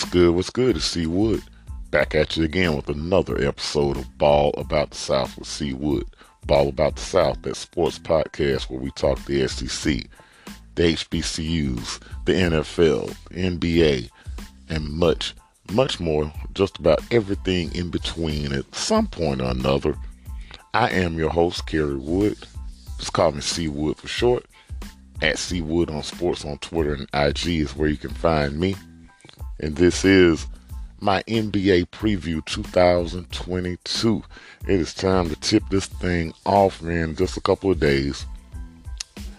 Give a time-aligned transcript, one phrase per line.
[0.00, 0.34] What's good?
[0.34, 0.76] What's good?
[0.76, 1.42] It's C Wood.
[1.90, 6.06] Back at you again with another episode of Ball About the South with C Wood.
[6.46, 10.06] Ball About the South, that sports podcast where we talk the SEC,
[10.74, 14.08] the HBCUs, the NFL, NBA,
[14.70, 15.34] and much,
[15.70, 16.32] much more.
[16.54, 19.94] Just about everything in between at some point or another.
[20.72, 22.38] I am your host, Carey Wood.
[22.96, 24.46] Just call me C Wood for short.
[25.20, 28.74] At C Wood on sports on Twitter and IG is where you can find me
[29.60, 30.46] and this is
[31.00, 34.22] my NBA preview 2022.
[34.66, 38.26] It is time to tip this thing off, man, just a couple of days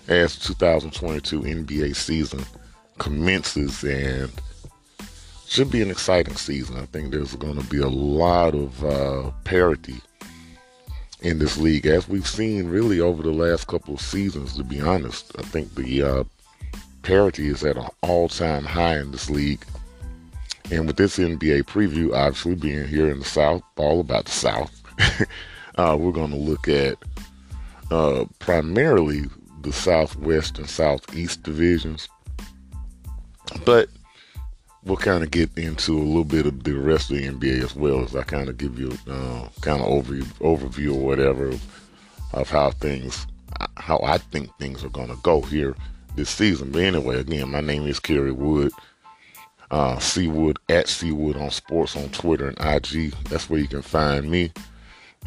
[0.08, 2.44] as 2022 NBA season
[2.97, 4.31] commences and
[5.47, 6.77] should be an exciting season.
[6.77, 10.02] I think there's going to be a lot of uh, parity
[11.22, 14.55] in this league, as we've seen really over the last couple of seasons.
[14.58, 16.23] To be honest, I think the uh,
[17.03, 19.64] parity is at an all-time high in this league.
[20.70, 24.81] And with this NBA preview, obviously being here in the South, all about the South,
[25.76, 26.98] uh, we're going to look at
[27.90, 29.23] uh, primarily
[29.62, 32.08] the Southwest and Southeast divisions.
[33.66, 33.89] But
[34.84, 37.76] we'll kind of get into a little bit of the rest of the NBA as
[37.76, 41.54] well as I kind of give you uh, kind of overview, overview or whatever
[42.34, 43.28] of how things,
[43.78, 45.76] how I think things are going to go here
[46.16, 46.71] this season.
[46.71, 48.71] But anyway, again, my name is Carey Wood
[49.71, 53.14] uh, C Wood at C Wood on sports on Twitter and IG.
[53.30, 54.52] That's where you can find me.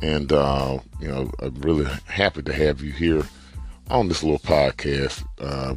[0.03, 3.22] And, uh, you know, I'm really happy to have you here
[3.91, 5.25] on this little podcast.
[5.41, 5.75] Uh,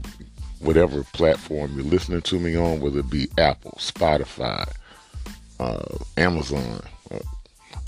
[0.59, 4.67] whatever platform you're listening to me on, whether it be Apple, Spotify,
[5.59, 6.81] uh, Amazon,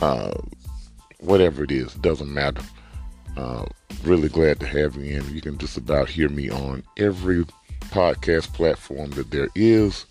[0.01, 0.33] uh,
[1.19, 2.61] whatever it is, doesn't matter.
[3.35, 3.65] Uh,
[4.03, 5.33] really glad to have you in.
[5.33, 7.45] You can just about hear me on every
[7.89, 10.05] podcast platform that there is.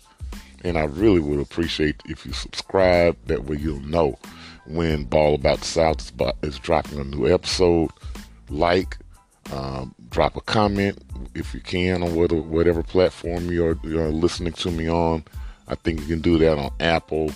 [0.63, 3.17] And I really would appreciate if you subscribe.
[3.27, 4.17] That way you'll know
[4.65, 6.11] when Ball About the South
[6.43, 7.89] is, dropping a new episode.
[8.49, 8.97] Like,
[9.51, 11.01] um, drop a comment
[11.35, 15.23] if you can on whatever, whatever platform you're, you're listening to me on.
[15.67, 17.31] I think you can do that on Apple,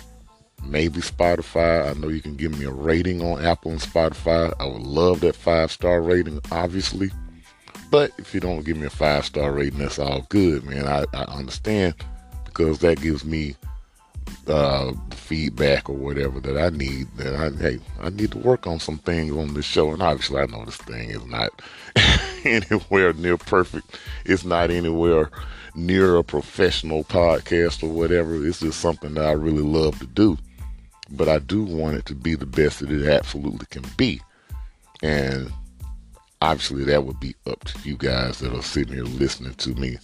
[0.66, 1.90] maybe Spotify.
[1.90, 4.54] I know you can give me a rating on Apple and Spotify.
[4.60, 7.12] I would love that five star rating, obviously.
[7.92, 10.88] But if you don't give me a five star rating, that's all good, man.
[10.88, 11.94] I, I understand
[12.54, 13.56] because that gives me
[14.48, 17.08] uh, feedback or whatever that I need.
[17.18, 20.40] That I hey, I need to work on some things on this show, and obviously
[20.40, 21.62] I know this thing is not
[22.46, 24.00] anywhere near perfect.
[24.26, 25.30] It's not anywhere
[25.76, 28.46] near a professional podcast or whatever.
[28.46, 30.38] It's just something that I really love to do,
[31.10, 34.22] but I do want it to be the best that it absolutely can be,
[35.02, 35.52] and
[36.42, 39.98] obviously that would be up to you guys that are sitting here listening to me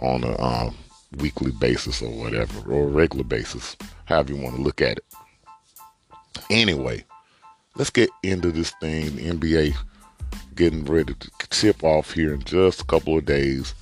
[0.00, 0.76] on a um,
[1.16, 5.04] weekly basis or whatever, or regular basis, however you want to look at it.
[6.50, 7.04] Anyway,
[7.76, 9.16] let's get into this thing.
[9.16, 9.74] The NBA
[10.54, 13.74] getting ready to tip off here in just a couple of days,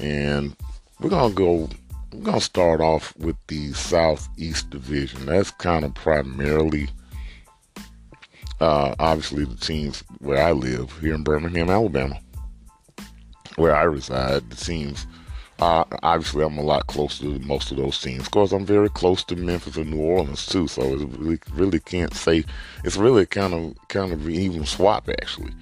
[0.00, 0.56] and
[1.00, 1.68] we're gonna go.
[2.12, 5.26] We're gonna start off with the Southeast Division.
[5.26, 6.88] That's kind of primarily,
[8.60, 12.18] uh, obviously, the teams where I live here in Birmingham, Alabama,
[13.56, 14.48] where I reside.
[14.50, 15.06] The teams
[15.58, 18.20] uh, obviously, I'm a lot closer to most of those teams.
[18.22, 21.80] Of course, I'm very close to Memphis and New Orleans too, so it really, really
[21.80, 22.44] can't say.
[22.84, 25.52] It's really kind of kind of even swap actually.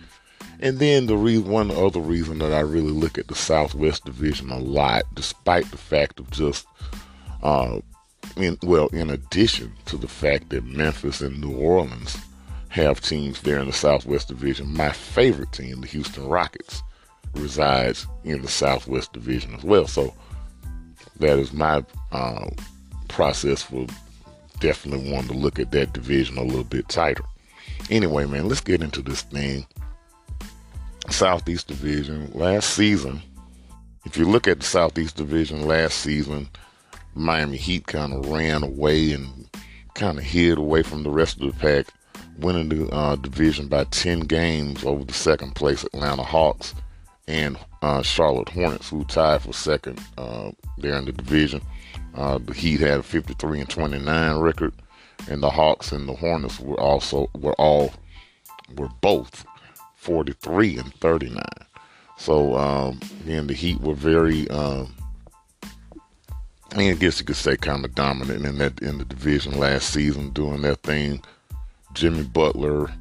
[0.60, 4.50] And then the reason, one other reason that I really look at the Southwest Division
[4.50, 6.66] a lot, despite the fact of just,
[7.42, 7.80] uh,
[8.36, 12.16] in, well, in addition to the fact that Memphis and New Orleans
[12.68, 16.82] have teams there in the Southwest Division, my favorite team, the Houston Rockets
[17.36, 19.86] resides in the Southwest Division as well.
[19.86, 20.14] So
[21.20, 22.48] that is my uh,
[23.08, 23.86] process for
[24.60, 27.24] definitely wanting to look at that division a little bit tighter.
[27.90, 29.66] Anyway, man, let's get into this thing.
[31.10, 33.22] Southeast Division last season.
[34.06, 36.48] If you look at the Southeast Division last season,
[37.14, 39.48] Miami Heat kind of ran away and
[39.94, 41.86] kind of hid away from the rest of the pack,
[42.38, 46.74] winning the uh, division by 10 games over the second place Atlanta Hawks
[47.26, 51.60] and uh, Charlotte Hornets, who tied for second uh, there in the division.
[52.14, 54.72] Uh, the Heat had a 53 and 29 record,
[55.28, 57.92] and the Hawks and the Hornets were also were all
[58.76, 59.44] were both
[59.96, 61.42] 43 and 39.
[62.16, 64.94] So um, again, the Heat were very, um,
[66.72, 69.58] I mean, I guess you could say, kind of dominant in that in the division
[69.58, 71.22] last season, doing their thing.
[71.94, 72.92] Jimmy Butler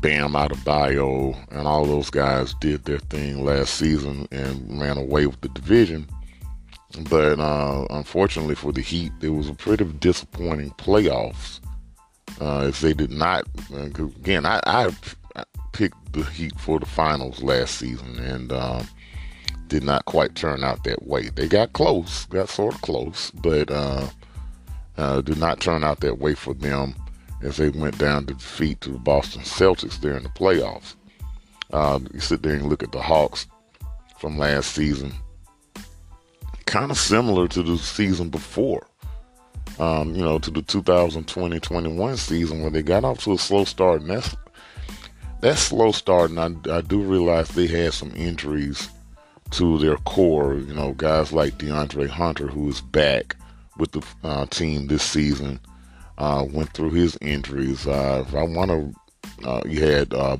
[0.00, 5.40] Bam Adebayo and all those guys did their thing last season and ran away with
[5.40, 6.06] the division.
[7.08, 11.60] But uh, unfortunately for the Heat, it was a pretty disappointing playoffs.
[12.40, 14.90] Uh, as they did not, uh, again, I, I,
[15.72, 18.86] picked the Heat for the finals last season and um,
[19.68, 21.30] did not quite turn out that way.
[21.30, 24.08] They got close, got sort of close, but uh,
[24.98, 26.94] uh, did not turn out that way for them
[27.42, 30.94] as they went down to defeat to the Boston Celtics there in the playoffs.
[31.72, 33.46] Uh, you sit there and look at the Hawks
[34.18, 35.12] from last season,
[36.66, 38.86] kind of similar to the season before.
[39.78, 44.02] Um, you know, to the 2020-21 season where they got off to a slow start,
[44.02, 44.36] and that's
[45.40, 46.30] that slow start.
[46.30, 48.90] And I, I do realize they had some injuries
[49.52, 50.54] to their core.
[50.54, 53.36] You know, guys like DeAndre Hunter, who is back
[53.78, 55.58] with the uh, team this season,
[56.18, 57.86] uh, went through his injuries.
[57.86, 60.36] Uh, I want to, uh, you had uh,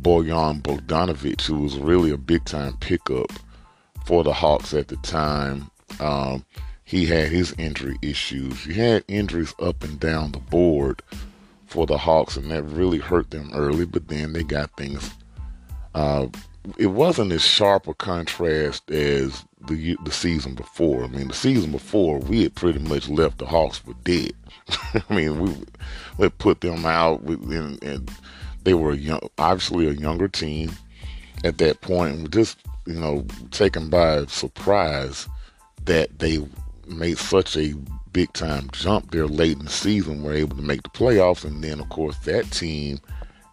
[0.00, 3.32] Bojan Bogdanovic, who was really a big time pickup
[4.04, 5.70] for the Hawks at the time.
[6.00, 6.44] Um,
[6.84, 8.64] he had his injury issues.
[8.64, 11.02] He had injuries up and down the board
[11.66, 13.84] for the Hawks, and that really hurt them early.
[13.84, 15.10] But then they got things.
[15.94, 16.28] Uh,
[16.78, 21.04] it wasn't as sharp a contrast as the the season before.
[21.04, 24.32] I mean, the season before we had pretty much left the Hawks for dead.
[25.08, 25.56] I mean, we
[26.18, 28.10] we put them out, and, and
[28.64, 30.72] they were young, obviously a younger team
[31.44, 32.16] at that point.
[32.16, 35.28] And just you know taken by surprise
[35.84, 36.46] that they
[36.86, 37.74] made such a
[38.12, 41.62] big time jump there late in the season, were able to make the playoffs, and
[41.62, 42.98] then of course that team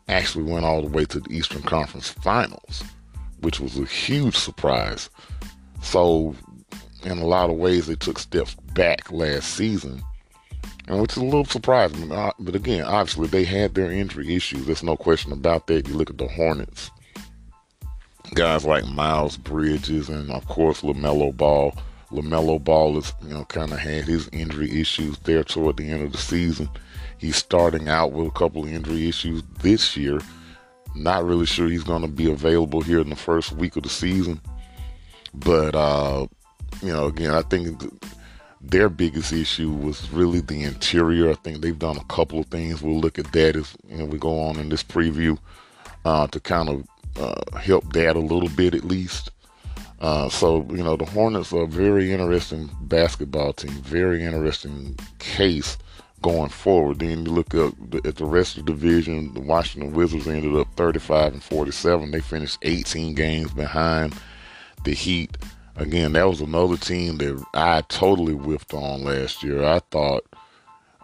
[0.08, 2.84] actually went all the way to the Eastern Conference Finals,
[3.40, 5.10] which was a huge surprise.
[5.82, 6.36] So,
[7.04, 10.02] in a lot of ways, they took steps back last season,
[10.88, 12.10] and which is a little surprising.
[12.10, 14.66] But again, obviously, they had their injury issues.
[14.66, 15.88] There's no question about that.
[15.88, 16.92] You look at the Hornets,
[18.34, 21.74] guys like Miles Bridges, and of course, LaMelo Ball.
[22.12, 26.04] LaMelo Ball is, you know, kind of had his injury issues there toward the end
[26.04, 26.70] of the season.
[27.18, 30.20] He's starting out with a couple of injury issues this year.
[30.96, 33.90] Not really sure he's going to be available here in the first week of the
[33.90, 34.42] season.
[35.34, 36.28] But, uh,
[36.84, 37.82] you know, again, I think
[38.64, 41.30] their biggest issue was really the interior.
[41.30, 42.82] I think they've done a couple of things.
[42.82, 45.38] We'll look at that as you know, we go on in this preview
[46.06, 46.88] uh, to kind of
[47.20, 49.32] uh, help that a little bit at least.
[50.00, 55.78] Uh, so, you know, the Hornets are a very interesting basketball team, very interesting case
[56.22, 57.00] going forward.
[57.00, 57.74] Then you look the,
[58.04, 62.12] at the rest of the division, the Washington Wizards ended up 35 and 47.
[62.12, 64.16] They finished 18 games behind
[64.84, 65.38] the Heat.
[65.76, 69.64] Again, that was another team that I totally whiffed on last year.
[69.64, 70.24] I thought,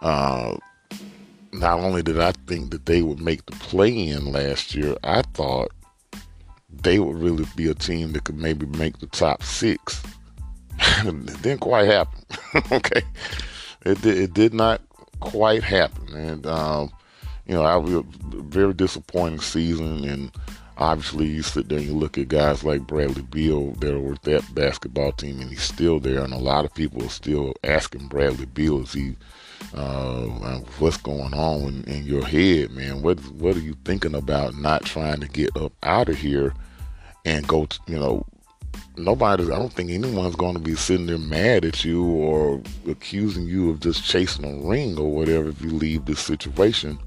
[0.00, 0.56] uh,
[1.52, 5.22] not only did I think that they would make the play in last year, I
[5.22, 5.72] thought
[6.72, 10.02] they would really be a team that could maybe make the top six.
[10.78, 12.24] it didn't quite happen.
[12.72, 13.02] okay,
[13.84, 14.80] it did, it did not
[15.18, 16.90] quite happen, and um,
[17.46, 18.02] you know I was a
[18.42, 20.04] very disappointing season.
[20.04, 20.30] And
[20.80, 24.22] obviously, you sit there and you look at guys like Bradley Beal that were with
[24.22, 26.24] that basketball team, and he's still there.
[26.24, 29.16] And a lot of people are still asking Bradley Beal, is he?
[29.74, 30.24] Uh,
[30.78, 33.02] what's going on in, in, your head, man?
[33.02, 36.54] What what are you thinking about not trying to get up out of here
[37.26, 38.24] and go, to, you know,
[38.96, 43.46] nobody, I don't think anyone's going to be sitting there mad at you or accusing
[43.46, 46.98] you of just chasing a ring or whatever if you leave this situation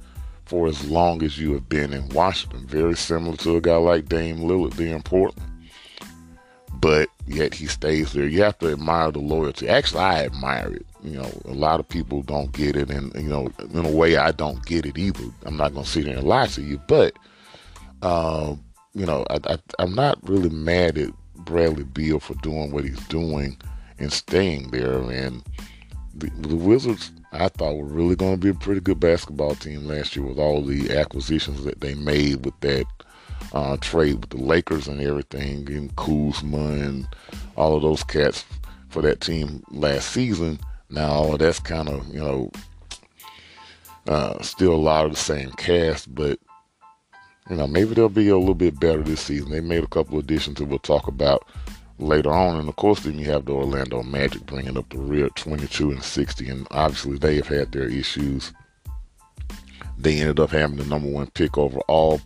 [0.46, 2.66] for as long as you have been in Washington.
[2.68, 5.50] Very similar to a guy like Dame Lillard there in Portland.
[6.74, 8.28] But yet he stays there.
[8.28, 9.70] You have to admire the loyalty.
[9.70, 10.86] Actually, I admire it.
[11.02, 14.18] You know, a lot of people don't get it, and you know, in a way,
[14.18, 15.26] I don't get it either.
[15.46, 17.18] I'm not going to sit there and lie to you, but
[18.02, 18.56] uh,
[18.94, 23.06] you know, I, I, I'm not really mad at Bradley Beal for doing what he's
[23.08, 23.58] doing
[24.00, 25.02] and staying there.
[25.10, 25.44] And
[26.14, 29.56] the, the Wizards, I thought, we were really going to be a pretty good basketball
[29.56, 32.86] team last year with all the acquisitions that they made with that
[33.54, 37.08] uh, trade with the Lakers and everything, and Kuzma and
[37.56, 38.46] all of those cats
[38.90, 40.60] for that team last season.
[40.90, 42.52] Now, that's kind of, you know,
[44.08, 46.40] uh, still a lot of the same cast, but
[47.50, 49.52] you know, maybe they'll be a little bit better this season.
[49.52, 51.48] They made a couple additions that we'll talk about
[52.00, 52.60] later on.
[52.60, 56.04] And of course, then you have the Orlando Magic bringing up the rear 22 and
[56.04, 56.50] 60.
[56.50, 58.54] And obviously, they have had their issues.
[59.98, 62.22] They ended up having the number one pick overall.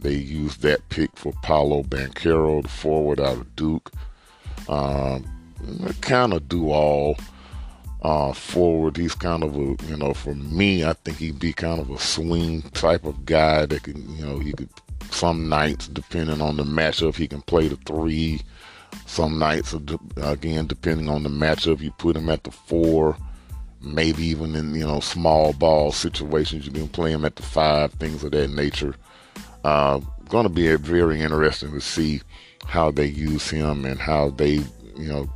[0.00, 3.90] They used that pick for Paolo Banchero, the forward out of Duke.
[4.68, 5.24] Um,
[6.00, 7.16] kind of do all
[8.02, 8.96] uh, forward.
[8.96, 11.98] He's kind of a, you know, for me, I think he'd be kind of a
[11.98, 14.68] swing type of guy that can, you know, he could,
[15.10, 18.42] some nights, depending on the matchup, he can play the three.
[19.06, 19.74] Some nights,
[20.16, 23.16] again, depending on the matchup, you put him at the four,
[23.80, 27.92] maybe even in you know small ball situations, you can play him at the five,
[27.94, 28.94] things of that nature.
[29.64, 32.20] Uh, going to be very interesting to see
[32.66, 34.60] how they use him and how they,
[34.96, 35.28] you know,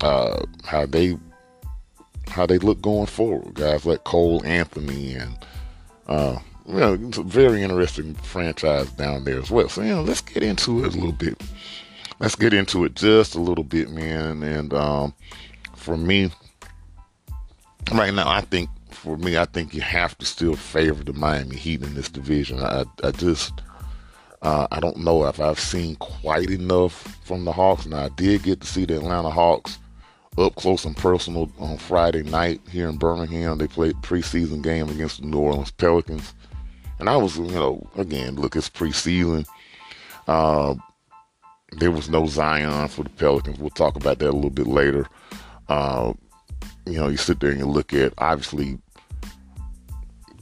[0.00, 1.16] uh, how they
[2.28, 3.54] how they look going forward.
[3.54, 5.36] Guys like Cole Anthony and
[6.08, 9.68] uh, you know, it's a very interesting franchise down there as well.
[9.68, 11.40] So you know, let's get into it a little bit.
[12.18, 14.42] Let's get into it just a little bit, man.
[14.42, 15.14] And um,
[15.74, 16.30] for me,
[17.92, 21.56] right now, I think for me, I think you have to still favor the Miami
[21.56, 22.60] Heat in this division.
[22.60, 23.52] I, I just
[24.42, 27.86] uh, I don't know if I've seen quite enough from the Hawks.
[27.86, 29.78] Now I did get to see the Atlanta Hawks
[30.38, 33.58] up close and personal on Friday night here in Birmingham.
[33.58, 36.34] They played preseason game against the New Orleans Pelicans.
[36.98, 39.46] And I was, you know, again, look, it's preseason.
[40.28, 40.74] Uh,
[41.72, 43.58] there was no Zion for the Pelicans.
[43.58, 45.06] We'll talk about that a little bit later.
[45.68, 46.12] Uh,
[46.86, 48.78] you know, you sit there and you look at, obviously,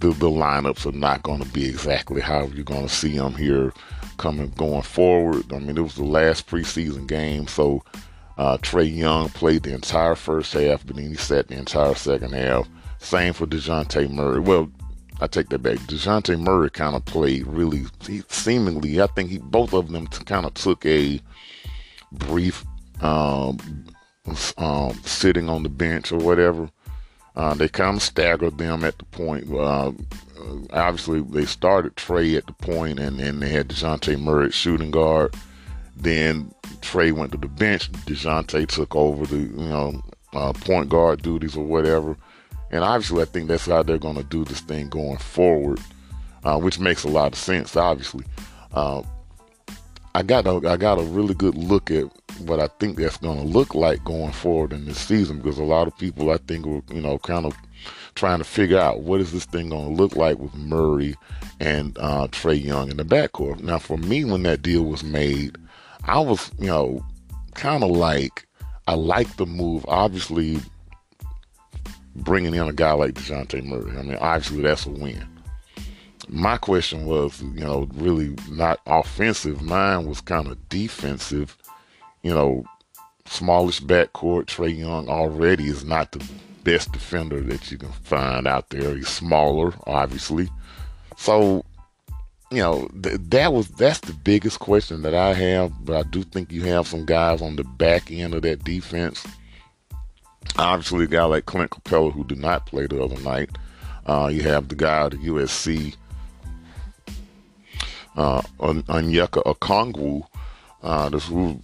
[0.01, 3.35] the, the lineups are not going to be exactly how you're going to see them
[3.35, 3.73] here
[4.19, 5.51] coming going forward.
[5.53, 7.83] I mean, it was the last preseason game, so
[8.37, 12.35] uh, Trae Young played the entire first half, but then he sat the entire second
[12.35, 12.69] half.
[12.99, 14.41] Same for Dejounte Murray.
[14.41, 14.71] Well,
[15.21, 15.79] I take that back.
[15.79, 20.45] Dejounte Murray kind of played really, he, seemingly, I think he both of them kind
[20.45, 21.21] of took a
[22.13, 22.65] brief
[23.01, 23.87] um,
[24.57, 26.71] um, sitting on the bench or whatever.
[27.37, 29.53] Uh, they kind of staggered them at the point.
[29.53, 29.93] Uh,
[30.73, 35.35] obviously, they started Trae at the point, and then they had Dejounte Murray shooting guard.
[35.97, 37.91] Then Trae went to the bench.
[37.91, 40.03] Dejounte took over the, you know,
[40.33, 42.17] uh, point guard duties or whatever.
[42.75, 45.79] And obviously, I think that's how they're going to do this thing going forward,
[46.43, 48.25] uh, which makes a lot of sense, obviously.
[48.73, 49.03] Uh,
[50.17, 52.07] I got a, I got a really good look at
[52.41, 55.65] what I think that's going to look like going forward in this season because a
[55.65, 57.57] lot of people I think were you know kind of
[58.17, 61.15] trying to figure out what is this thing going to look like with Murray
[61.61, 63.61] and uh, Trae Young in the backcourt.
[63.63, 65.57] Now, for me, when that deal was made,
[66.05, 67.05] I was, you know,
[67.55, 68.47] kind of like,
[68.89, 69.85] I like the move.
[69.89, 70.61] Obviously,
[72.17, 73.97] bringing in a guy like Dejounte Murray.
[73.97, 75.27] I mean, obviously, that's a win.
[76.29, 79.63] My question was, you know, really not offensive.
[79.63, 81.57] Mine was kind of defensive.
[82.23, 82.65] You know,
[83.27, 84.47] smallish backcourt.
[84.47, 86.25] Trae Young already is not the
[86.63, 88.95] best defender that you can find out there.
[88.97, 90.49] He's smaller, obviously.
[91.17, 91.65] So
[92.51, 95.73] you know, th- that was that's the biggest question that I have.
[95.85, 99.27] But I do think you have some guys on the back end of that defense.
[100.57, 103.51] Obviously, a guy like Clint Capela who did not play the other night.
[104.07, 105.97] Uh, you have the guy at USC,
[108.17, 110.27] uh, Onyeka Okongwu.
[110.83, 111.59] Uh, this who,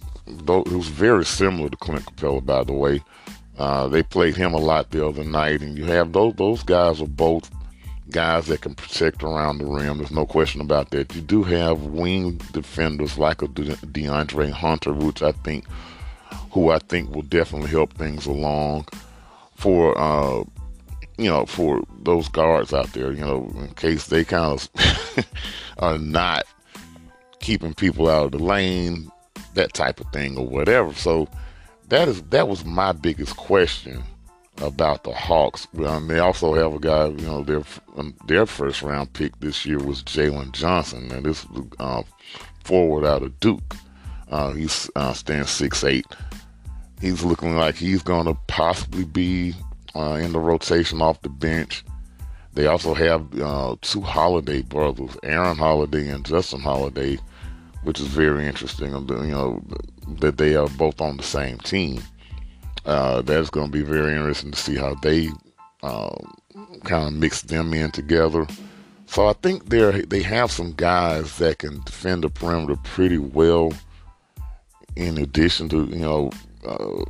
[0.47, 3.01] was very similar to Clint Capela, by the way.
[3.57, 7.01] Uh, they played him a lot the other night, and you have those those guys
[7.01, 7.51] are both
[8.09, 9.97] guys that can protect around the rim.
[9.97, 11.15] There's no question about that.
[11.15, 15.65] You do have wing defenders like a De- DeAndre Hunter, which I think,
[16.51, 18.87] who I think will definitely help things along
[19.55, 20.43] for, uh,
[21.17, 23.11] you know, for those guards out there.
[23.11, 25.25] You know, in case they kind of
[25.79, 26.43] are not
[27.39, 29.11] keeping people out of the lane,
[29.53, 30.93] that type of thing, or whatever.
[30.93, 31.27] So
[31.89, 34.03] that is that was my biggest question
[34.61, 35.67] about the Hawks.
[35.85, 37.63] Um, they also have a guy, you know, their
[37.97, 41.45] um, their first round pick this year was Jalen Johnson, and this
[41.79, 42.03] uh,
[42.63, 43.75] forward out of Duke.
[44.29, 46.05] Uh, he's uh, stands six eight.
[47.01, 49.55] He's looking like he's going to possibly be
[49.95, 51.83] uh, in the rotation off the bench.
[52.53, 57.17] They also have uh, two Holiday brothers, Aaron Holiday and Justin Holiday,
[57.83, 58.91] which is very interesting.
[58.91, 59.63] You know
[60.19, 62.01] that they are both on the same team.
[62.85, 65.29] Uh, that's going to be very interesting to see how they
[65.83, 66.15] uh,
[66.83, 68.45] kind of mix them in together.
[69.05, 73.73] So I think they they have some guys that can defend the perimeter pretty well.
[74.95, 76.31] In addition to you know,
[76.65, 77.03] uh,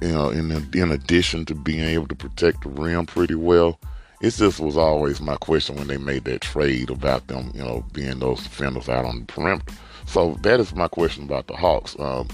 [0.00, 3.78] you know, in in addition to being able to protect the rim pretty well,
[4.20, 7.84] it just was always my question when they made that trade about them, you know,
[7.92, 9.74] being those defenders out on the perimeter.
[10.06, 11.96] So that is my question about the Hawks.
[11.98, 12.28] Um,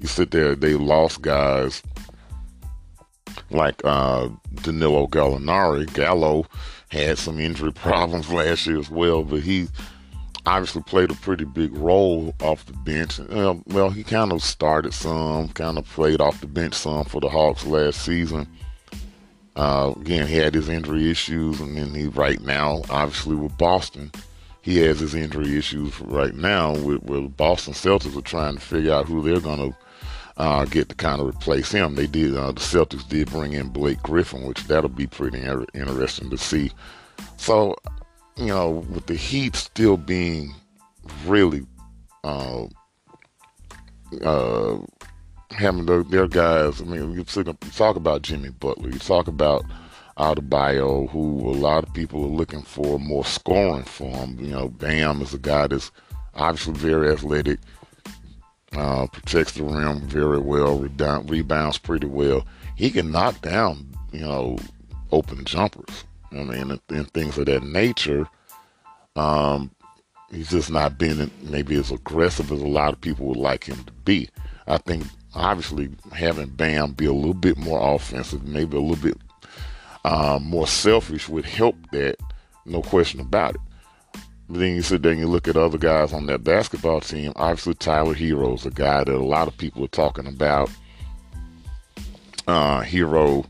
[0.00, 1.82] you sit there, they lost guys
[3.50, 4.28] like uh,
[4.62, 5.92] Danilo Gallinari.
[5.92, 6.46] Gallo
[6.88, 9.68] had some injury problems last year as well, but he
[10.56, 13.20] obviously played a pretty big role off the bench.
[13.20, 17.20] Uh, well, he kind of started some, kind of played off the bench some for
[17.20, 18.48] the Hawks last season.
[19.54, 24.10] Uh, again, he had his injury issues, and then he right now, obviously with Boston,
[24.62, 29.06] he has his injury issues right now with, Boston Celtics are trying to figure out
[29.06, 29.76] who they're going to
[30.36, 31.94] uh, get to kind of replace him.
[31.94, 35.66] They did, uh, the Celtics did bring in Blake Griffin, which that'll be pretty inter-
[35.74, 36.72] interesting to see.
[37.36, 37.76] So,
[38.40, 40.54] you know, with the Heat still being
[41.26, 41.66] really
[42.24, 42.64] uh,
[44.24, 44.78] uh,
[45.50, 49.64] having their, their guys, I mean, you talk about Jimmy Butler, you talk about
[50.16, 54.38] Adebayo, who a lot of people are looking for more scoring from.
[54.40, 55.90] You know, Bam is a guy that's
[56.34, 57.58] obviously very athletic,
[58.72, 62.46] uh, protects the rim very well, rebound, rebounds pretty well.
[62.74, 64.56] He can knock down, you know,
[65.12, 66.04] open jumpers.
[66.32, 68.26] I mean, and, and things of that nature.
[69.16, 69.70] Um,
[70.30, 73.82] he's just not being maybe as aggressive as a lot of people would like him
[73.84, 74.28] to be.
[74.66, 79.18] I think obviously having Bam be a little bit more offensive, maybe a little bit
[80.04, 82.16] uh, more selfish would help that,
[82.64, 83.60] no question about it.
[84.48, 87.32] But then you sit there and you look at other guys on that basketball team.
[87.36, 90.70] Obviously, Tyler Herro is a guy that a lot of people are talking about.
[92.48, 93.46] Uh, Herro,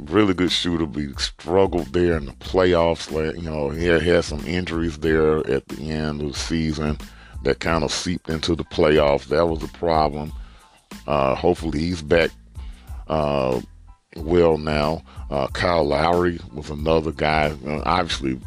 [0.00, 3.10] really good shooter, but he struggled there in the playoffs.
[3.10, 6.98] Like you know, he had, some injuries there at the end of the season
[7.42, 9.26] that kind of seeped into the playoffs.
[9.26, 10.32] That was a problem.
[11.06, 12.30] Uh, hopefully, he's back
[13.08, 13.60] uh,
[14.16, 15.02] well now.
[15.30, 17.54] Uh, Kyle Lowry was another guy.
[17.66, 18.38] Uh, obviously,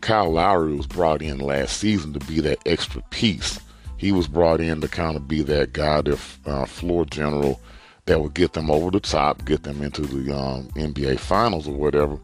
[0.00, 3.60] Kyle Lowry was brought in last season to be that extra piece.
[3.98, 7.60] He was brought in to kind of be that guy, their uh, floor general
[8.06, 11.74] that would get them over the top, get them into the um, NBA Finals or
[11.74, 12.18] whatever.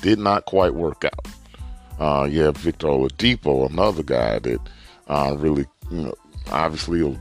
[0.00, 1.26] Did not quite work out.
[1.98, 4.60] Uh, yeah, Victor Oladipo, another guy that
[5.08, 6.14] uh, really, you know,
[6.50, 7.16] obviously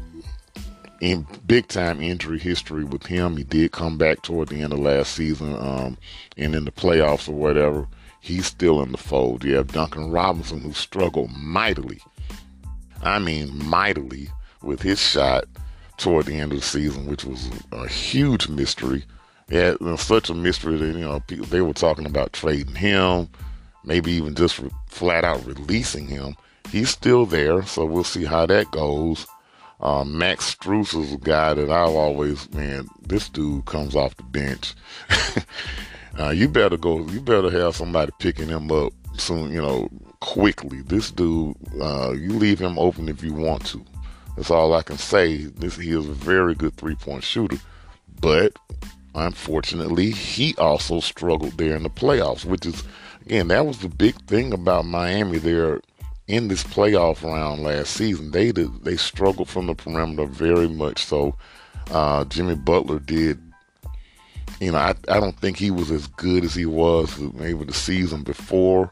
[1.02, 3.38] in big time injury history with him.
[3.38, 5.98] He did come back toward the end of last season, um,
[6.38, 7.88] and in the playoffs or whatever.
[8.22, 9.44] He's still in the fold.
[9.44, 12.00] You have Duncan Robinson, who struggled mightily.
[13.04, 14.30] I mean, mightily
[14.64, 15.46] with his shot
[15.98, 19.04] toward the end of the season, which was a huge mystery.
[19.50, 23.30] Yeah, such a mystery that you know people, they were talking about trading him,
[23.84, 26.36] maybe even just re- flat out releasing him.
[26.72, 29.28] He's still there, so we'll see how that goes.
[29.80, 34.24] Uh, Max Strus is a guy that I've always, man, this dude comes off the
[34.24, 34.74] bench.
[36.20, 39.90] uh, you better go, you better have somebody picking him up soon, you know,
[40.22, 40.82] quickly.
[40.82, 43.86] This dude, uh, you leave him open if you want to.
[44.36, 45.46] That's all I can say.
[45.46, 47.58] This he is a very good three point shooter,
[48.20, 48.54] but
[49.14, 52.84] unfortunately, he also struggled there in the playoffs, which is
[53.26, 55.82] again that was the big thing about Miami there
[56.28, 61.06] in this playoff round last season, they did, they struggled from the perimeter very much.
[61.06, 61.36] So
[61.92, 63.42] uh, Jimmy Butler did.
[64.62, 67.74] You know, I, I don't think he was as good as he was maybe the
[67.74, 68.92] season before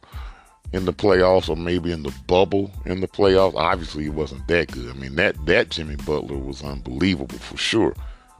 [0.74, 3.56] in the playoffs or maybe in the bubble in the playoffs.
[3.56, 4.90] Obviously, he wasn't that good.
[4.90, 7.96] I mean, that that Jimmy Butler was unbelievable for sure,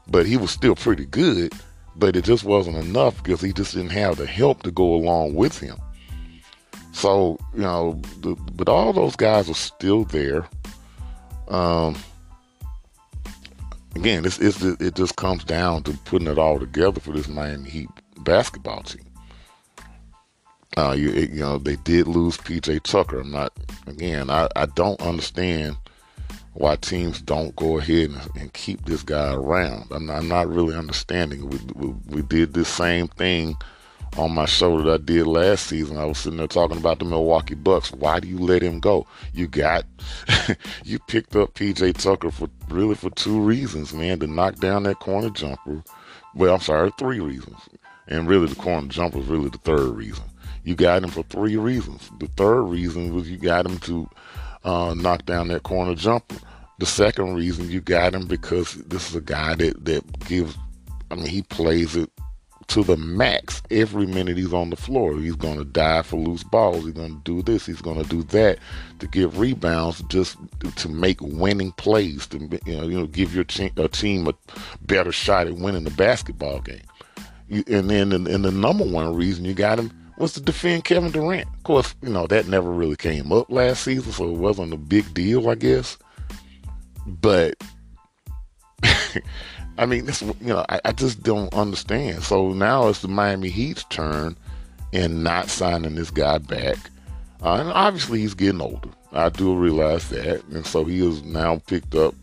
[0.08, 1.54] but he was still pretty good.
[1.96, 5.34] But it just wasn't enough because he just didn't have the help to go along
[5.34, 5.76] with him.
[6.90, 10.48] So, you know, the, but all those guys are still there.
[11.46, 11.96] Um,
[13.94, 17.70] again, it's, it's, it just comes down to putting it all together for this Miami
[17.70, 19.04] Heat basketball team.
[20.76, 23.20] Uh, you, you know, they did lose PJ Tucker.
[23.20, 23.52] I'm not,
[23.86, 25.76] again, I, I don't understand
[26.54, 29.86] why teams don't go ahead and, and keep this guy around.
[29.90, 31.48] I'm not, I'm not really understanding.
[31.48, 33.56] We, we, we did this same thing
[34.16, 35.96] on my show that I did last season.
[35.96, 37.92] I was sitting there talking about the Milwaukee Bucks.
[37.92, 39.06] Why do you let him go?
[39.32, 39.84] You got,
[40.84, 45.00] you picked up PJ Tucker for really for two reasons, man, to knock down that
[45.00, 45.82] corner jumper.
[46.34, 47.58] Well, I'm sorry, three reasons.
[48.06, 50.24] And really, the corner jumper is really the third reason.
[50.64, 52.10] You got him for three reasons.
[52.18, 54.08] The third reason was you got him to
[54.64, 56.36] uh, knock down that corner jumper.
[56.78, 60.56] The second reason you got him because this is a guy that, that gives,
[61.10, 62.10] I mean, he plays it
[62.68, 65.16] to the max every minute he's on the floor.
[65.18, 66.84] He's going to dive for loose balls.
[66.84, 67.66] He's going to do this.
[67.66, 68.58] He's going to do that
[69.00, 70.38] to get rebounds, just
[70.76, 73.44] to make winning plays, to you know, you know give your
[73.76, 74.34] a team a
[74.80, 76.80] better shot at winning the basketball game.
[77.48, 80.84] You, and then, and, and the number one reason you got him was to defend
[80.84, 81.48] Kevin Durant.
[81.48, 84.78] Of course, you know that never really came up last season, so it wasn't a
[84.78, 85.98] big deal, I guess.
[87.06, 87.54] But
[89.78, 92.22] I mean, this, you know, I, I, just don't understand.
[92.22, 94.36] So now it's the Miami Heat's turn
[94.92, 96.76] in not signing this guy back.
[97.42, 98.88] Uh, and obviously, he's getting older.
[99.12, 100.44] I do realize that.
[100.44, 102.14] And so he is now picked up,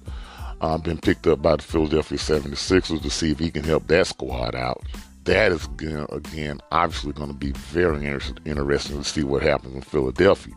[0.62, 4.08] uh, been picked up by the Philadelphia 76ers to see if he can help that
[4.08, 4.82] squad out.
[5.26, 5.66] That is,
[6.10, 10.56] again, obviously going to be very inter- interesting to see what happens in Philadelphia.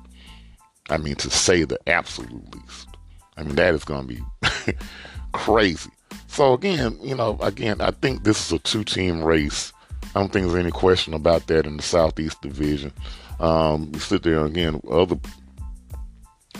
[0.89, 2.89] I mean, to say the absolute least.
[3.37, 4.75] I mean, that is going to be
[5.33, 5.91] crazy.
[6.27, 9.73] So again, you know, again, I think this is a two-team race.
[10.15, 12.93] I don't think there's any question about that in the Southeast Division.
[13.41, 15.17] Um, you sit there again, other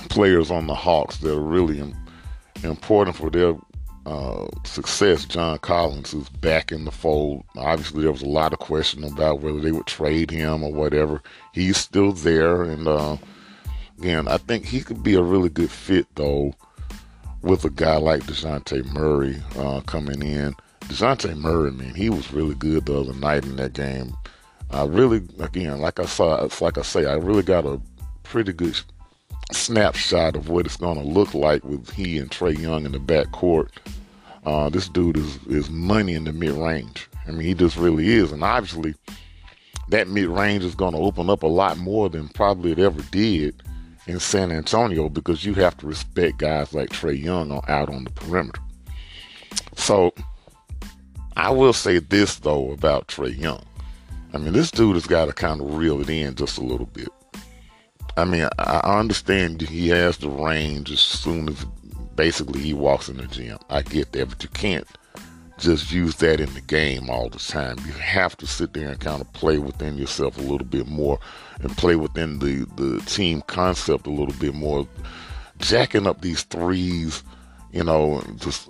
[0.09, 1.83] players on the Hawks that are really
[2.63, 3.55] important for their
[4.07, 5.25] uh, success.
[5.25, 7.45] John Collins is back in the fold.
[7.57, 11.23] Obviously, there was a lot of question about whether they would trade him or whatever.
[11.53, 13.17] He's still there, and uh,
[13.99, 16.55] again, I think he could be a really good fit though
[17.43, 20.55] with a guy like Dejounte Murray uh, coming in.
[20.81, 24.15] Dejounte Murray, man, he was really good the other night in that game.
[24.71, 27.81] I really, again, like I saw, like I say, I really got a
[28.23, 28.81] pretty good
[29.53, 32.99] snapshot of what it's going to look like with he and Trae Young in the
[32.99, 33.71] back court.
[34.47, 37.09] Uh, this dude is, is money in the mid range.
[37.27, 38.33] I mean, he just really is.
[38.33, 38.95] And obviously,
[39.89, 43.03] that mid range is going to open up a lot more than probably it ever
[43.11, 43.63] did
[44.07, 48.11] in San Antonio because you have to respect guys like Trae Young out on the
[48.11, 48.61] perimeter.
[49.77, 50.13] So,
[51.37, 53.65] I will say this, though, about Trae Young.
[54.33, 56.87] I mean, this dude has got to kind of reel it in just a little
[56.87, 57.09] bit.
[58.17, 61.65] I mean, I understand he has the range as soon as
[62.15, 63.59] basically he walks in the gym.
[63.71, 64.87] I get that, but you can't
[65.59, 67.77] just use that in the game all the time.
[67.87, 71.19] You have to sit there and kind of play within yourself a little bit more
[71.61, 74.87] and play within the, the team concept a little bit more.
[75.59, 77.23] Jacking up these threes,
[77.73, 78.69] you know, just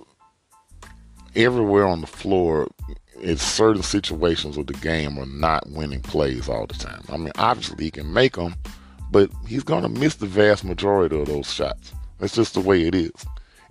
[1.35, 2.67] everywhere on the floor
[3.21, 7.03] in certain situations of the game are not winning plays all the time.
[7.09, 8.55] I mean, obviously he can make them,
[9.11, 11.93] but he's going to miss the vast majority of those shots.
[12.19, 13.11] That's just the way it is.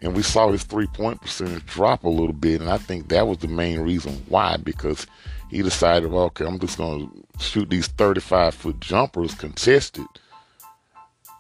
[0.01, 3.27] And we saw his three point percentage drop a little bit, and I think that
[3.27, 5.07] was the main reason why, because
[5.51, 10.07] he decided, well, okay, I'm just going to shoot these 35 foot jumpers contested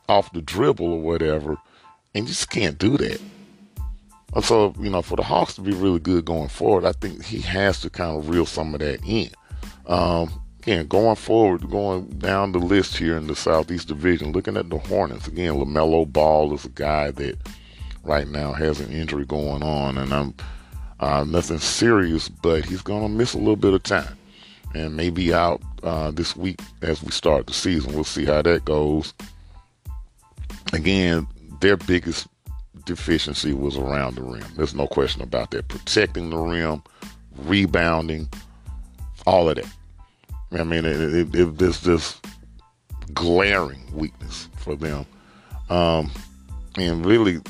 [0.08, 1.56] off the dribble or whatever,
[2.14, 3.20] and you just can't do that.
[4.42, 7.40] So, you know, for the Hawks to be really good going forward, I think he
[7.40, 9.30] has to kind of reel some of that in.
[9.86, 14.70] Um, again, going forward, going down the list here in the Southeast Division, looking at
[14.70, 17.36] the Hornets, again, LaMelo Ball is a guy that
[18.02, 20.34] right now has an injury going on, and I'm
[21.00, 24.16] uh, nothing serious, but he's going to miss a little bit of time
[24.74, 27.94] and maybe out uh, this week as we start the season.
[27.94, 29.12] We'll see how that goes.
[30.72, 31.26] Again,
[31.60, 32.26] their biggest
[32.86, 34.46] deficiency was around the rim.
[34.56, 35.68] There's no question about that.
[35.68, 36.82] Protecting the rim,
[37.36, 38.30] rebounding,
[39.26, 39.66] all of that.
[40.52, 42.20] I mean, it, it, it, there's this
[43.12, 45.06] glaring weakness for them.
[45.68, 46.10] Um,
[46.76, 47.40] and really,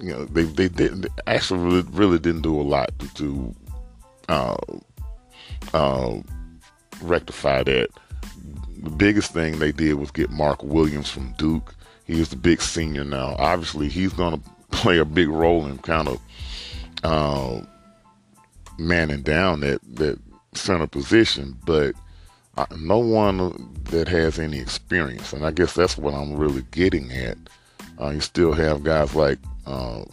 [0.00, 3.54] you know, they, they didn't actually really, really didn't do a lot to, to
[4.28, 4.56] uh,
[5.74, 6.18] uh,
[7.02, 7.88] rectify that.
[8.82, 11.74] The biggest thing they did was get Mark Williams from Duke.
[12.04, 13.34] He is the big senior now.
[13.38, 16.20] Obviously, he's going to play a big role in kind of
[17.02, 17.60] uh,
[18.78, 20.18] manning down that that
[20.58, 21.94] center position, but
[22.56, 27.12] uh, no one that has any experience, and I guess that's what I'm really getting
[27.12, 27.38] at.
[28.00, 30.04] Uh, you still have guys like uh,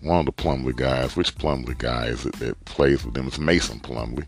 [0.00, 1.16] one of the Plumlee guys.
[1.16, 3.26] Which Plumlee guy is it that plays with them?
[3.26, 4.26] It's Mason Plumlee,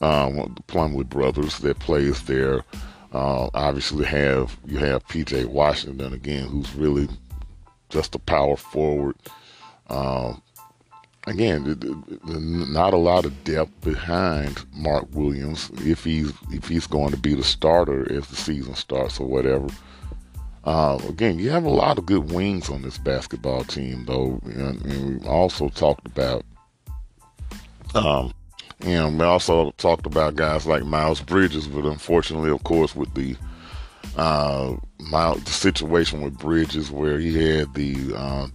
[0.00, 2.64] uh, one of the Plumlee brothers that plays there.
[3.12, 5.46] Uh, obviously, have you have P.J.
[5.46, 7.08] Washington again, who's really
[7.88, 9.16] just a power forward.
[9.88, 10.42] Um,
[11.28, 11.78] again,
[12.24, 17.34] not a lot of depth behind Mark Williams if he's if he's going to be
[17.34, 19.68] the starter as the season starts or whatever.
[20.64, 24.84] Uh, again, you have a lot of good wings on this basketball team, though, and,
[24.84, 26.44] and we also talked about,
[27.94, 28.34] um,
[28.80, 33.34] and we also talked about guys like Miles Bridges, but unfortunately, of course, with the
[34.18, 38.48] uh, the situation with Bridges where he had the, uh,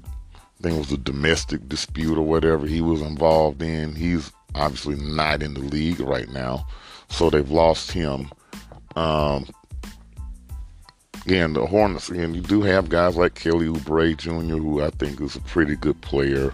[0.64, 3.96] think it was a domestic dispute or whatever he was involved in.
[3.96, 6.66] He's obviously not in the league right now,
[7.10, 8.32] so they've lost him.
[8.96, 9.46] Um,
[11.26, 15.20] again, the Hornets, again, you do have guys like Kelly Oubre Jr., who I think
[15.20, 16.54] is a pretty good player.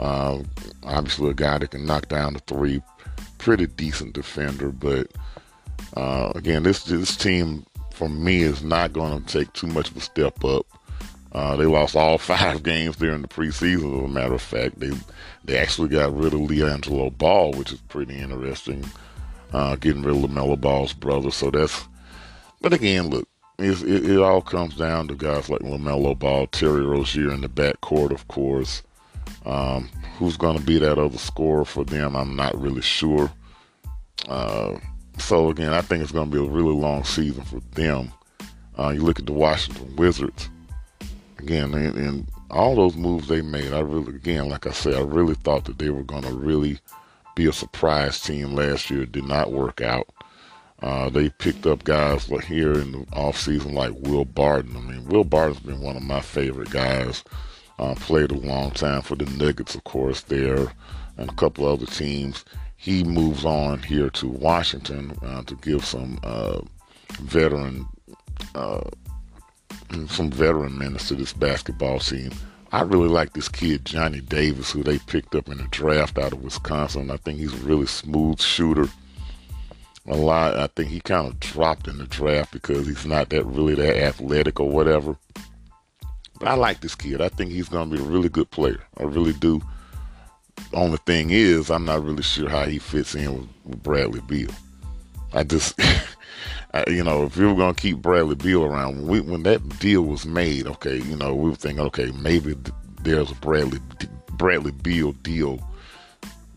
[0.00, 0.40] Uh,
[0.82, 2.82] obviously, a guy that can knock down the three,
[3.38, 4.70] pretty decent defender.
[4.70, 5.12] But
[5.96, 9.96] uh, again, this this team for me is not going to take too much of
[9.96, 10.66] a step up.
[11.34, 13.98] Uh, they lost all five games during the preseason.
[13.98, 14.92] As a matter of fact, they
[15.44, 18.84] they actually got rid of LiAngelo Ball, which is pretty interesting.
[19.52, 21.30] Uh, getting rid of LaMelo Ball's brother.
[21.30, 21.86] So that's.
[22.60, 27.30] But again, look, it, it, all comes down to guys like LaMelo Ball, Terry Rozier
[27.30, 28.82] in the backcourt, of course.
[29.44, 32.16] Um, who's going to be that other scorer for them?
[32.16, 33.30] I'm not really sure.
[34.28, 34.78] Uh,
[35.18, 38.12] so again, I think it's going to be a really long season for them.
[38.78, 40.48] Uh, you look at the Washington Wizards.
[41.44, 45.00] Again, and, and all those moves they made, I really, again, like I said, I
[45.00, 46.78] really thought that they were going to really
[47.34, 49.02] be a surprise team last year.
[49.02, 50.08] It did not work out.
[50.82, 54.76] Uh, they picked up guys like here in the offseason like Will Barton.
[54.76, 57.24] I mean, Will Barton's been one of my favorite guys.
[57.78, 60.72] Uh, played a long time for the Nuggets, of course, there,
[61.16, 62.44] and a couple other teams.
[62.76, 66.60] He moves on here to Washington uh, to give some uh,
[67.20, 67.86] veteran
[68.54, 68.82] uh,
[69.88, 72.32] Mm, some veteran minutes to this basketball team.
[72.72, 76.32] I really like this kid, Johnny Davis, who they picked up in the draft out
[76.32, 77.10] of Wisconsin.
[77.10, 78.88] I think he's a really smooth shooter.
[80.06, 83.44] A lot, I think he kind of dropped in the draft because he's not that
[83.44, 85.16] really that athletic or whatever.
[86.40, 87.20] But I like this kid.
[87.20, 88.80] I think he's going to be a really good player.
[88.98, 89.62] I really do.
[90.72, 94.50] Only thing is, I'm not really sure how he fits in with, with Bradley Beal.
[95.32, 95.78] I just,
[96.88, 100.02] you know, if you were to keep Bradley Beal around, when, we, when that deal
[100.02, 102.56] was made, okay, you know, we were thinking, okay, maybe
[103.02, 103.78] there's a Bradley
[104.32, 105.60] Bradley Beal deal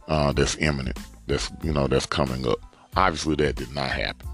[0.08, 0.98] uh, that's imminent.
[1.28, 2.60] That's you know that's coming up.
[2.96, 4.28] Obviously, that did not happen.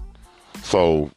[0.62, 1.10] So,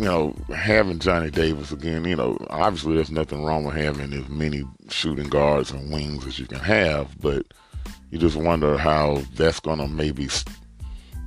[0.00, 4.28] you know, having Johnny Davis again, you know, obviously there's nothing wrong with having as
[4.28, 7.46] many shooting guards and wings as you can have, but
[8.10, 10.28] you just wonder how that's to maybe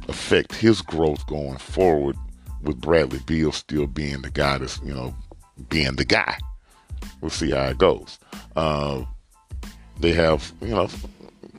[0.10, 2.18] affect his growth going forward
[2.66, 5.16] with Bradley Beal still being the guy that's, you know,
[5.70, 6.38] being the guy.
[7.22, 8.20] We'll see how it goes.
[8.56, 9.04] Uh,
[10.00, 10.90] they have, you know,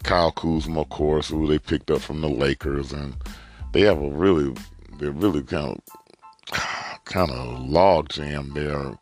[0.03, 3.15] Kyle Kuzma, of course, who they picked up from the Lakers, and
[3.73, 4.55] they have a really,
[4.99, 5.81] they're really kind
[6.53, 8.99] of, kind of log jam there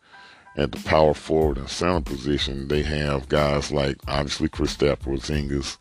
[0.57, 2.69] at the power forward and center position.
[2.69, 5.79] They have guys like obviously Kristaps Porzingis,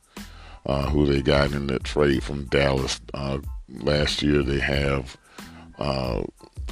[0.65, 4.41] uh, who they got in that trade from Dallas uh, last year.
[4.41, 5.17] They have
[5.79, 6.23] uh,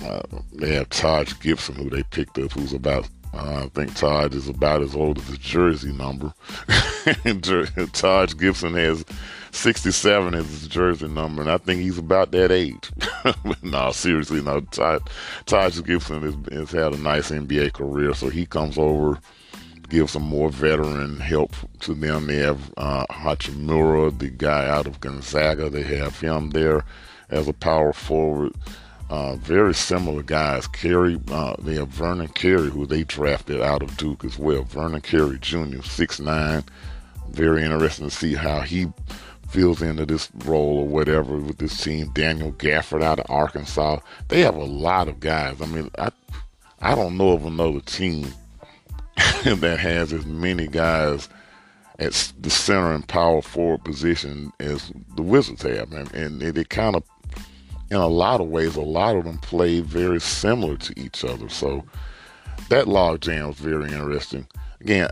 [0.04, 0.22] uh,
[0.54, 4.48] they have Taj Gibson, who they picked up, who's about, uh, I think Taj is
[4.48, 6.34] about as old as his jersey number.
[7.94, 9.06] Taj Gibson has
[9.52, 12.92] 67 as his jersey number, and I think he's about that age.
[13.64, 14.62] no, seriously, no.
[14.62, 15.02] Taj,
[15.46, 19.20] Taj Gibson has, has had a nice NBA career, so he comes over
[19.92, 22.28] give some more veteran help to them.
[22.28, 25.70] They have uh, Hachimura, the guy out of Gonzaga.
[25.70, 26.86] They have him there
[27.30, 28.54] as a power forward.
[29.12, 30.68] Uh, very similar guys.
[30.68, 34.64] Carey, uh, they have Vernon Carey, who they drafted out of Duke as well.
[34.64, 36.64] Vernon Carey Jr., six nine.
[37.32, 38.88] Very interesting to see how he
[39.50, 42.10] fills into this role or whatever with this team.
[42.14, 44.00] Daniel Gafford out of Arkansas.
[44.30, 45.62] They have a lot of guys.
[45.62, 46.10] I mean, I
[46.80, 48.34] I don't know of another team
[49.44, 51.28] that has as many guys
[52.00, 56.70] at the center and power forward position as the Wizards have, and, and it, it
[56.70, 57.04] kind of
[57.92, 61.50] in a lot of ways, a lot of them play very similar to each other.
[61.50, 61.84] So
[62.70, 64.48] that log jam was very interesting.
[64.80, 65.10] Again,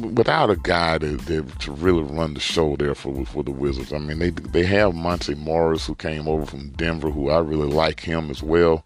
[0.00, 3.92] without a guy to, to really run the show there for for the Wizards.
[3.92, 7.68] I mean, they they have Monte Morris who came over from Denver, who I really
[7.68, 8.84] like him as well.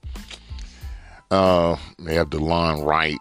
[1.30, 3.18] Uh, they have Delon Wright,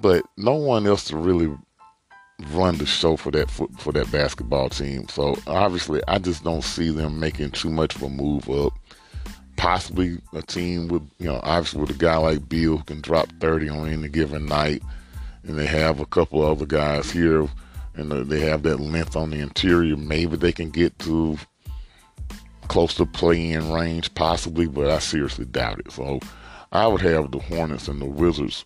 [0.00, 1.56] but no one else to really
[2.48, 5.08] run the show for that for, for that basketball team.
[5.08, 8.72] So obviously, I just don't see them making too much of a move up.
[9.56, 13.28] Possibly a team with you know obviously with a guy like Beal who can drop
[13.40, 14.82] 30 on any given night,
[15.42, 17.46] and they have a couple other guys here,
[17.94, 19.96] and they have that length on the interior.
[19.96, 21.38] Maybe they can get to
[22.68, 25.90] close to play-in range, possibly, but I seriously doubt it.
[25.90, 26.20] So
[26.72, 28.64] I would have the Hornets and the Wizards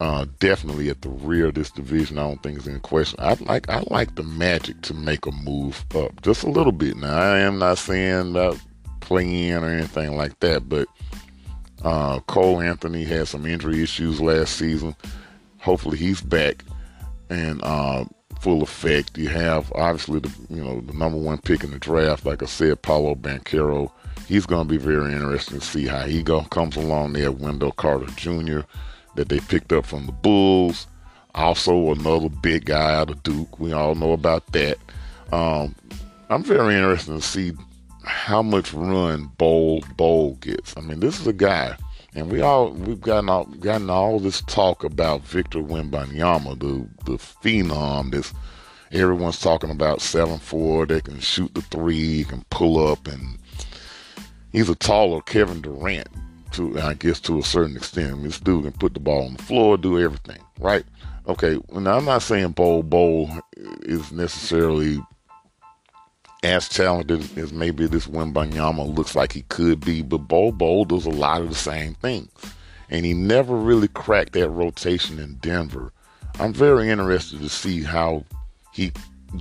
[0.00, 2.18] uh, definitely at the rear of this division.
[2.18, 3.18] I don't think it's in question.
[3.20, 6.96] I like I like the Magic to make a move up just a little bit.
[6.96, 8.58] Now I am not saying about
[9.00, 10.86] playing or anything like that, but
[11.82, 14.94] uh, Cole Anthony had some injury issues last season.
[15.60, 16.62] Hopefully he's back
[17.30, 18.04] and uh,
[18.40, 19.16] full effect.
[19.16, 22.46] You have obviously the you know the number one pick in the draft, like I
[22.46, 23.90] said, Paolo Banchero.
[24.28, 27.32] He's going to be very interesting to see how he go comes along there.
[27.32, 28.60] Wendell Carter Jr
[29.16, 30.86] that they picked up from the Bulls.
[31.34, 33.58] Also, another big guy out of Duke.
[33.58, 34.78] We all know about that.
[35.32, 35.74] Um,
[36.30, 37.52] I'm very interested to see
[38.04, 40.76] how much run Bol Bol gets.
[40.76, 41.76] I mean, this is a guy,
[42.14, 47.18] and we all we've gotten all gotten all this talk about Victor Wembanyama, the the
[47.18, 48.32] phenom that's
[48.92, 53.38] everyone's talking about seven four that can shoot the three, can pull up, and
[54.52, 56.08] he's a taller Kevin Durant
[56.52, 58.12] to I guess to a certain extent.
[58.12, 60.84] I mean, this dude can put the ball on the floor, do everything, right?
[61.28, 63.28] Okay, now I'm not saying Bol Bol
[63.82, 65.00] is necessarily
[66.42, 71.04] as talented as maybe this Wembanyama looks like he could be, but Bol Bol does
[71.06, 72.30] a lot of the same things.
[72.88, 75.92] and he never really cracked that rotation in Denver.
[76.38, 78.24] I'm very interested to see how
[78.72, 78.92] he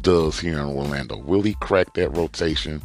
[0.01, 1.17] does here in Orlando.
[1.17, 2.81] Will he crack that rotation?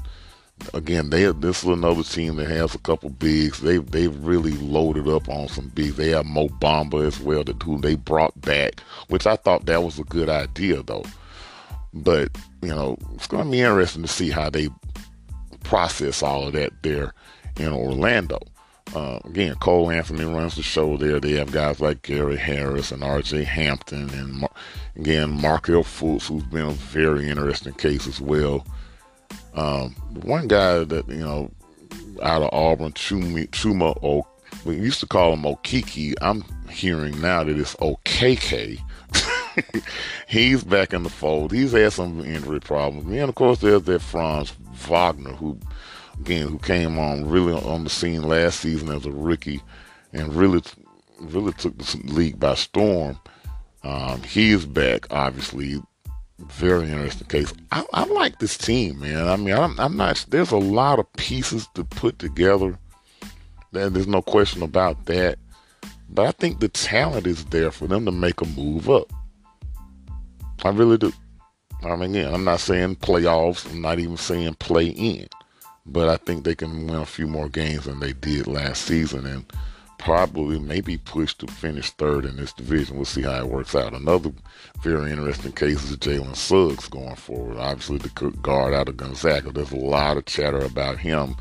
[0.75, 3.61] Again, they this is another team that has a couple bigs.
[3.61, 5.97] They they've really loaded up on some bigs.
[5.97, 9.83] They have Mo Bamba as well, that who they brought back, which I thought that
[9.83, 11.05] was a good idea though.
[11.93, 12.31] But
[12.63, 14.69] you know, it's going to be interesting to see how they
[15.65, 17.15] process all of that there
[17.57, 18.39] in Orlando.
[18.95, 21.21] Uh, again, Cole Anthony runs the show there.
[21.21, 23.45] They have guys like Gary Harris and R.J.
[23.45, 24.45] Hampton, and
[24.97, 28.67] again Markelle Fultz, who's been a very interesting case as well.
[29.55, 31.51] Um, one guy that you know
[32.23, 34.27] out of Auburn, Chuma, Chuma o,
[34.65, 36.15] we used to call him Okiki.
[36.21, 38.79] I'm hearing now that it's OKK.
[40.29, 41.53] He's back in the fold.
[41.53, 43.07] He's had some injury problems.
[43.07, 45.59] And of course, there's that Franz Wagner, who
[46.21, 49.63] again, who came on really on the scene last season as a rookie
[50.13, 50.63] and really,
[51.19, 53.19] really took the league by storm.
[53.83, 55.83] Um, he is back, obviously.
[56.49, 57.53] Very interesting case.
[57.71, 59.29] I, I like this team, man.
[59.29, 60.25] I mean, I'm, I'm, not.
[60.29, 62.79] There's a lot of pieces to put together.
[63.73, 65.39] There's no question about that.
[66.09, 69.13] But I think the talent is there for them to make a move up.
[70.65, 71.13] I really do.
[71.83, 73.71] I mean, I'm not saying playoffs.
[73.71, 75.29] I'm not even saying play in
[75.87, 79.27] but I think they can win a few more games than they did last season
[79.27, 79.45] and
[80.01, 82.97] probably maybe push to finish third in this division.
[82.97, 83.95] We'll see how it works out.
[83.95, 84.33] Another
[84.83, 87.59] very interesting case is Jalen Suggs going forward.
[87.59, 89.53] Obviously, the guard out of Gonzaga.
[89.53, 91.37] There's a lot of chatter about him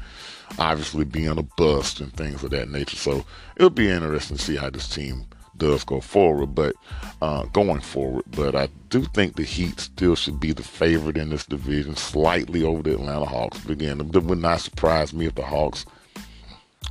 [0.57, 2.95] obviously being a bust and things of that nature.
[2.95, 5.25] So it'll be interesting to see how this team
[5.57, 6.75] does go forward, but
[7.21, 8.23] uh, going forward.
[8.35, 12.63] But I do think the Heat still should be the favorite in this division, slightly
[12.63, 13.59] over the Atlanta Hawks.
[13.59, 15.85] But again, it would not surprise me if the Hawks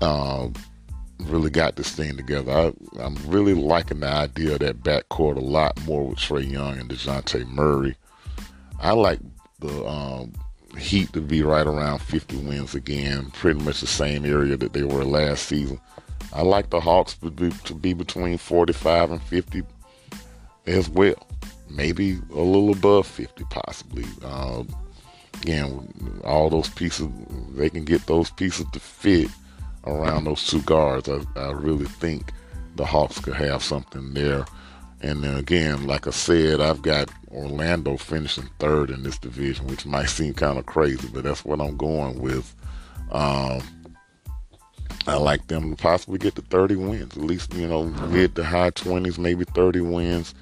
[0.01, 0.49] uh,
[1.21, 2.53] really got this thing together.
[2.53, 6.79] I, am really liking the idea of that backcourt a lot more with Trae Young
[6.79, 7.97] and Dejounte Murray.
[8.81, 9.21] I like
[9.61, 10.33] the um,
[10.79, 14.85] Heat to be right around 50 wins again, pretty much the same area that they
[14.85, 15.81] were last season.
[16.33, 19.63] I like the Hawks to be, to be between 45 and 50
[20.67, 21.27] as well.
[21.71, 24.05] Maybe a little above 50, possibly.
[24.23, 24.65] Uh,
[25.43, 27.09] again, all those pieces,
[27.53, 29.29] they can get those pieces to fit
[29.89, 31.09] around those two guards.
[31.09, 32.33] I, I really think
[32.77, 34.45] the Hawks could have something there.
[35.01, 39.87] And then again, like I said, I've got Orlando finishing third in this division, which
[39.87, 42.55] might seem kind of crazy, but that's what I'm going with.
[43.11, 43.63] Um,
[45.07, 48.45] I like them to possibly get to 30 wins, at least, you know, mid to
[48.45, 50.35] high 20s, maybe 30 wins.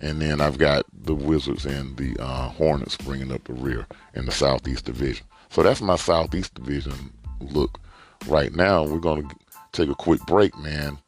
[0.00, 4.26] And then I've got the Wizards and the uh, Hornets bringing up the rear in
[4.26, 5.24] the Southeast Division.
[5.48, 7.80] So that's my Southeast Division look
[8.26, 8.84] right now.
[8.84, 9.36] We're going to
[9.72, 10.98] take a quick break, man.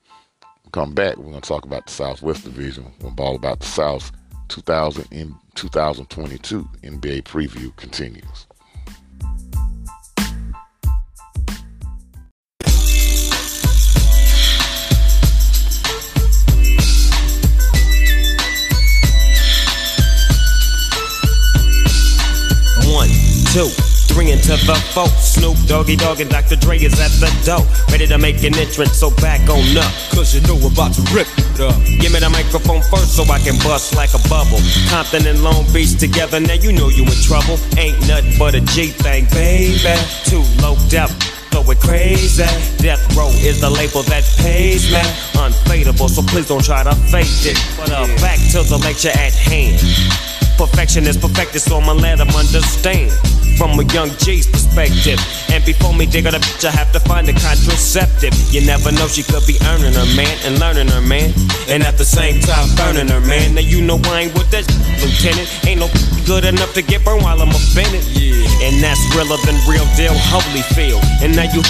[0.72, 1.16] Come back.
[1.16, 2.84] We're going to talk about the Southwest Division.
[2.84, 4.12] We're going to ball about the South
[4.48, 8.46] 2000 in 2022 NBA preview continues.
[23.56, 23.85] two,
[24.16, 25.08] three to the four.
[25.20, 26.56] Snoop Doggy Dogg and Dr.
[26.56, 27.60] Dre is at the door.
[27.92, 29.92] Ready to make an entrance, so back on up.
[30.16, 31.76] Cause you know we're about to rip it up.
[32.00, 34.56] Give me the microphone first so I can bust like a bubble.
[34.88, 37.60] Compton and Long Beach together, now you know you in trouble.
[37.76, 39.84] Ain't nothing but a G thing, baby.
[40.24, 41.12] Too low depth
[41.52, 42.48] going crazy.
[42.80, 45.04] Death Row is the label that pays me.
[45.36, 47.60] Unfadable, so please don't try to fake it.
[47.76, 50.45] But uh, back to the lecture at hand.
[50.56, 53.12] Perfection is perfected, so I'ma let them understand
[53.56, 55.20] from a young G's perspective.
[55.52, 58.32] And before me dig on a bitch, I have to find a contraceptive.
[58.52, 61.32] You never know, she could be earning her man and learning her man.
[61.68, 63.54] And at the same time, burning her man.
[63.54, 64.64] Now you know I ain't with that
[65.00, 65.48] lieutenant.
[65.66, 65.88] Ain't no
[66.26, 68.04] good enough to get burned while I'm offended.
[68.16, 68.68] Yeah.
[68.68, 71.04] And that's realer than real deal, Holyfield.
[71.20, 71.62] And now you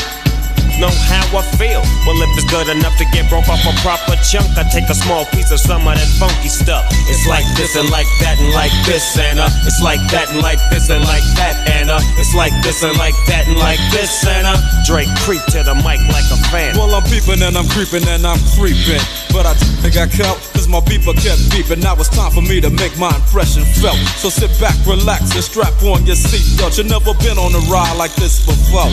[0.78, 1.82] know how I feel.
[2.06, 4.96] Well, if it's good enough to get broke off a proper chunk, I take a
[4.96, 6.86] small piece of some of that funky stuff.
[7.06, 10.42] It's like this and like that and like this and uh, it's like that and
[10.42, 13.80] like this and like that and uh, it's like this and like that and like
[13.90, 16.74] this and uh, Dre creep to the mic like a fan.
[16.76, 20.68] Well, I'm peeping and I'm creeping and I'm creeping, but I think I count cause
[20.68, 21.82] my beeper kept beeping.
[21.82, 23.98] Now it's time for me to make my impression felt.
[24.18, 26.78] So sit back, relax, and strap on your seatbelt.
[26.78, 28.90] You've never been on a ride like this before.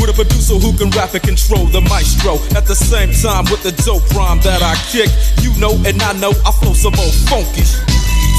[0.00, 2.36] With a producer who can rap and control the maestro.
[2.56, 5.10] At the same time, with the dope rhyme that I kick,
[5.42, 7.64] you know and I know I flow some old funky.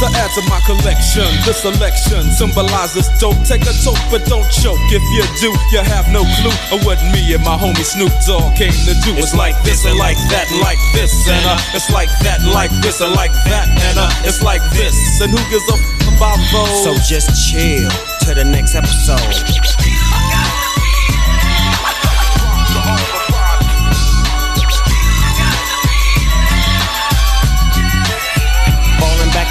[0.01, 1.29] to add to my collection.
[1.45, 3.37] This selection symbolizes dope.
[3.45, 4.81] Take a toke, but don't choke.
[4.89, 8.57] If you do, you have no clue of what me and my homie Snoop Dogg
[8.57, 9.13] came to do.
[9.21, 13.01] It's like this and like that like this and uh, it's like that like this
[13.01, 14.95] and like that and uh, it's like this.
[15.21, 16.83] And who gives a f- about those?
[16.83, 17.89] So just chill
[18.25, 20.60] to the next episode.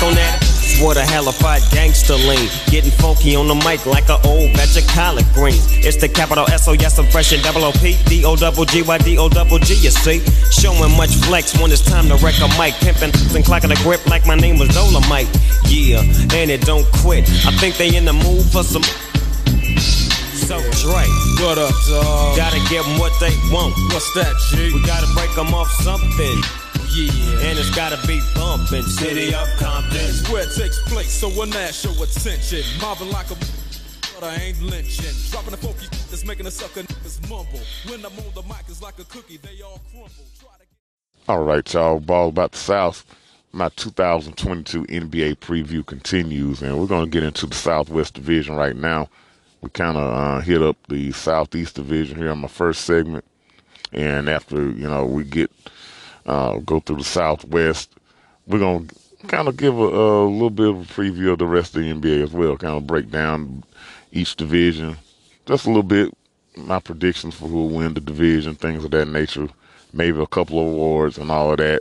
[0.00, 0.46] Back on that.
[0.80, 2.48] What a hellified gangster lean.
[2.70, 5.60] Getting funky on the mic like an old batch of collard greens.
[5.84, 8.64] It's the capital S O yes, I'm fresh and double O P D O double
[8.64, 9.74] G Y D O double G.
[9.74, 10.20] You see,
[10.50, 12.74] showing much flex when it's time to wreck a mic.
[12.80, 15.28] Pimping and clacking a grip like my name was Dolomite.
[15.68, 17.28] Yeah, and it don't quit.
[17.44, 18.84] I think they in the mood for some.
[20.48, 21.04] So Dre,
[21.44, 22.36] What up, dog?
[22.36, 23.74] gotta give 'em what they want.
[23.92, 24.72] What's that, G?
[24.72, 26.42] We gotta break 'em off something,
[26.92, 27.50] Yeah.
[27.50, 28.82] and it's gotta be bumping.
[28.82, 29.96] City of Compton.
[29.96, 32.62] It's where it takes place, so when that show attention.
[32.80, 33.36] Mobbing like a
[34.20, 35.14] but I ain't lynching.
[35.30, 37.60] Dropping the funky that's making the sucker niggas mumble.
[37.86, 40.10] When I'm on the mic, it's like a cookie, they all crumble.
[40.38, 42.00] Try to get All right, y'all.
[42.00, 43.06] Ball about the South.
[43.52, 48.76] My 2022 NBA preview continues, and we're going to get into the Southwest Division right
[48.76, 49.08] now.
[49.62, 53.24] We kind of uh, hit up the Southeast Division here on my first segment,
[53.92, 55.50] and after you know we get
[56.26, 57.94] uh, go through the Southwest,
[58.46, 61.46] we're going to kind of give a, a little bit of a preview of the
[61.46, 62.56] rest of the NBA as well.
[62.56, 63.64] Kind of break down
[64.12, 64.96] each division
[65.50, 66.12] just a little bit.
[66.56, 69.48] My predictions for who will win the division, things of that nature.
[69.92, 71.80] Maybe a couple of awards and all of that.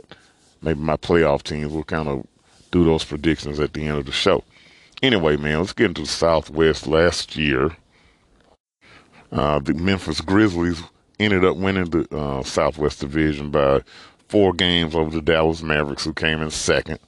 [0.62, 1.72] Maybe my playoff teams.
[1.72, 2.26] We'll kind of
[2.70, 4.42] do those predictions at the end of the show.
[5.02, 6.86] Anyway, man, let's get into the Southwest.
[6.86, 7.76] Last year,
[9.32, 10.82] uh, the Memphis Grizzlies
[11.18, 13.82] ended up winning the uh, Southwest Division by
[14.30, 17.00] four games over the Dallas Mavericks, who came in second.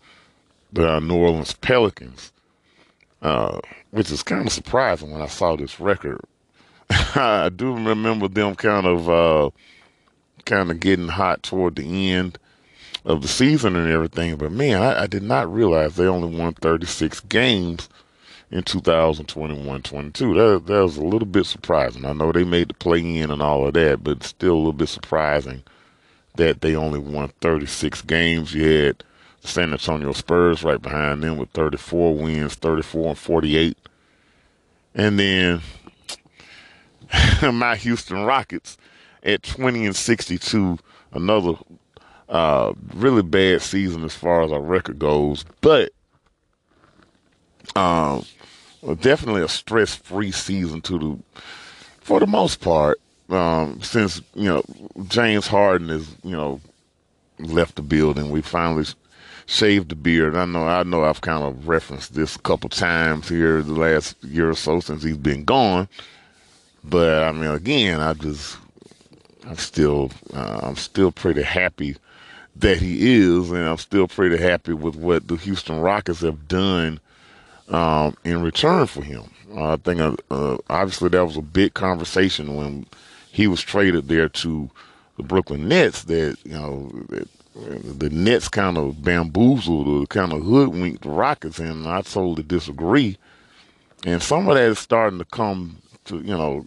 [0.73, 2.33] The uh, New Orleans Pelicans,
[3.20, 3.61] uh,
[3.93, 6.20] which is kind of surprising when I saw this record.
[6.91, 9.51] I do remember them kind of uh,
[10.47, 12.39] kind of getting hot toward the end
[13.05, 16.55] of the season and everything, but man, I, I did not realize they only won
[16.55, 17.89] 36 games
[18.51, 20.12] in 2021-22.
[20.14, 22.05] That that was a little bit surprising.
[22.05, 24.73] I know they made the play in and all of that, but still a little
[24.73, 25.62] bit surprising
[26.37, 28.55] that they only won 36 games.
[28.55, 29.05] You had
[29.43, 33.78] the San Antonio Spurs right behind them with 34 wins, 34 and 48.
[34.95, 35.61] And then
[37.53, 38.76] my Houston Rockets
[39.22, 40.78] at 20 and 62,
[41.12, 41.55] another
[42.28, 45.93] uh, really bad season as far as our record goes, but
[47.76, 48.24] um,
[49.01, 51.43] definitely a stress-free season to the
[52.01, 53.01] for the most part.
[53.33, 54.62] Um, since you know
[55.09, 56.61] James Harden is you know
[57.39, 58.85] left the building, we finally
[59.47, 60.37] shaved the beard.
[60.37, 64.22] I know I know I've kind of referenced this a couple times here the last
[64.22, 65.89] year or so since he's been gone.
[66.85, 68.59] But I mean, again, I just
[69.47, 71.97] I'm still uh, I'm still pretty happy
[72.57, 77.01] that he is, and I'm still pretty happy with what the Houston Rockets have done
[77.68, 79.24] um, in return for him.
[79.55, 82.87] Uh, I think uh, uh, obviously that was a big conversation when
[83.33, 84.70] he was traded there to
[85.16, 86.05] the Brooklyn Nets.
[86.05, 91.59] That you know that the Nets kind of bamboozled or kind of hoodwinked the Rockets,
[91.59, 93.16] and I totally disagree.
[94.05, 96.66] And some of that is starting to come to you know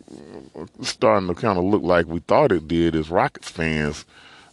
[0.82, 4.06] starting to kind of look like we thought it did as Rockets fans.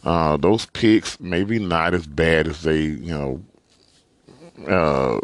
[0.03, 3.41] Uh, those picks maybe not as bad as they you know
[4.67, 5.19] uh,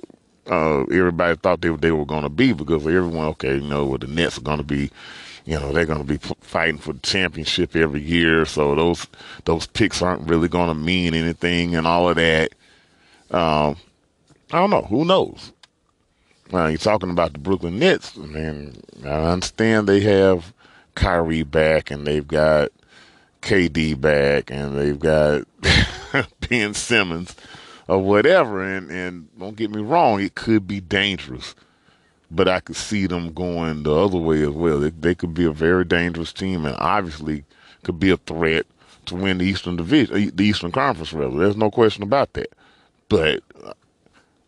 [0.50, 3.98] uh, everybody thought they, they were going to be because everyone, okay, you know, well,
[3.98, 4.90] the Nets are going to be,
[5.50, 8.46] you know, they're going to be fighting for the championship every year.
[8.46, 9.08] So those
[9.46, 12.52] those picks aren't really going to mean anything and all of that.
[13.32, 13.76] Um,
[14.52, 14.84] I don't know.
[14.84, 15.52] Who knows?
[16.54, 18.16] Uh, you're talking about the Brooklyn Nets.
[18.16, 20.54] I mean, I understand they have
[20.94, 22.70] Kyrie back and they've got
[23.42, 25.48] KD back and they've got
[26.48, 27.36] Ben Simmons
[27.88, 28.62] or whatever.
[28.62, 31.56] And, and don't get me wrong, it could be dangerous.
[32.32, 34.80] But I could see them going the other way as well.
[34.80, 37.44] They, they could be a very dangerous team and obviously
[37.84, 38.66] could be a threat
[39.08, 41.38] to win the Eastern Division, the Eastern Conference, rather.
[41.38, 42.54] There's no question about that.
[43.08, 43.74] But uh,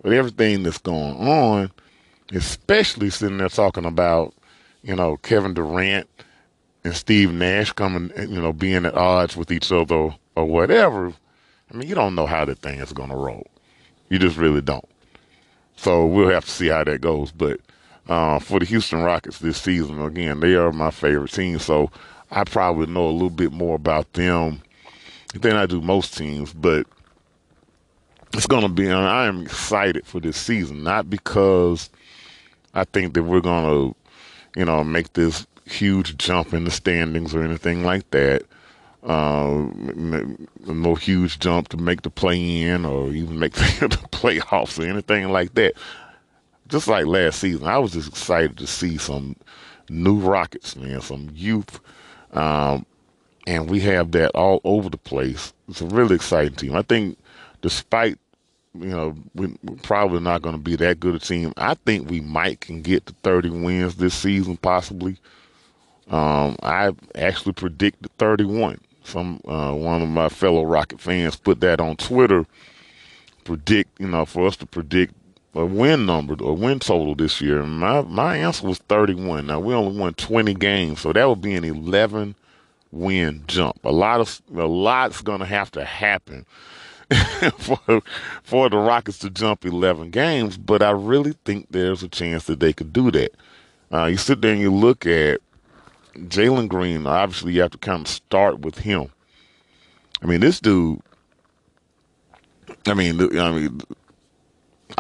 [0.03, 1.71] with everything that's going on,
[2.31, 4.33] especially sitting there talking about,
[4.83, 6.07] you know, Kevin Durant
[6.83, 11.13] and Steve Nash coming, you know, being at odds with each other or whatever.
[11.71, 13.47] I mean, you don't know how the thing is going to roll.
[14.09, 14.87] You just really don't.
[15.75, 17.31] So we'll have to see how that goes.
[17.31, 17.59] But
[18.07, 21.59] uh, for the Houston Rockets this season, again, they are my favorite team.
[21.59, 21.91] So
[22.29, 24.61] I probably know a little bit more about them
[25.33, 26.53] than I do most teams.
[26.53, 26.87] But
[28.33, 28.89] it's going to be.
[28.89, 31.89] I am excited for this season, not because
[32.73, 37.33] I think that we're going to, you know, make this huge jump in the standings
[37.33, 38.43] or anything like that.
[39.03, 39.65] Uh,
[40.67, 44.87] no huge jump to make the play in or even make the, the playoffs or
[44.87, 45.73] anything like that.
[46.71, 49.35] Just like last season, I was just excited to see some
[49.89, 51.81] new Rockets, man, some youth.
[52.31, 52.85] Um,
[53.45, 55.53] and we have that all over the place.
[55.67, 56.75] It's a really exciting team.
[56.75, 57.17] I think,
[57.61, 58.17] despite
[58.73, 59.53] you know, we're
[59.83, 61.53] probably not going to be that good a team.
[61.57, 65.17] I think we might can get to 30 wins this season, possibly.
[66.09, 68.79] Um, I actually predicted 31.
[69.03, 72.45] Some uh, one of my fellow Rocket fans put that on Twitter.
[73.43, 75.15] Predict, you know, for us to predict
[75.53, 77.63] a win number, a win total this year.
[77.63, 79.47] My my answer was 31.
[79.47, 82.35] Now we only won 20 games, so that would be an 11
[82.91, 83.83] win jump.
[83.83, 86.45] A lot of a lot's to have to happen
[87.57, 88.01] for
[88.43, 92.59] for the Rockets to jump 11 games, but I really think there's a chance that
[92.59, 93.33] they could do that.
[93.91, 95.41] Uh, you sit there and you look at
[96.15, 97.05] Jalen Green.
[97.05, 99.09] Obviously, you have to kind of start with him.
[100.21, 101.01] I mean, this dude.
[102.85, 103.81] I mean, I mean,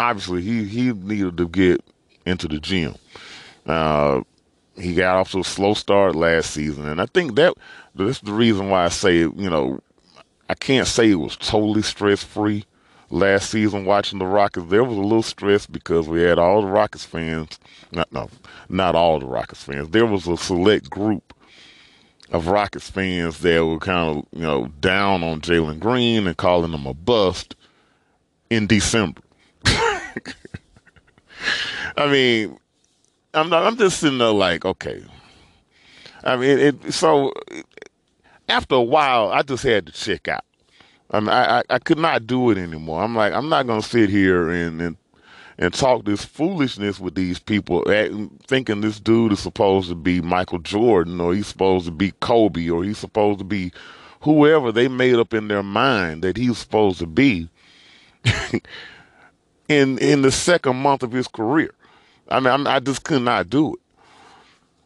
[0.01, 1.81] obviously he he needed to get
[2.25, 2.95] into the gym.
[3.65, 4.21] Uh,
[4.75, 7.53] he got off to a slow start last season, and I think that
[7.93, 9.79] this is the reason why I say you know
[10.49, 12.65] I can't say it was totally stress free
[13.09, 14.67] last season watching the Rockets.
[14.67, 17.59] There was a little stress because we had all the Rockets fans.
[17.91, 18.29] Not no,
[18.69, 19.89] not all the Rockets fans.
[19.89, 21.33] There was a select group
[22.31, 26.73] of Rockets fans that were kind of you know down on Jalen Green and calling
[26.73, 27.55] him a bust
[28.49, 29.21] in December.
[31.97, 32.57] I mean,
[33.33, 35.03] I'm not, I'm just sitting there like, okay.
[36.23, 37.33] I mean, it, so
[38.47, 40.45] after a while, I just had to check out.
[41.09, 43.03] I, mean, I, I could not do it anymore.
[43.03, 44.97] I'm like, I'm not to sit here and, and
[45.61, 47.83] and talk this foolishness with these people,
[48.47, 52.67] thinking this dude is supposed to be Michael Jordan or he's supposed to be Kobe
[52.69, 53.71] or he's supposed to be
[54.21, 57.47] whoever they made up in their mind that he's supposed to be
[59.71, 61.73] in in the second month of his career.
[62.29, 63.79] I mean, I, just could not do it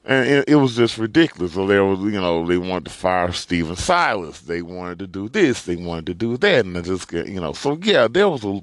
[0.06, 1.54] and it, it, was just ridiculous.
[1.54, 4.42] So there was, you know, they wanted to fire Stephen Silas.
[4.42, 5.64] They wanted to do this.
[5.64, 8.62] They wanted to do that, and I just, you know, so yeah, there was a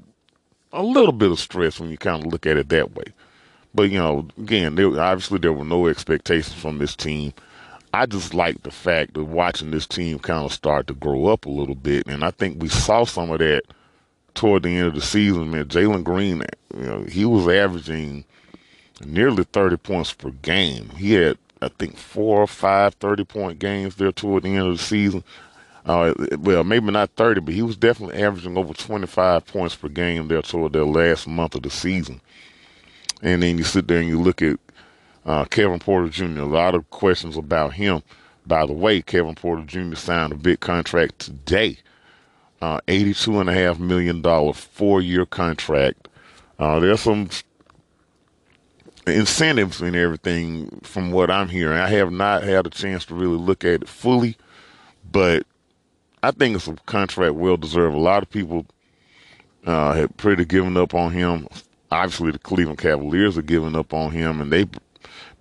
[0.71, 3.05] a little bit of stress when you kind of look at it that way.
[3.75, 7.33] But you know, again, there, obviously there were no expectations from this team.
[7.93, 11.45] I just like the fact of watching this team kind of start to grow up
[11.45, 13.63] a little bit, and I think we saw some of that
[14.33, 15.51] toward the end of the season.
[15.51, 16.43] Man, Jalen Green,
[16.75, 18.25] you know, he was averaging
[19.05, 20.89] nearly 30 points per game.
[20.97, 24.77] He had, I think, four or five 30 point games there toward the end of
[24.77, 25.23] the season.
[25.85, 30.29] Uh, well, maybe not 30, but he was definitely averaging over 25 points per game
[30.29, 32.21] there toward the last month of the season.
[33.21, 34.57] And then you sit there and you look at
[35.25, 38.01] uh, Kevin Porter Jr., a lot of questions about him.
[38.45, 39.95] By the way, Kevin Porter Jr.
[39.95, 41.77] signed a big contract today.
[42.63, 46.07] Uh, $82.5 million four year contract.
[46.57, 47.27] Uh, there's some
[49.05, 51.77] incentives and everything from what I'm hearing.
[51.77, 54.37] I have not had a chance to really look at it fully,
[55.11, 55.45] but
[56.23, 57.97] I think it's a contract well deserved.
[57.97, 58.65] A lot of people
[59.65, 61.49] uh, had pretty given up on him.
[61.91, 64.67] Obviously, the Cleveland Cavaliers are giving up on him, and they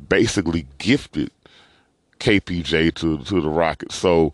[0.08, 1.30] basically gifted
[2.18, 3.94] KPJ to to the Rockets.
[3.94, 4.32] So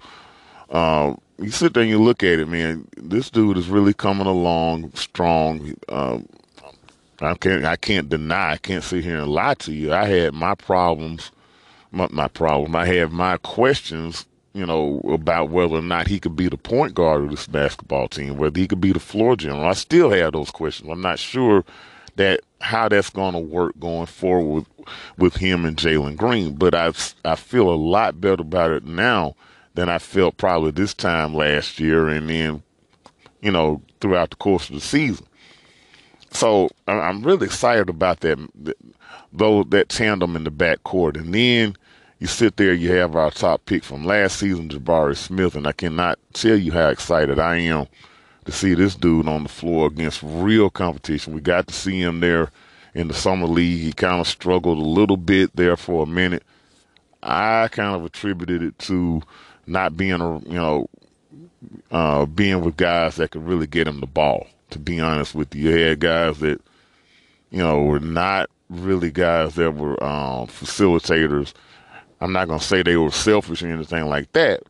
[0.71, 2.87] uh, you sit there and you look at it, man.
[2.97, 5.75] This dude is really coming along strong.
[5.89, 6.19] Uh,
[7.21, 8.53] I can't I can't deny.
[8.53, 9.93] I can't sit here and lie to you.
[9.93, 11.31] I had my problems,
[11.91, 12.75] my, my problem.
[12.77, 16.95] I had my questions, you know, about whether or not he could be the point
[16.95, 19.65] guard of this basketball team, whether he could be the floor general.
[19.65, 20.91] I still have those questions.
[20.91, 21.65] I'm not sure
[22.17, 24.87] that how that's going to work going forward with,
[25.17, 26.55] with him and Jalen Green.
[26.55, 26.93] But I
[27.25, 29.37] I feel a lot better about it now
[29.79, 32.65] than I felt probably this time last year, and then
[33.41, 35.25] you know throughout the course of the season.
[36.33, 38.39] So I'm really excited about that,
[39.33, 41.17] though that tandem in the back court.
[41.17, 41.77] And then
[42.19, 45.73] you sit there, you have our top pick from last season, Jabari Smith, and I
[45.73, 47.87] cannot tell you how excited I am
[48.47, 51.35] to see this dude on the floor against real competition.
[51.35, 52.51] We got to see him there
[52.95, 53.81] in the summer league.
[53.81, 56.43] He kind of struggled a little bit there for a minute.
[57.23, 59.23] I kind of attributed it to
[59.69, 60.89] not being a you know
[61.91, 65.55] uh, being with guys that could really get him the ball to be honest with
[65.55, 65.71] you.
[65.71, 66.61] You had guys that,
[67.51, 71.55] you know, were not really guys that were um, facilitators.
[72.21, 74.63] I'm not to say they were selfish or anything like that.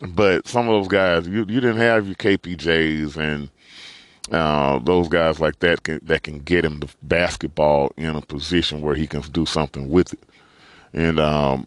[0.00, 3.50] But some of those guys, you, you didn't have your KPJs and
[4.32, 8.80] Uh, those guys like that can, that can get him the basketball in a position
[8.80, 10.22] where he can do something with it.
[10.94, 11.66] And um,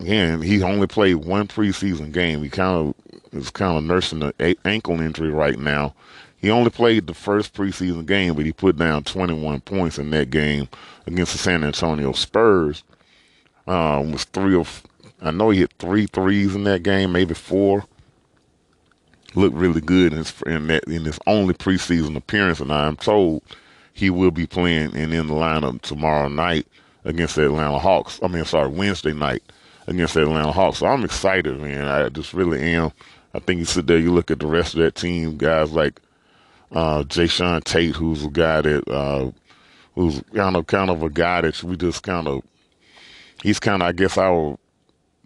[0.00, 2.42] again, he only played one preseason game.
[2.42, 2.94] He kind of
[3.32, 5.94] is kind of nursing an ankle injury right now.
[6.38, 10.30] He only played the first preseason game, but he put down 21 points in that
[10.30, 10.68] game
[11.06, 12.84] against the San Antonio Spurs.
[13.66, 14.82] Um, was three of,
[15.20, 17.84] I know he hit three threes in that game, maybe four.
[19.34, 23.42] Looked really good in his in that in his only preseason appearance, and I'm told
[23.92, 26.66] he will be playing and in the lineup tomorrow night
[27.04, 28.18] against the Atlanta Hawks.
[28.22, 29.42] I mean, sorry, Wednesday night
[29.86, 30.78] against the Atlanta Hawks.
[30.78, 31.86] So I'm excited, man.
[31.86, 32.92] I just really am.
[33.34, 36.00] I think you sit there, you look at the rest of that team, guys like
[36.72, 39.30] uh, Jae'Sean Tate, who's a guy that uh,
[39.94, 42.42] who's kind of kind of a guy that we just kind of
[43.42, 44.58] he's kind of I guess our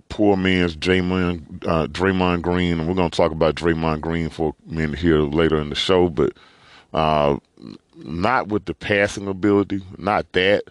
[0.08, 4.72] poor man's Draymond uh, Draymond Green, and we're gonna talk about Draymond Green for a
[4.72, 6.32] minute here later in the show, but
[6.92, 7.38] uh,
[7.96, 10.64] not with the passing ability, not that.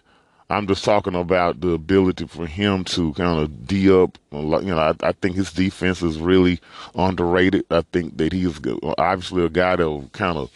[0.50, 4.18] I'm just talking about the ability for him to kind of d up.
[4.32, 6.60] You know, I, I, think his defense is really
[6.96, 7.64] underrated.
[7.70, 8.58] I think that he's
[8.98, 10.50] obviously a guy that will kind of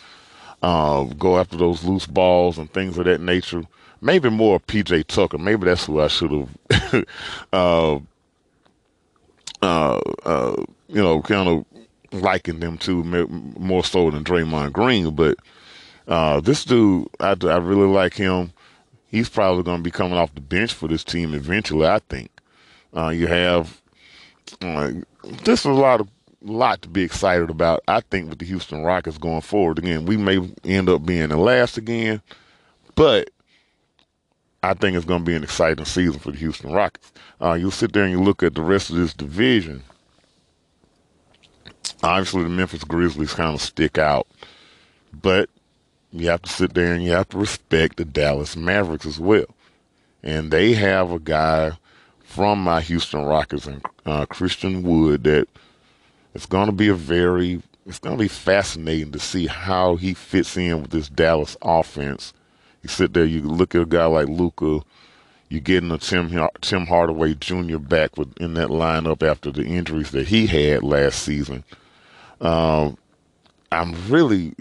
[0.63, 3.63] uh, go after those loose balls and things of that nature.
[4.01, 5.39] Maybe more PJ Tucker.
[5.39, 7.05] Maybe that's who I should have,
[7.53, 7.99] uh,
[9.63, 11.65] uh, uh, you know, kind of
[12.13, 15.15] likened them to more so than Draymond Green.
[15.15, 15.39] But
[16.09, 18.53] uh, this dude, I, I really like him
[19.15, 21.87] he's probably going to be coming off the bench for this team eventually.
[21.87, 22.31] I think
[22.93, 23.81] uh, you have
[24.61, 24.91] uh,
[25.45, 26.09] this is a lot of
[26.43, 27.83] lot to be excited about.
[27.89, 31.37] I think with the Houston Rockets going forward again, we may end up being the
[31.37, 32.21] last again,
[32.97, 33.31] but
[34.63, 37.13] I think it's going to be an exciting season for the Houston Rockets.
[37.41, 39.83] Uh, you sit there and you look at the rest of this division.
[42.03, 44.27] Obviously, the Memphis Grizzlies kind of stick out,
[45.23, 45.49] but
[46.15, 49.47] you have to sit there and you have to respect the Dallas Mavericks as well.
[50.23, 51.73] And they have a guy
[52.23, 55.49] from my Houston Rockets and uh, Christian Wood that
[56.35, 60.15] it's going to be a very it's going to be fascinating to see how he
[60.15, 62.33] fits in with this Dallas offense.
[62.83, 64.81] You sit there, you look at a guy like Luka.
[65.51, 67.79] you're getting a Tim Tim Hardaway Jr.
[67.79, 71.65] back with, in that lineup after the injuries that he had last season.
[72.41, 72.97] Um,
[73.71, 74.55] I'm really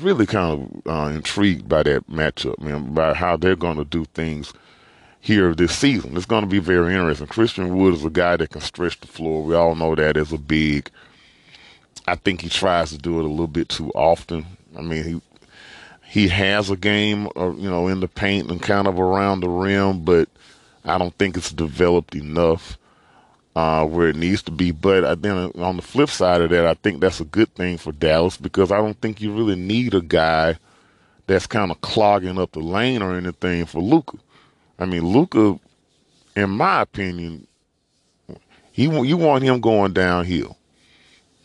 [0.00, 4.04] really kind of uh, intrigued by that matchup, man, by how they're going to do
[4.14, 4.52] things
[5.20, 6.16] here this season.
[6.16, 7.26] It's going to be very interesting.
[7.26, 9.42] Christian Wood is a guy that can stretch the floor.
[9.42, 10.90] We all know that as a big.
[12.06, 14.46] I think he tries to do it a little bit too often.
[14.76, 15.20] I mean, he
[16.08, 19.48] he has a game, uh, you know, in the paint and kind of around the
[19.48, 20.28] rim, but
[20.84, 22.77] I don't think it's developed enough
[23.58, 24.70] uh, where it needs to be.
[24.70, 27.90] But then on the flip side of that, I think that's a good thing for
[27.90, 30.56] Dallas because I don't think you really need a guy
[31.26, 34.16] that's kind of clogging up the lane or anything for Luka.
[34.78, 35.58] I mean, Luka,
[36.36, 37.48] in my opinion,
[38.70, 40.56] he you want him going downhill.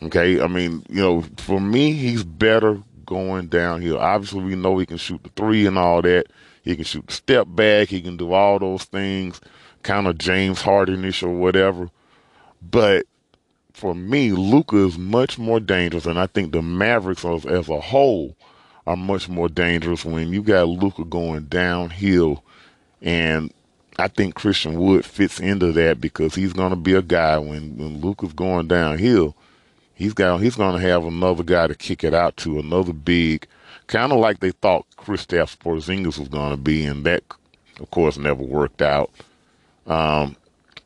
[0.00, 3.98] Okay, I mean, you know, for me, he's better going downhill.
[3.98, 6.26] Obviously, we know he can shoot the three and all that.
[6.62, 7.88] He can shoot the step back.
[7.88, 9.40] He can do all those things,
[9.82, 11.90] kind of James Hardenish or whatever.
[12.70, 13.06] But
[13.72, 17.80] for me, Luka is much more dangerous, and I think the Mavericks as, as a
[17.80, 18.36] whole
[18.86, 22.44] are much more dangerous when you got Luka going downhill,
[23.02, 23.52] and
[23.98, 27.76] I think Christian Wood fits into that because he's going to be a guy when
[27.76, 29.36] when Luka's going downhill,
[29.94, 33.46] he's got he's going to have another guy to kick it out to, another big,
[33.86, 37.24] kind of like they thought Kristaps Porzingis was going to be, and that,
[37.80, 39.10] of course, never worked out.
[39.86, 40.36] Um,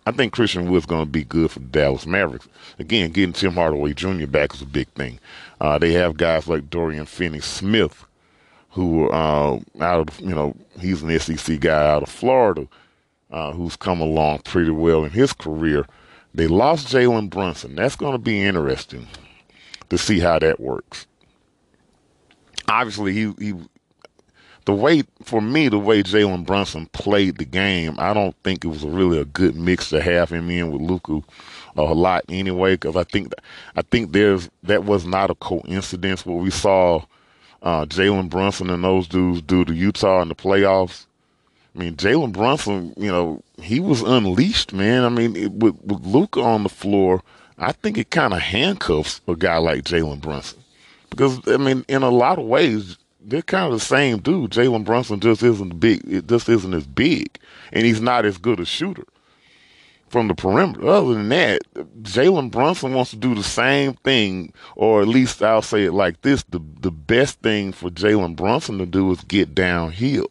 [0.09, 2.48] I think Christian Wood's going to be good for the Dallas Mavericks.
[2.78, 4.26] Again, getting Tim Hardaway Jr.
[4.26, 5.18] back is a big thing.
[5.61, 8.06] Uh, they have guys like Dorian Finney-Smith,
[8.70, 12.66] who uh, out of you know he's an SEC guy out of Florida,
[13.30, 15.84] uh, who's come along pretty well in his career.
[16.34, 17.74] They lost Jalen Brunson.
[17.74, 19.06] That's going to be interesting
[19.90, 21.06] to see how that works.
[22.66, 23.54] Obviously, he he
[24.68, 28.68] the way for me, the way Jalen Brunson played the game, I don't think it
[28.68, 31.22] was really a good mix to have him in with Luka
[31.74, 32.74] a lot anyway.
[32.74, 33.32] Because I think
[33.76, 37.02] I think there's that was not a coincidence what we saw
[37.62, 41.06] uh, Jalen Brunson and those dudes do to Utah in the playoffs.
[41.74, 45.02] I mean, Jalen Brunson, you know, he was unleashed, man.
[45.02, 47.22] I mean, it, with, with Luka on the floor,
[47.56, 50.62] I think it kind of handcuffs a guy like Jalen Brunson
[51.08, 52.98] because I mean, in a lot of ways,
[53.29, 54.51] they're kind of the same dude.
[54.53, 56.03] Jalen Brunson just isn't big.
[56.11, 57.39] It just isn't as big,
[57.72, 59.05] and he's not as good a shooter.
[60.09, 60.87] from the perimeter.
[60.87, 61.62] Other than that,
[62.03, 66.22] Jalen Brunson wants to do the same thing, or at least I'll say it like
[66.22, 70.29] this: the the best thing for Jalen Brunson to do is get downhill,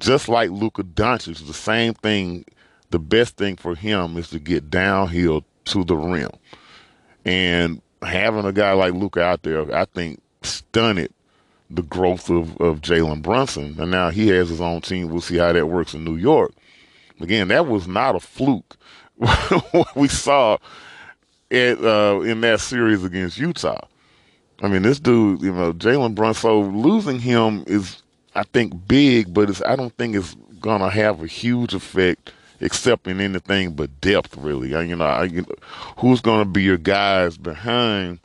[0.00, 1.46] just like Luka Doncic.
[1.46, 2.44] The same thing.
[2.90, 6.30] The best thing for him is to get downhill to the rim,
[7.24, 11.12] and having a guy like Luka out there, I think, stunted
[11.74, 13.76] the growth of, of Jalen Brunson.
[13.78, 15.08] And now he has his own team.
[15.08, 16.52] We'll see how that works in New York.
[17.20, 18.76] Again, that was not a fluke.
[19.16, 20.58] what we saw
[21.50, 23.86] at, uh, in that series against Utah.
[24.62, 28.02] I mean, this dude, you know, Jalen Brunson, losing him is,
[28.34, 32.32] I think, big, but it's, I don't think it's going to have a huge effect
[32.60, 34.70] except in anything but depth, really.
[34.70, 35.54] You know, I, you know
[35.98, 38.20] who's going to be your guys behind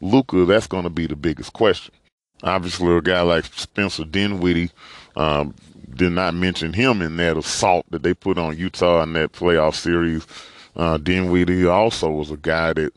[0.00, 0.46] Luka?
[0.46, 1.94] That's going to be the biggest question.
[2.42, 4.70] Obviously, a guy like Spencer Dinwiddie,
[5.16, 5.54] um,
[5.94, 9.74] did not mention him in that assault that they put on Utah in that playoff
[9.74, 10.26] series.
[10.74, 12.92] Uh, Dinwiddie also was a guy that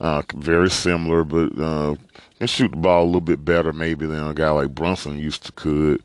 [0.00, 1.94] uh, very similar, but uh,
[2.38, 5.44] can shoot the ball a little bit better maybe than a guy like Brunson used
[5.46, 6.02] to could.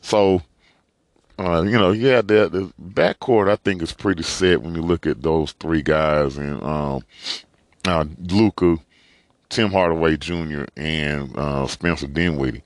[0.00, 0.42] So,
[1.38, 5.06] uh, you know, yeah, the, the backcourt I think is pretty set when you look
[5.06, 7.02] at those three guys and um,
[7.84, 8.78] uh, Luka,
[9.48, 10.64] Tim Hardaway Jr.
[10.76, 12.62] and uh, Spencer Dinwiddie.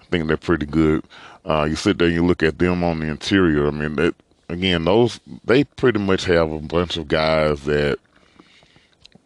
[0.00, 1.04] I think they're pretty good.
[1.44, 3.66] Uh, you sit there and you look at them on the interior.
[3.66, 4.14] I mean, that
[4.48, 7.98] again, those they pretty much have a bunch of guys that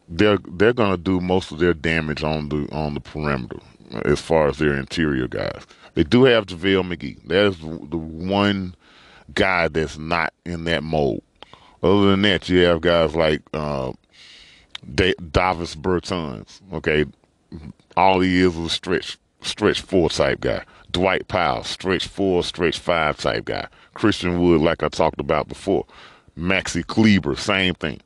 [0.09, 3.59] they're they're going to do most of their damage on the on the perimeter
[4.05, 5.66] as far as their interior guys.
[5.94, 7.18] They do have JaVale McGee.
[7.24, 8.74] That's the one
[9.34, 11.22] guy that's not in that mold.
[11.82, 13.92] Other than that, you have guys like uh,
[14.93, 16.61] Davis Bertans.
[16.72, 17.05] Okay,
[17.97, 20.64] all he is a stretch stretch four type guy.
[20.91, 23.66] Dwight Powell, stretch four, stretch five type guy.
[23.95, 25.87] Christian Wood, like I talked about before.
[26.39, 28.01] Maxi Kleber, same thing.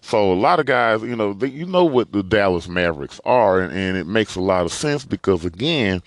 [0.00, 3.60] So a lot of guys, you know, they, you know what the Dallas Mavericks are,
[3.60, 6.02] and, and it makes a lot of sense because again,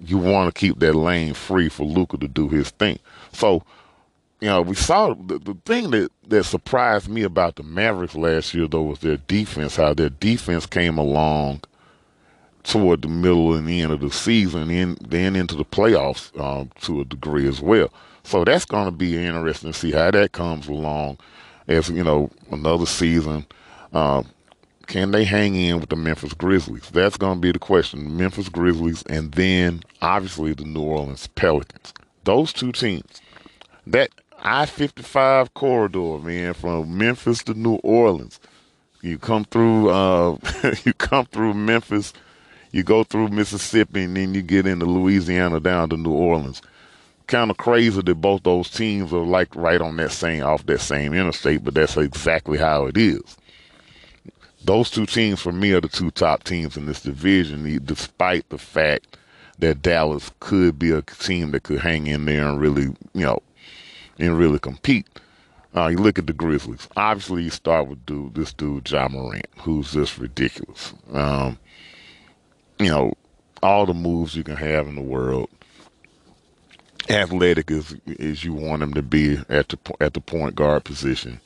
[0.00, 2.98] you want to keep that lane free for Luka to do his thing.
[3.32, 3.62] So,
[4.44, 8.52] you know, we saw the, the thing that that surprised me about the Mavericks last
[8.52, 9.76] year though was their defense.
[9.76, 11.62] How their defense came along
[12.62, 16.70] toward the middle and the end of the season, and then into the playoffs um,
[16.82, 17.90] to a degree as well.
[18.22, 21.16] So that's going to be interesting to see how that comes along
[21.66, 23.46] as you know another season.
[23.94, 24.24] Uh,
[24.88, 26.90] can they hang in with the Memphis Grizzlies?
[26.90, 28.18] That's going to be the question.
[28.18, 31.94] Memphis Grizzlies, and then obviously the New Orleans Pelicans.
[32.24, 33.22] Those two teams.
[33.86, 34.10] That
[34.44, 38.38] I 55 corridor, man, from Memphis to New Orleans.
[39.00, 40.36] You come through, uh,
[40.84, 42.12] you come through Memphis
[42.74, 46.60] you go through Mississippi and then you get into Louisiana down to New Orleans.
[47.28, 50.80] Kind of crazy that both those teams are like right on that same off that
[50.80, 53.36] same interstate, but that's exactly how it is.
[54.64, 58.58] Those two teams for me are the two top teams in this division, despite the
[58.58, 59.18] fact
[59.60, 63.40] that Dallas could be a team that could hang in there and really, you know,
[64.18, 65.06] and really compete.
[65.76, 66.88] Uh, you look at the Grizzlies.
[66.96, 70.94] Obviously, you start with dude, this dude, Ja Morant, who's just ridiculous.
[71.12, 71.58] Um,
[72.78, 73.14] you know,
[73.62, 75.48] all the moves you can have in the world.
[77.08, 81.40] Athletic as as you want him to be at the at the point guard position.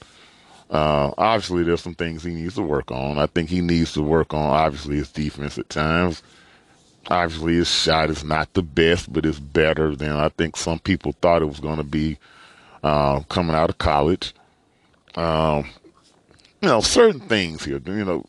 [0.70, 3.18] Uh, obviously, there's some things he needs to work on.
[3.18, 6.22] I think he needs to work on obviously his defense at times.
[7.08, 11.12] Obviously, his shot is not the best, but it's better than I think some people
[11.12, 12.18] thought it was going to be
[12.82, 14.34] uh, coming out of college.
[15.14, 15.68] Um,
[16.60, 17.80] you know, certain things here.
[17.84, 18.24] You know,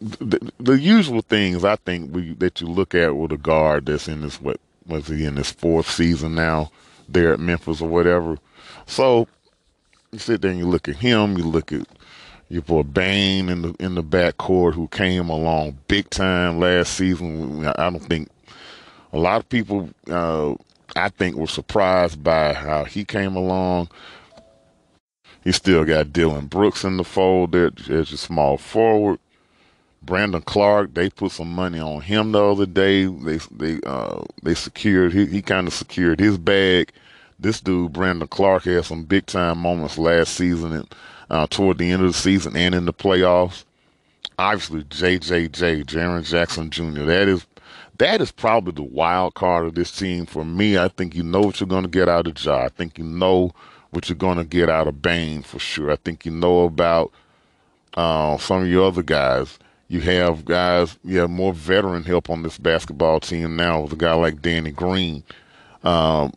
[0.00, 4.08] the, the usual things I think we, that you look at with a guard that's
[4.08, 6.70] in this what was he in his fourth season now
[7.08, 8.38] there at Memphis or whatever.
[8.86, 9.28] So
[10.12, 11.86] you sit there and you look at him, you look at
[12.48, 17.66] your boy Bane in the in the backcourt who came along big time last season.
[17.66, 18.28] I don't think
[19.12, 20.54] a lot of people uh,
[20.96, 23.88] I think were surprised by how he came along.
[25.42, 29.18] He still got Dillon Brooks in the fold there as a small forward.
[30.02, 33.04] Brandon Clarke, they put some money on him the other day.
[33.04, 36.90] They they uh they secured he he kind of secured his bag.
[37.38, 40.94] This dude Brandon Clarke had some big time moments last season and
[41.30, 43.64] uh, toward the end of the season and in the playoffs.
[44.38, 47.04] Obviously, JJJ Jaren Jackson Jr.
[47.04, 47.46] That is
[48.00, 50.78] that is probably the wild card of this team for me.
[50.78, 52.64] I think you know what you're going to get out of Ja.
[52.64, 53.52] I think you know
[53.90, 55.90] what you're going to get out of Bane for sure.
[55.90, 57.12] I think you know about
[57.94, 59.58] uh, some of your other guys.
[59.88, 63.96] You have guys, you have more veteran help on this basketball team now with a
[63.96, 65.22] guy like Danny Green.
[65.84, 66.32] Um,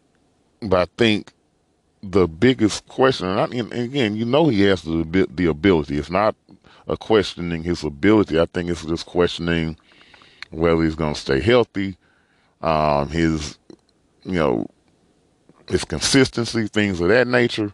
[0.62, 1.32] but I think
[2.02, 5.98] the biggest question, and, I, and again, you know, he has the the ability.
[5.98, 6.36] It's not
[6.90, 8.38] a questioning his ability.
[8.38, 9.78] I think it's just questioning
[10.54, 11.98] whether he's going to stay healthy,
[12.62, 13.58] um, his,
[14.24, 14.68] you know,
[15.68, 17.74] his consistency, things of that nature.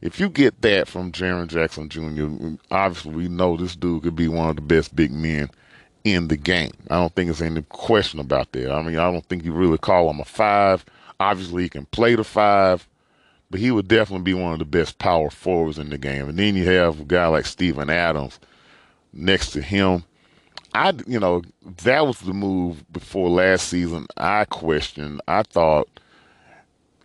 [0.00, 4.28] If you get that from Jaren Jackson Jr., obviously we know this dude could be
[4.28, 5.50] one of the best big men
[6.04, 6.72] in the game.
[6.88, 8.72] I don't think there's any question about that.
[8.72, 10.84] I mean, I don't think you really call him a five.
[11.18, 12.88] Obviously, he can play the five,
[13.50, 16.30] but he would definitely be one of the best power forwards in the game.
[16.30, 18.40] And then you have a guy like Steven Adams
[19.12, 20.04] next to him.
[20.74, 21.42] I, you know,
[21.84, 24.06] that was the move before last season.
[24.16, 25.20] I questioned.
[25.26, 25.88] I thought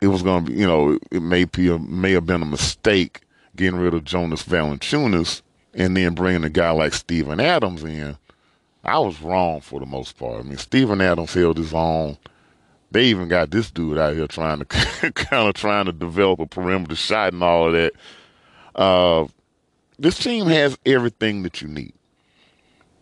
[0.01, 2.45] it was going to be, you know, it may be a, may have been a
[2.45, 3.21] mistake
[3.55, 5.41] getting rid of Jonas Valanciunas
[5.73, 8.17] and then bringing a guy like Steven Adams in.
[8.83, 10.39] I was wrong for the most part.
[10.39, 12.17] I mean, Steven Adams held his own.
[12.91, 14.65] They even got this dude out here trying to
[15.15, 17.93] kind of trying to develop a perimeter shot and all of that.
[18.75, 19.25] Uh,
[19.97, 21.94] this team has everything that you need.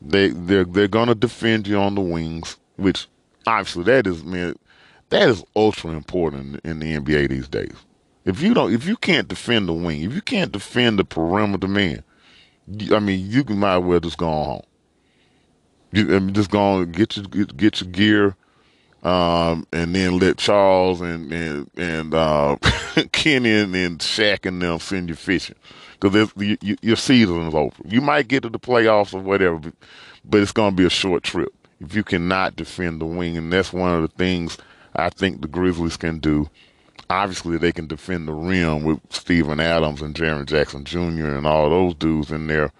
[0.05, 3.07] They they're they're gonna defend you on the wings, which
[3.47, 4.55] obviously that is man
[5.09, 7.75] that is ultra important in the NBA these days.
[8.25, 11.67] If you don't, if you can't defend the wing, if you can't defend the perimeter
[11.67, 12.03] man,
[12.91, 14.61] I mean, you can might as well just go home.
[15.91, 18.35] You I mean, just go on, get your get, get your gear,
[19.03, 22.55] um, and then let Charles and and and uh,
[23.11, 25.57] Kenny and, and Shaq and them send you fishing
[26.03, 27.75] because you, you, your season is over.
[27.85, 29.59] You might get to the playoffs or whatever,
[30.25, 33.51] but, it's going to be a short trip if you cannot defend the wing, and
[33.51, 34.57] that's one of the things
[34.95, 36.49] I think the Grizzlies can do.
[37.09, 41.35] Obviously, they can defend the rim with Steven Adams and Jaren Jackson Jr.
[41.35, 42.71] and all those dudes in there.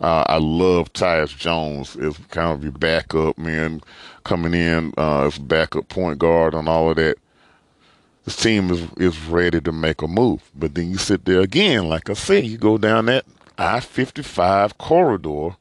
[0.00, 3.80] Uh, I love Tyus Jones as kind of your backup man
[4.24, 7.18] coming in uh, as backup point guard and all of that
[8.28, 10.50] this team is is ready to make a move.
[10.54, 13.24] But then you sit there again, like I said, you go down that
[13.56, 15.56] I fifty five corridor,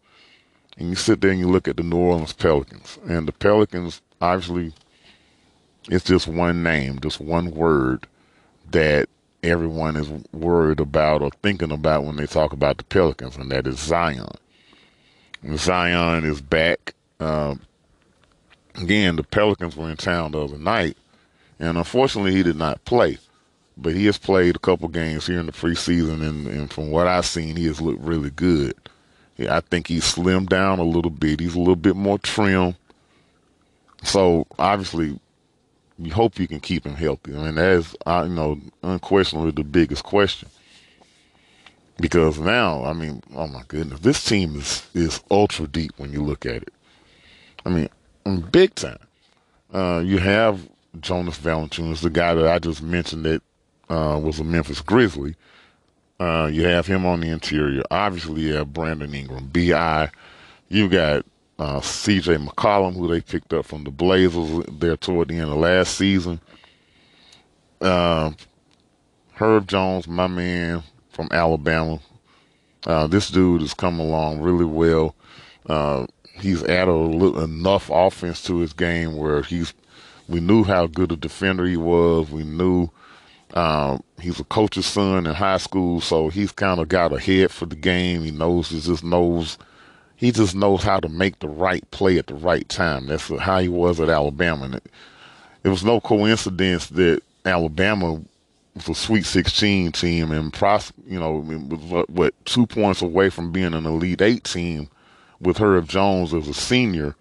[0.78, 4.02] and you sit there and you look at the New Orleans Pelicans, and the Pelicans
[4.20, 4.74] obviously
[5.90, 8.06] it's just one name, just one word
[8.72, 9.08] that
[9.44, 13.66] everyone is worried about or thinking about when they talk about the Pelicans, and that
[13.66, 14.28] is Zion.
[15.56, 16.96] Zion is back.
[17.22, 17.62] Um,
[18.76, 20.98] again, the Pelicans were in town the other night
[21.60, 23.18] and unfortunately, he did not play.
[23.80, 27.06] But he has played a couple games here in the preseason, and, and from what
[27.06, 28.76] I've seen, he has looked really good.
[29.38, 31.40] Yeah, I think he's slimmed down a little bit.
[31.40, 32.76] He's a little bit more trim.
[34.04, 35.20] So obviously,
[36.00, 37.36] you hope you can keep him healthy.
[37.36, 40.50] I mean, that is, you know, unquestionably the biggest question.
[42.00, 46.24] Because now, I mean, oh my goodness, this team is is ultra deep when you
[46.24, 46.74] look at it.
[47.66, 47.90] I mean,
[48.52, 49.00] big time.
[49.74, 50.62] Uh, you have
[51.02, 53.42] Jonas Valanciunas, the guy that I just mentioned that
[53.90, 55.36] uh, was a Memphis Grizzly.
[56.20, 57.84] Uh, you have him on the interior.
[57.92, 60.10] Obviously, you have Brandon Ingram, Bi.
[60.70, 61.26] You got
[61.60, 62.38] uh, C.J.
[62.38, 66.40] McCollum, who they picked up from the Blazers there toward the end of last season.
[67.80, 68.32] Uh,
[69.34, 72.00] Herb Jones, my man from Alabama.
[72.86, 75.16] Uh, this dude has come along really well.
[75.68, 76.08] Uh,
[76.40, 79.74] he's added little, enough offense to his game where he's
[80.28, 82.30] we knew how good a defender he was.
[82.30, 82.90] We knew
[83.54, 87.52] um, he's a coach's son in high school, so he's kind of got a head
[87.52, 88.24] for the game.
[88.24, 89.58] He knows he just knows
[90.16, 93.08] he just knows how to make the right play at the right time.
[93.08, 94.66] That's how he was at Alabama.
[94.66, 94.86] And it,
[95.64, 98.22] it was no coincidence that Alabama
[98.74, 103.52] was a Sweet 16 team and pros, you know, was what, two points away from
[103.52, 104.90] being an Elite Eight team
[105.40, 107.16] with Herb Jones as a senior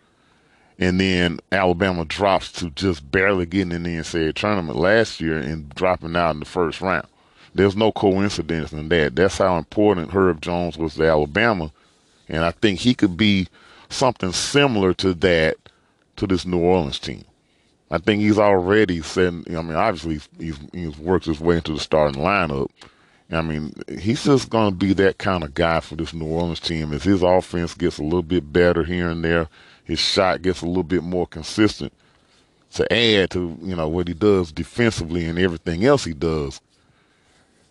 [0.78, 5.68] and then Alabama drops to just barely getting in the NCAA tournament last year and
[5.70, 7.06] dropping out in the first round.
[7.54, 9.16] There's no coincidence in that.
[9.16, 11.72] That's how important Herb Jones was to Alabama,
[12.28, 13.48] and I think he could be
[13.88, 15.56] something similar to that
[16.16, 17.24] to this New Orleans team.
[17.90, 19.44] I think he's already setting.
[19.56, 22.68] I mean, obviously he's he's worked his way into the starting lineup.
[23.30, 26.60] I mean, he's just going to be that kind of guy for this New Orleans
[26.60, 29.48] team as his offense gets a little bit better here and there
[29.86, 31.92] his shot gets a little bit more consistent
[32.72, 36.60] to add to you know what he does defensively and everything else he does.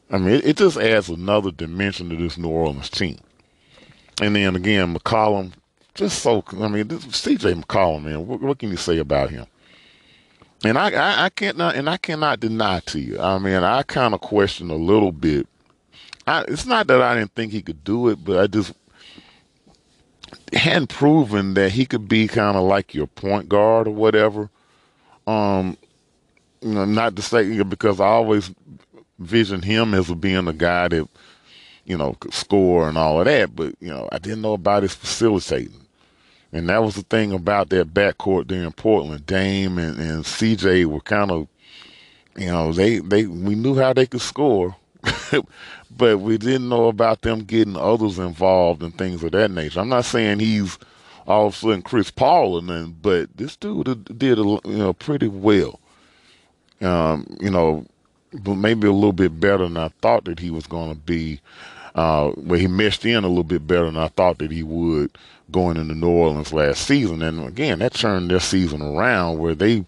[0.09, 3.18] I mean, it, it just adds another dimension to this New Orleans team.
[4.22, 5.51] And then again, McCollum,
[5.93, 7.53] just so I mean, this, C.J.
[7.53, 9.45] McCollum, man, what, what, can you say about him?
[10.63, 13.20] And I, I, I can't not, and I cannot deny to you.
[13.20, 15.47] I mean, I kind of question a little bit.
[16.26, 18.74] I, it's not that I didn't think he could do it, but I just
[20.56, 24.49] hadn't proven that he could be kind of like your point guard or whatever.
[25.28, 25.78] Um,
[26.62, 28.51] you know, not to say because I always
[29.20, 31.08] vision him as being a guy that,
[31.86, 34.84] you know, could score and all of that, but, you know, I didn't know about
[34.84, 35.86] his facilitating.
[36.51, 39.26] And that was the thing about that backcourt there in Portland.
[39.26, 41.47] Dame and, and CJ were kind of,
[42.38, 44.76] you know, they, they we knew how they could score,
[45.98, 49.80] but we didn't know about them getting others involved and things of that nature.
[49.80, 50.78] I'm not saying he's
[51.28, 55.28] all of a sudden Chris Paul and then, but this dude did you know pretty
[55.28, 55.80] well.
[56.82, 57.86] Um, you know,
[58.46, 61.39] maybe a little bit better than I thought that he was going to be.
[61.96, 65.18] Uh, where he meshed in a little bit better than I thought that he would
[65.50, 67.22] going into New Orleans last season.
[67.22, 69.86] And again, that turned their season around where they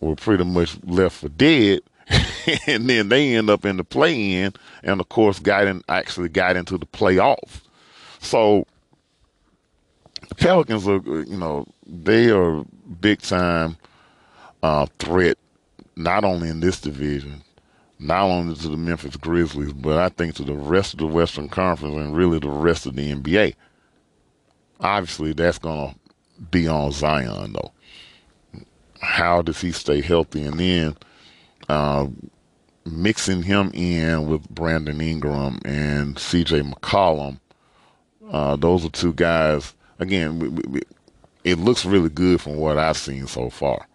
[0.00, 1.80] were pretty much left for dead.
[2.66, 4.52] and then they end up in the play in
[4.82, 7.60] and of course got in actually got into the playoff.
[8.20, 8.66] So
[10.28, 12.64] the Pelicans are you know, they are
[13.00, 13.76] big time
[14.62, 15.38] uh, threat
[15.96, 17.42] not only in this division,
[17.98, 21.48] not only to the Memphis Grizzlies, but I think to the rest of the Western
[21.48, 23.54] Conference and really the rest of the NBA.
[24.80, 25.94] Obviously, that's to
[26.50, 27.72] be on Zion, though.
[29.00, 30.42] How does he stay healthy?
[30.42, 30.96] And then
[31.70, 32.08] uh,
[32.84, 37.38] mixing him in with Brandon Ingram and CJ McCollum,
[38.30, 39.74] uh, those are two guys.
[40.00, 40.80] Again, we, we,
[41.44, 43.86] it looks really good from what I've seen so far.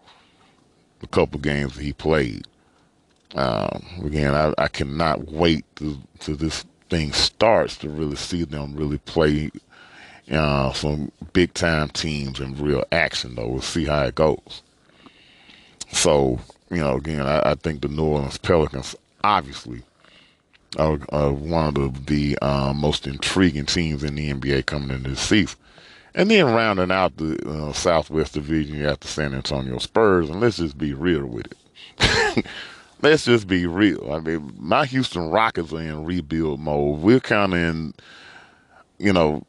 [1.00, 2.46] The couple games that he played.
[3.34, 8.74] Um, again, I, I, cannot wait to, to this thing starts to really see them
[8.74, 9.50] really play
[10.30, 13.34] uh, some big time teams in real action.
[13.34, 14.62] Though we'll see how it goes.
[15.92, 16.40] So
[16.70, 19.82] you know, again, I, I think the New Orleans Pelicans obviously
[20.78, 25.20] are, are one of the, uh, most intriguing teams in the NBA coming into this
[25.20, 25.58] season.
[26.14, 30.40] And then rounding out the uh, Southwest Division, you have the San Antonio Spurs, and
[30.40, 32.46] let's just be real with it.
[33.02, 34.12] let's just be real.
[34.12, 37.00] I mean, my Houston Rockets are in rebuild mode.
[37.00, 37.94] We're kind of in,
[38.98, 39.44] you know,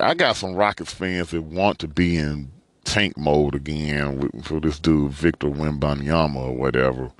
[0.00, 2.50] I got some Rockets fans that want to be in
[2.88, 7.10] tank mode again for this dude Victor Wembanyama or whatever.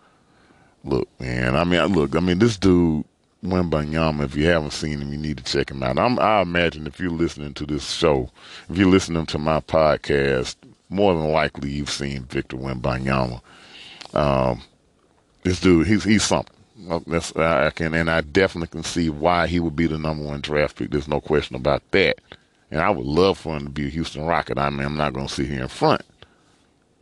[0.84, 1.54] Look, man.
[1.54, 2.16] I mean, look.
[2.16, 3.04] I mean, this dude
[3.44, 4.24] Wembanyama.
[4.24, 5.98] If you haven't seen him, you need to check him out.
[5.98, 8.30] I'm, I imagine if you're listening to this show,
[8.68, 10.56] if you're listening to my podcast,
[10.88, 13.40] more than likely you've seen Victor Wembanyama.
[14.14, 14.62] Um,
[15.42, 16.54] this dude, he's he's something.
[17.06, 20.40] That's, I can, and I definitely can see why he would be the number one
[20.40, 20.90] draft pick.
[20.90, 22.20] There's no question about that.
[22.70, 24.58] And I would love for him to be a Houston Rocket.
[24.58, 26.02] I mean, I'm not going to sit here in front.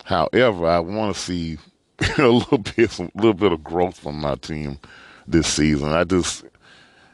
[0.05, 1.59] However, I want to see
[2.19, 4.79] a little bit, some little bit of growth from my team
[5.27, 5.89] this season.
[5.91, 6.45] I just,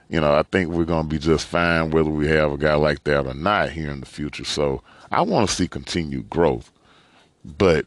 [0.09, 2.75] you know, I think we're going to be just fine whether we have a guy
[2.75, 4.45] like that or not here in the future.
[4.45, 6.71] So I want to see continued growth.
[7.45, 7.87] But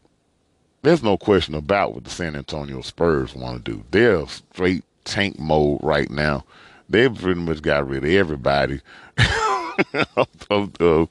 [0.82, 3.84] there's no question about what the San Antonio Spurs want to do.
[3.90, 6.44] They're straight tank mode right now.
[6.88, 8.80] They've pretty much got rid of everybody.
[10.16, 10.28] of,
[10.80, 11.08] of,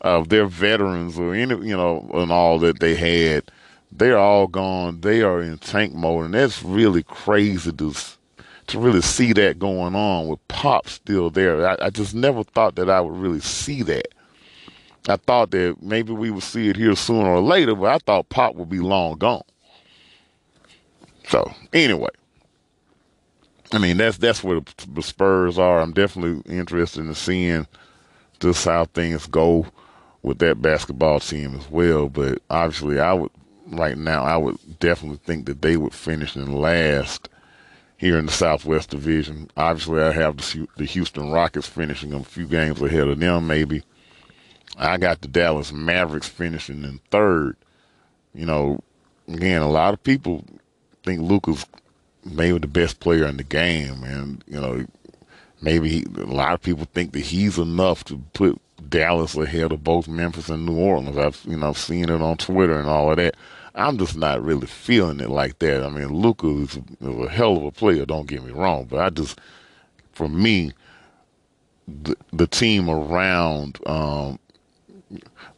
[0.00, 3.50] of, their veterans or any, you know, and all that they had,
[3.92, 5.00] they're all gone.
[5.00, 7.94] They are in tank mode, and that's really crazy to
[8.68, 11.66] to really see that going on with Pop still there.
[11.66, 14.08] I, I just never thought that I would really see that.
[15.08, 18.28] I thought that maybe we would see it here sooner or later, but I thought
[18.28, 19.42] Pop would be long gone.
[21.28, 22.10] So anyway,
[23.72, 25.80] I mean that's that's where the Spurs are.
[25.80, 27.66] I'm definitely interested in seeing
[28.40, 29.66] just how things go
[30.22, 32.08] with that basketball team as well.
[32.08, 33.30] But obviously, I would
[33.66, 37.28] right now I would definitely think that they would finish in last
[37.96, 39.50] here in the Southwest Division.
[39.56, 40.36] Obviously, I have
[40.76, 43.82] the Houston Rockets finishing a few games ahead of them, maybe.
[44.76, 47.56] I got the Dallas Mavericks finishing in third.
[48.34, 48.80] You know,
[49.26, 50.44] again, a lot of people
[51.02, 51.66] think Luka's
[52.24, 54.86] maybe the best player in the game, and you know,
[55.60, 59.84] maybe he, a lot of people think that he's enough to put Dallas ahead of
[59.84, 61.18] both Memphis and New Orleans.
[61.18, 63.36] I've you know seen it on Twitter and all of that.
[63.74, 65.84] I'm just not really feeling it like that.
[65.84, 68.04] I mean, Luka is, is a hell of a player.
[68.04, 69.40] Don't get me wrong, but I just,
[70.12, 70.72] for me,
[71.86, 74.38] the the team around um,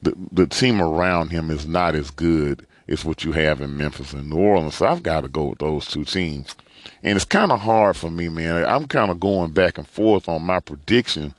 [0.02, 4.12] the the team around him is not as good as what you have in Memphis
[4.12, 4.76] and New Orleans.
[4.76, 6.54] So I've got to go with those two teams.
[7.02, 8.64] And it's kind of hard for me, man.
[8.64, 11.34] I'm kind of going back and forth on my prediction.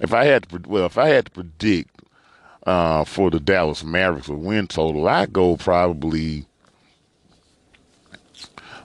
[0.00, 2.02] If I had to, well, if I had to predict
[2.66, 6.46] uh, for the Dallas Mavericks a win total, I go probably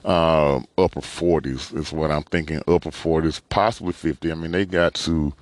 [0.04, 2.58] uh, upper 40s is what I'm thinking.
[2.66, 4.32] Upper 40s, possibly 50.
[4.32, 5.32] I mean, they got to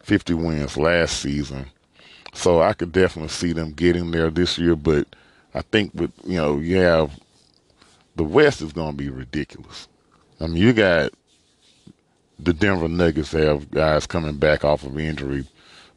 [0.00, 1.66] 50 wins last season,
[2.32, 4.76] so I could definitely see them getting there this year.
[4.76, 5.08] But
[5.54, 7.18] I think with you know you have
[8.14, 9.88] the West is going to be ridiculous.
[10.40, 11.12] I mean, you got
[12.38, 15.46] the Denver Nuggets have guys coming back off of injury.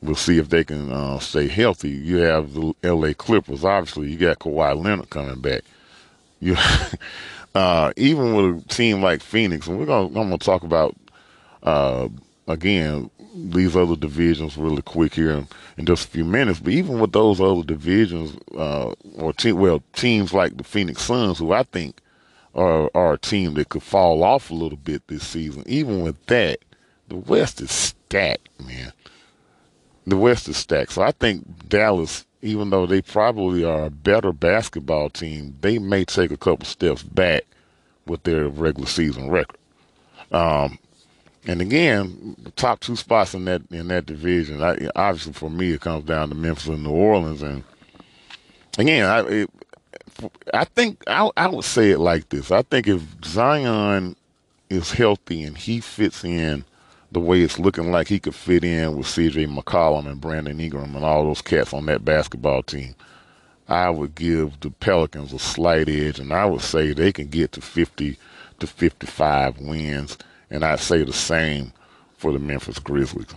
[0.02, 1.90] We'll see if they can uh, stay healthy.
[1.90, 3.14] You have the L.A.
[3.14, 3.66] Clippers.
[3.66, 5.64] Obviously, you got Kawhi Leonard coming back.
[6.40, 6.56] You,
[7.56, 10.96] uh, even with a team like Phoenix, and we're gonna I'm gonna talk about
[11.64, 12.08] uh,
[12.48, 16.60] again these other divisions really quick here in, in, just a few minutes.
[16.60, 21.52] But even with those other divisions, uh, or well teams like the Phoenix Suns, who
[21.52, 22.00] I think
[22.56, 25.64] are, are a team that could fall off a little bit this season.
[25.66, 26.60] Even with that,
[27.08, 28.94] the West is stacked, man.
[30.06, 30.94] The West is stacked.
[30.94, 36.06] So I think Dallas, even though they probably are a better basketball team, they may
[36.06, 37.44] take a couple steps back
[38.06, 39.58] with their regular season record.
[40.32, 40.80] Um,
[41.48, 45.72] and again, the top two spots in that in that division, I, obviously for me,
[45.72, 47.42] it comes down to Memphis and New Orleans.
[47.42, 47.64] And
[48.78, 49.50] again, I, it,
[50.54, 52.52] I think I, I would say it like this.
[52.52, 54.16] I think if Zion
[54.70, 56.66] is healthy and he fits in
[57.12, 60.96] the way it's looking like he could fit in with CJ McCollum and Brandon Ingram
[60.96, 62.96] and all those cats on that basketball team,
[63.68, 67.52] I would give the Pelicans a slight edge, and I would say they can get
[67.54, 68.18] to 50
[68.60, 70.18] to 55 wins,
[70.50, 71.72] and I'd say the same
[72.18, 73.34] for the Memphis Grizzlies.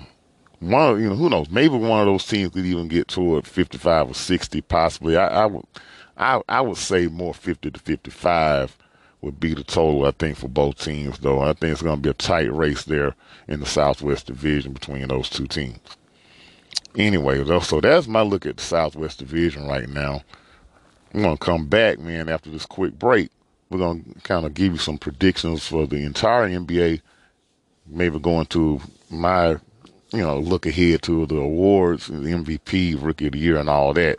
[0.60, 1.50] One, you know, who knows?
[1.50, 5.16] Maybe one of those teams could even get toward 55 or 60, possibly.
[5.16, 5.64] I, I would
[6.22, 8.76] I I would say more 50 to 55
[9.22, 11.40] would be the total, I think, for both teams, though.
[11.40, 13.14] I think it's going to be a tight race there
[13.46, 15.78] in the Southwest Division between those two teams.
[16.96, 20.22] Anyway, though, so that's my look at the Southwest Division right now.
[21.14, 23.30] I'm going to come back, man, after this quick break.
[23.70, 27.00] We're going to kind of give you some predictions for the entire NBA,
[27.86, 29.60] maybe going to my, you
[30.20, 34.18] know, look ahead to the awards, the MVP, Rookie of the Year, and all that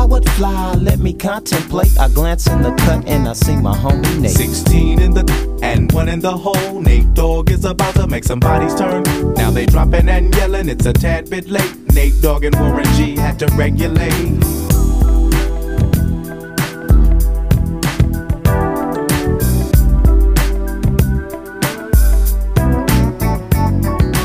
[0.05, 0.73] would fly.
[0.75, 1.97] Let me contemplate.
[1.99, 4.31] I glance in the cut and I see my homie Nate.
[4.31, 6.81] 16 in the and one in the hole.
[6.81, 9.03] Nate Dogg is about to make some bodies turn.
[9.35, 11.75] Now they dropping and yelling, it's a tad bit late.
[11.93, 14.39] Nate Dogg and Warren G had to regulate.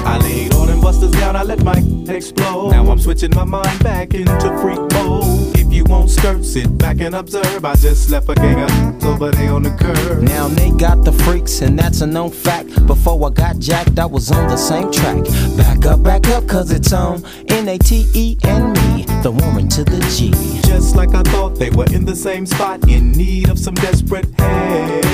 [0.08, 1.76] I I let my
[2.08, 2.70] explode.
[2.70, 7.64] Now I'm switching my mind back into freak mode won't skirt, sit back and observe.
[7.64, 10.22] I just left a gang of over there on the curb.
[10.22, 12.86] Now they got the freaks, and that's a known fact.
[12.86, 15.24] Before I got jacked, I was on the same track.
[15.56, 19.68] Back up, back up, cause it's on N A T E and me, the woman
[19.70, 20.30] to the G.
[20.66, 24.26] Just like I thought, they were in the same spot, in need of some desperate
[24.38, 25.04] help.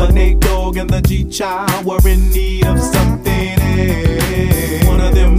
[0.00, 4.86] A Nate Dogg and the G Child were in need of something else.
[4.86, 5.38] One of them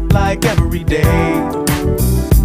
[0.11, 1.03] like every day.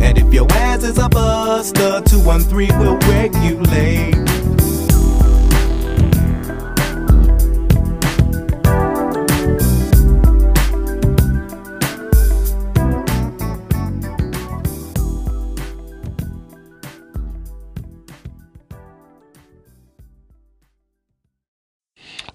[0.00, 4.14] And if your ass is a buster, 213 will regulate.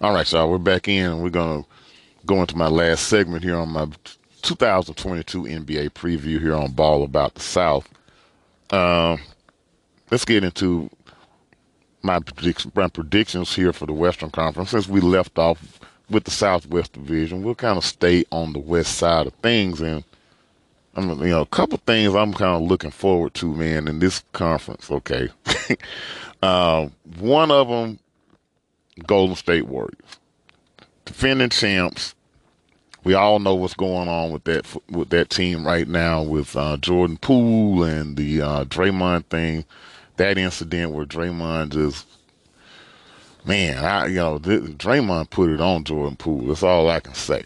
[0.02, 1.70] All right, y'all, so we're back in we're going to
[2.26, 3.88] go into my last segment here on my
[4.42, 7.88] 2022 NBA preview here on Ball About the South.
[8.72, 9.20] Um,
[10.10, 10.90] let's get into
[12.02, 12.20] my,
[12.74, 14.72] my predictions here for the Western Conference.
[14.72, 18.98] Since we left off with the Southwest Division, we'll kind of stay on the west
[18.98, 19.82] side of things.
[19.82, 20.04] And,
[20.96, 24.00] I mean, you know, a couple things I'm kind of looking forward to, man, in
[24.00, 24.90] this conference.
[24.90, 25.30] Okay.
[26.42, 26.88] uh,
[27.20, 28.00] one of them
[29.06, 30.20] Golden State Warriors.
[31.06, 32.16] Defending champs.
[33.04, 36.78] We all know what's going on with that with that team right now with uh,
[36.78, 39.66] Jordan Poole and the uh, Draymond thing.
[40.18, 42.06] That incident where Draymond just
[43.46, 46.48] man, I you know th- Draymond put it on Jordan Poole.
[46.48, 47.44] That's all I can say.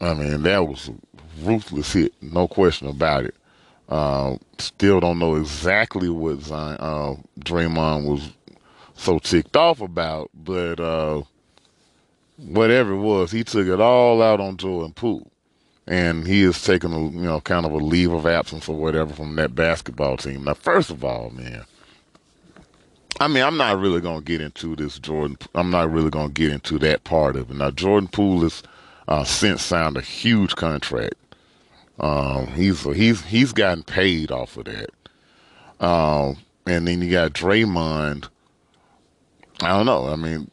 [0.00, 0.94] I mean that was a
[1.42, 3.34] ruthless hit, no question about it.
[3.88, 8.30] Uh, still don't know exactly what Zion, uh, Draymond was
[8.94, 11.22] so ticked off about, but uh,
[12.46, 15.30] whatever it was, he took it all out on Jordan Poole.
[15.86, 19.12] And he is taking a you know kind of a leave of absence or whatever
[19.12, 20.44] from that basketball team.
[20.44, 21.64] Now, first of all, man,
[23.18, 25.36] I mean, I'm not really gonna get into this Jordan.
[25.54, 27.56] I'm not really gonna get into that part of it.
[27.56, 28.62] Now, Jordan Poole has
[29.08, 31.14] uh, since signed a huge contract.
[31.98, 34.90] Um, he's he's he's gotten paid off of that.
[35.84, 36.36] Um,
[36.66, 38.28] and then you got Draymond
[39.62, 40.08] I don't know.
[40.08, 40.50] I mean,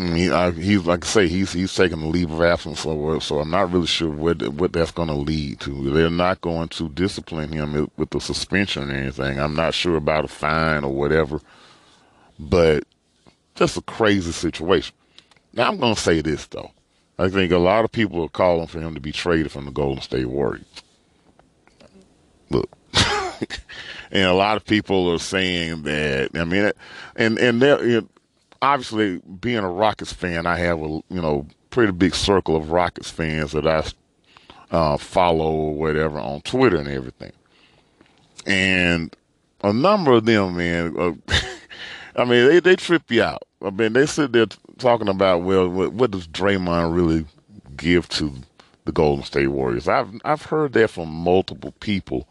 [0.00, 3.40] he, I, he's like I say, he's he's taking a leave of absence for so
[3.40, 5.90] I'm not really sure what what that's going to lead to.
[5.90, 9.38] They're not going to discipline him with the suspension or anything.
[9.38, 11.40] I'm not sure about a fine or whatever,
[12.38, 12.84] but
[13.54, 14.94] just a crazy situation.
[15.52, 16.70] Now I'm going to say this though.
[17.18, 19.70] I think a lot of people are calling for him to be traded from the
[19.70, 20.64] Golden State Warriors.
[22.48, 22.70] Look.
[24.10, 26.30] and a lot of people are saying that.
[26.34, 26.72] I mean,
[27.16, 28.02] and and there,
[28.62, 33.10] obviously, being a Rockets fan, I have a you know pretty big circle of Rockets
[33.10, 33.84] fans that I
[34.70, 37.32] uh, follow or whatever on Twitter and everything,
[38.46, 39.14] and
[39.62, 40.96] a number of them, man.
[40.98, 41.12] Uh,
[42.16, 43.42] I mean, they they trip you out.
[43.62, 44.46] I mean, they sit there
[44.78, 47.26] talking about well, what, what does Draymond really
[47.76, 48.32] give to
[48.84, 49.88] the Golden State Warriors?
[49.88, 52.26] I've I've heard that from multiple people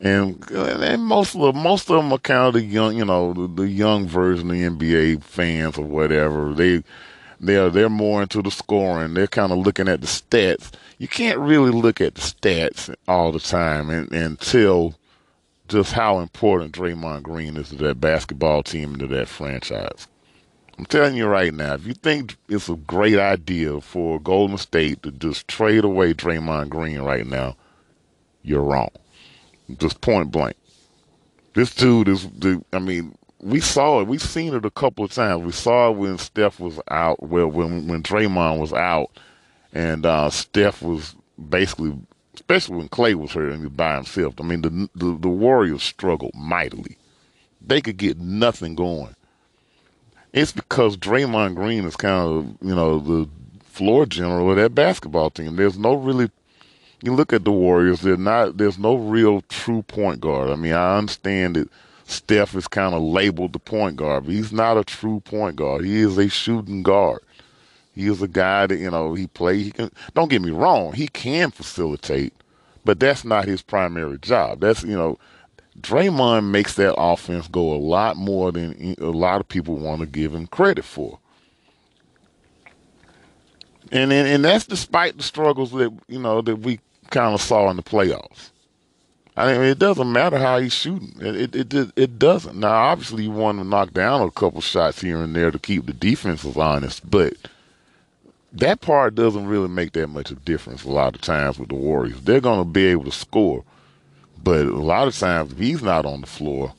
[0.00, 3.32] and, and most of the, most of them are kind of the young, you know,
[3.32, 6.52] the, the young version of the NBA fans or whatever.
[6.52, 6.84] They
[7.40, 9.14] they're they're more into the scoring.
[9.14, 10.70] They're kind of looking at the stats.
[10.98, 14.94] You can't really look at the stats all the time and, and tell
[15.66, 20.06] just how important Draymond Green is to that basketball team and to that franchise.
[20.78, 25.02] I'm telling you right now, if you think it's a great idea for Golden State
[25.02, 27.56] to just trade away Draymond Green right now,
[28.42, 28.90] you're wrong
[29.76, 30.56] just point blank.
[31.54, 34.08] This dude is, the, I mean, we saw it.
[34.08, 35.44] We've seen it a couple of times.
[35.44, 39.10] We saw it when Steph was out, well, when when Draymond was out,
[39.72, 41.14] and uh, Steph was
[41.48, 41.96] basically,
[42.34, 44.34] especially when Clay was hurt and he was by himself.
[44.40, 46.96] I mean, the, the the Warriors struggled mightily.
[47.60, 49.14] They could get nothing going.
[50.32, 53.28] It's because Draymond Green is kind of, you know, the
[53.64, 55.56] floor general of that basketball team.
[55.56, 56.30] There's no really
[57.02, 60.50] you look at the Warriors, they're not there's no real true point guard.
[60.50, 61.68] I mean, I understand that
[62.04, 65.84] Steph is kind of labeled the point guard, but he's not a true point guard.
[65.84, 67.20] He is a shooting guard.
[67.94, 70.92] He is a guy that, you know, he play he can don't get me wrong,
[70.92, 72.32] he can facilitate,
[72.84, 74.60] but that's not his primary job.
[74.60, 75.18] That's you know,
[75.80, 80.06] Draymond makes that offense go a lot more than a lot of people want to
[80.06, 81.18] give him credit for
[83.92, 87.70] and and, and that's despite the struggles that you know that we kind of saw
[87.70, 88.50] in the playoffs.
[89.36, 91.14] I mean, it doesn't matter how he's shooting.
[91.20, 92.58] It it it, it doesn't.
[92.58, 95.86] Now, obviously, you want to knock down a couple shots here and there to keep
[95.86, 97.34] the defenses honest, but
[98.52, 101.68] that part doesn't really make that much of a difference a lot of times with
[101.68, 102.20] the Warriors.
[102.22, 103.62] They're going to be able to score,
[104.42, 106.72] but a lot of times if he's not on the floor,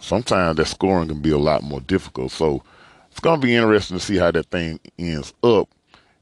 [0.00, 2.32] sometimes that scoring can be a lot more difficult.
[2.32, 2.62] So
[3.10, 5.68] it's going to be interesting to see how that thing ends up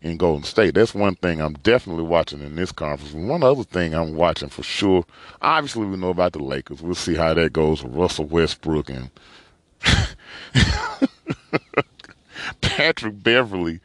[0.02, 0.74] in Golden State.
[0.74, 3.14] That's one thing I'm definitely watching in this conference.
[3.14, 5.04] One other thing I'm watching for sure,
[5.40, 6.82] obviously we know about the Lakers.
[6.82, 9.10] We'll see how that goes with Russell Westbrook and
[12.60, 13.80] Patrick Beverley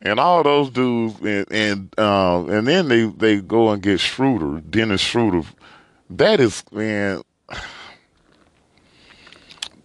[0.00, 4.60] and all those dudes, and and uh, and then they they go and get Schroeder,
[4.60, 5.42] Dennis Schroeder.
[6.10, 7.22] That is man,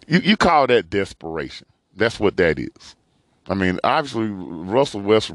[0.07, 1.67] you you call that desperation?
[1.95, 2.96] That's what that is.
[3.49, 5.31] I mean, obviously Russell West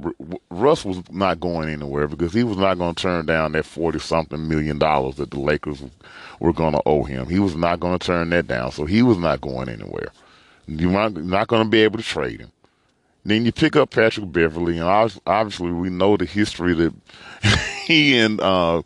[0.51, 3.99] Russ was not going anywhere because he was not going to turn down that forty
[3.99, 5.83] something million dollars that the Lakers
[6.39, 7.29] were going to owe him.
[7.29, 10.09] He was not going to turn that down, so he was not going anywhere.
[10.67, 12.53] You're not, going to be able to trade him.
[13.25, 14.89] Then you pick up Patrick Beverley, and
[15.27, 16.93] obviously we know the history that
[17.87, 18.83] he and uh,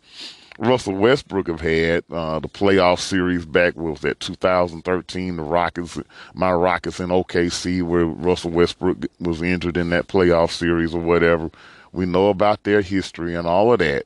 [0.57, 2.03] Russell Westbrook have had.
[2.11, 5.99] Uh, the playoff series back was that 2013, the Rockets,
[6.33, 11.51] my Rockets in OKC, where Russell Westbrook was injured in that playoff series or whatever.
[11.91, 14.05] We know about their history and all of that.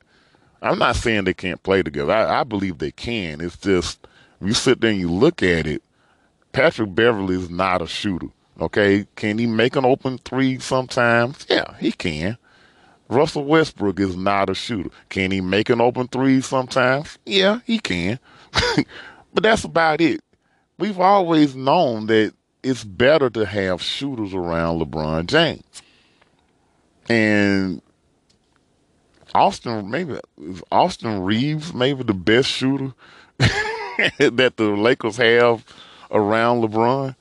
[0.61, 2.13] I'm not saying they can't play together.
[2.13, 3.41] I, I believe they can.
[3.41, 4.07] It's just
[4.41, 5.81] you sit there and you look at it.
[6.51, 8.27] Patrick Beverley is not a shooter.
[8.59, 11.47] Okay, can he make an open three sometimes?
[11.49, 12.37] Yeah, he can.
[13.11, 14.89] Russell Westbrook is not a shooter.
[15.09, 17.17] Can he make an open three sometimes?
[17.25, 18.19] Yeah, he can.
[19.33, 20.21] but that's about it.
[20.79, 22.33] We've always known that
[22.63, 25.81] it's better to have shooters around LeBron James.
[27.09, 27.81] And
[29.35, 30.17] Austin, maybe
[30.71, 32.93] Austin Reaves, maybe the best shooter
[33.37, 35.65] that the Lakers have
[36.11, 37.15] around LeBron.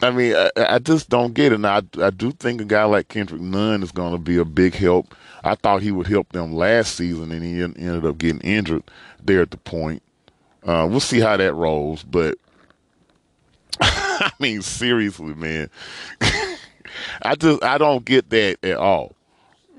[0.00, 1.64] I mean, I, I, just don't get it.
[1.64, 4.74] I, I do think a guy like Kendrick Nunn is going to be a big
[4.74, 5.14] help.
[5.42, 8.84] I thought he would help them last season, and he ended up getting injured
[9.22, 10.02] there at the point.
[10.64, 12.04] Uh, we'll see how that rolls.
[12.04, 12.38] But
[13.80, 15.68] I mean, seriously, man,
[17.22, 19.14] I just I don't get that at all.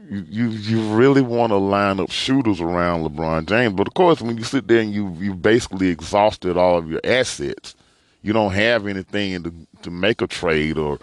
[0.09, 4.21] You, you you really want to line up shooters around LeBron James, but of course,
[4.21, 7.75] when you sit there and you you basically exhausted all of your assets
[8.21, 10.99] you don't have anything to to make a trade or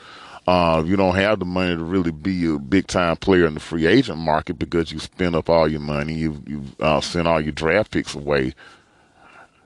[0.46, 3.60] uh, you don't have the money to really be a big time player in the
[3.60, 7.40] free agent market because you spend up all your money, you you uh, send all
[7.40, 8.54] your draft picks away.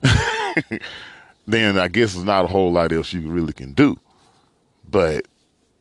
[1.46, 3.98] then I guess there's not a whole lot else you really can do.
[4.88, 5.26] But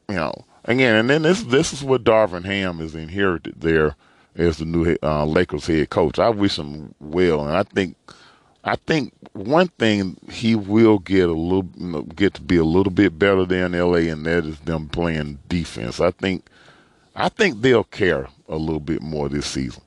[0.09, 0.33] you know,
[0.65, 3.95] again, and then this this is what Darvin Ham has inherited there
[4.35, 6.19] as the new uh, Lakers head coach.
[6.19, 7.95] I wish him well, and I think
[8.64, 13.18] I think one thing he will get a little get to be a little bit
[13.18, 15.99] better than LA, and that is them playing defense.
[15.99, 16.45] I think
[17.15, 19.81] I think they'll care a little bit more this season.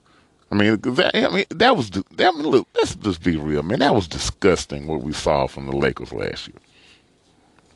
[0.50, 2.34] I mean, that, I mean that was that.
[2.34, 3.80] Look, let's just be real, man.
[3.80, 6.56] That was disgusting what we saw from the Lakers last year.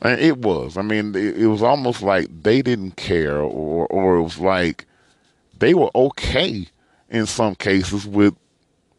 [0.03, 0.77] And it was.
[0.77, 4.87] I mean, it, it was almost like they didn't care, or or it was like
[5.59, 6.69] they were okay
[7.11, 8.35] in some cases with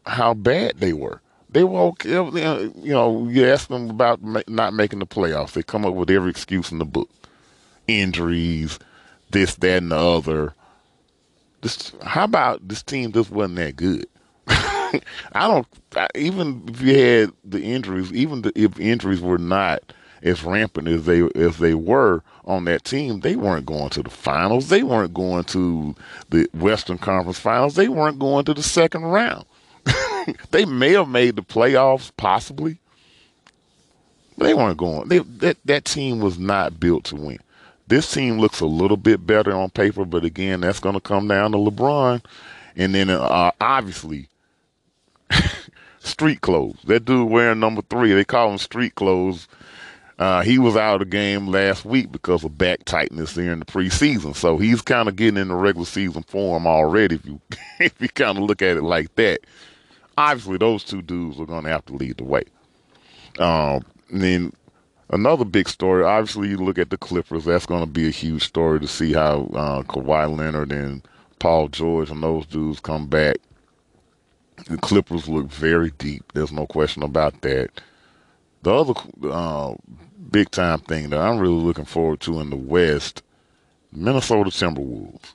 [0.06, 1.20] how bad they were
[1.58, 2.10] they were okay.
[2.10, 5.54] You know, you ask them about not making the playoffs.
[5.54, 7.10] They come up with every excuse in the book:
[7.88, 8.78] injuries,
[9.32, 10.54] this, that, and the other.
[11.60, 14.06] This, how about this team just wasn't that good?
[14.46, 15.00] I
[15.34, 15.66] don't.
[16.14, 21.28] Even if you had the injuries, even if injuries were not as rampant as they
[21.34, 24.68] as they were on that team, they weren't going to the finals.
[24.68, 25.96] They weren't going to
[26.30, 27.74] the Western Conference Finals.
[27.74, 29.44] They weren't going to the second round.
[30.50, 32.78] they may have made the playoffs, possibly.
[34.36, 35.08] But they weren't going.
[35.08, 37.38] They, that that team was not built to win.
[37.88, 41.26] This team looks a little bit better on paper, but again, that's going to come
[41.26, 42.22] down to LeBron,
[42.76, 44.28] and then uh, obviously
[46.00, 46.78] street clothes.
[46.84, 49.48] That dude wearing number three, they call him street clothes.
[50.18, 53.60] Uh, he was out of the game last week because of back tightness there in
[53.60, 54.34] the preseason.
[54.34, 57.14] So he's kind of getting in the regular season form already.
[57.16, 57.40] If you
[57.80, 59.40] if you kind of look at it like that,
[60.18, 62.42] obviously those two dudes are going to have to lead the way.
[63.38, 64.52] Um, then
[65.10, 67.44] another big story, obviously, you look at the Clippers.
[67.44, 71.06] That's going to be a huge story to see how uh, Kawhi Leonard and
[71.38, 73.36] Paul George and those dudes come back.
[74.68, 76.32] The Clippers look very deep.
[76.34, 77.80] There's no question about that.
[78.62, 79.74] The other uh,
[80.32, 83.22] big time thing that I'm really looking forward to in the West,
[83.92, 85.34] Minnesota Timberwolves.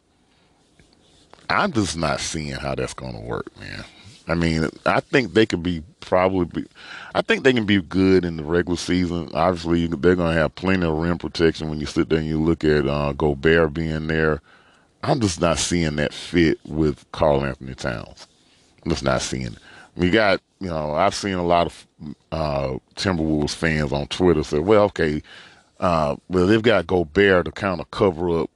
[1.49, 3.85] I'm just not seeing how that's going to work, man.
[4.27, 6.45] I mean, I think they could be probably.
[6.45, 6.67] Be,
[7.13, 9.29] I think they can be good in the regular season.
[9.33, 12.41] Obviously, they're going to have plenty of rim protection when you sit there and you
[12.41, 14.41] look at uh, Gobert being there.
[15.03, 18.27] I'm just not seeing that fit with Karl-Anthony Towns.
[18.83, 19.57] I'm just not seeing it.
[19.95, 21.87] We got, you know, I've seen a lot of
[22.31, 25.21] uh, Timberwolves fans on Twitter say, well, okay,
[25.81, 28.49] uh, well, they've got Gobert to kind of cover up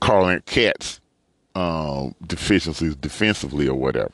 [0.00, 1.00] Karl KAT's
[1.56, 4.12] um, deficiencies defensively or whatever.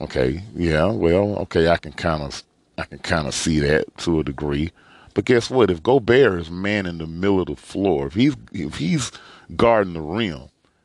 [0.00, 2.42] Okay, yeah, well, okay, I can kind of,
[2.78, 4.70] I can kind of see that to a degree.
[5.12, 5.70] But guess what?
[5.70, 9.10] If Gobert is man in the middle of the floor, if he's if he's
[9.56, 10.42] guarding the rim,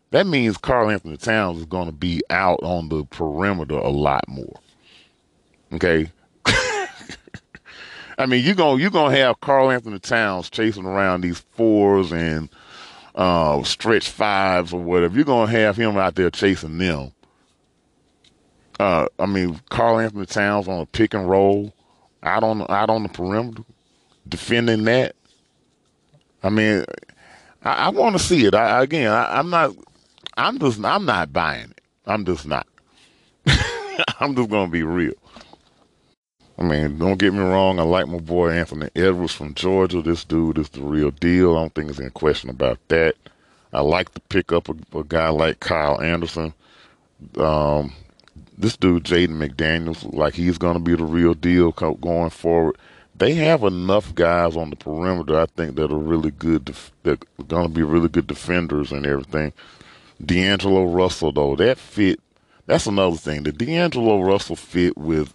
[0.09, 4.59] that means Karl-Anthony Towns is going to be out on the perimeter a lot more.
[5.73, 6.09] Okay.
[8.17, 12.49] I mean, you're gonna you're gonna have Karl-Anthony Towns chasing around these fours and
[13.15, 15.15] uh, stretch fives or whatever.
[15.15, 17.11] You're gonna have him out there chasing them.
[18.79, 21.73] Uh, I mean, Karl-Anthony Towns on a pick and roll,
[22.23, 23.63] out on out on the perimeter,
[24.27, 25.15] defending that.
[26.41, 26.83] I mean,
[27.63, 28.55] I, I want to see it.
[28.55, 29.75] I, again, I, I'm not
[30.35, 31.81] I'm just I'm not buying it.
[32.05, 32.67] I'm just not.
[34.19, 35.13] I'm just gonna be real.
[36.57, 37.79] I mean, don't get me wrong.
[37.79, 40.01] I like my boy Anthony Edwards from Georgia.
[40.01, 41.57] This dude is the real deal.
[41.57, 43.15] I don't think there's any question about that.
[43.71, 46.53] I like to pick up a, a guy like Kyle Anderson.
[47.37, 47.93] Um,
[48.57, 52.77] this dude, Jaden McDaniels, like he's going to be the real deal going forward.
[53.15, 57.23] They have enough guys on the perimeter, I think, that are really good, def- that
[57.39, 59.53] are going to be really good defenders and everything.
[60.23, 62.19] D'Angelo Russell, though, that fit.
[62.65, 63.43] That's another thing.
[63.43, 65.33] The D'Angelo Russell fit with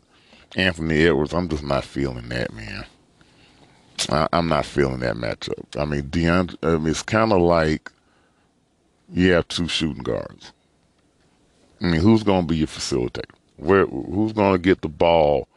[0.57, 1.35] Anthony Edwards.
[1.35, 2.85] I'm just not feeling that, man.
[4.11, 5.77] I, am not feeling that matchup.
[5.77, 7.91] I mean, D'Angelo, I mean, it's kind of like
[9.13, 10.53] you have two shooting guards.
[11.81, 13.25] I mean, who's going to be your facilitator?
[13.57, 13.87] Where?
[13.87, 15.49] Who's going to get the ball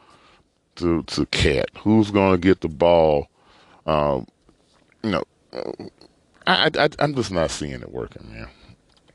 [0.78, 1.70] to to KAT?
[1.78, 3.28] Who's going to get the ball?
[3.86, 4.28] Um,
[5.04, 5.24] you know,
[6.48, 8.48] I, I I'm just not seeing it working, man.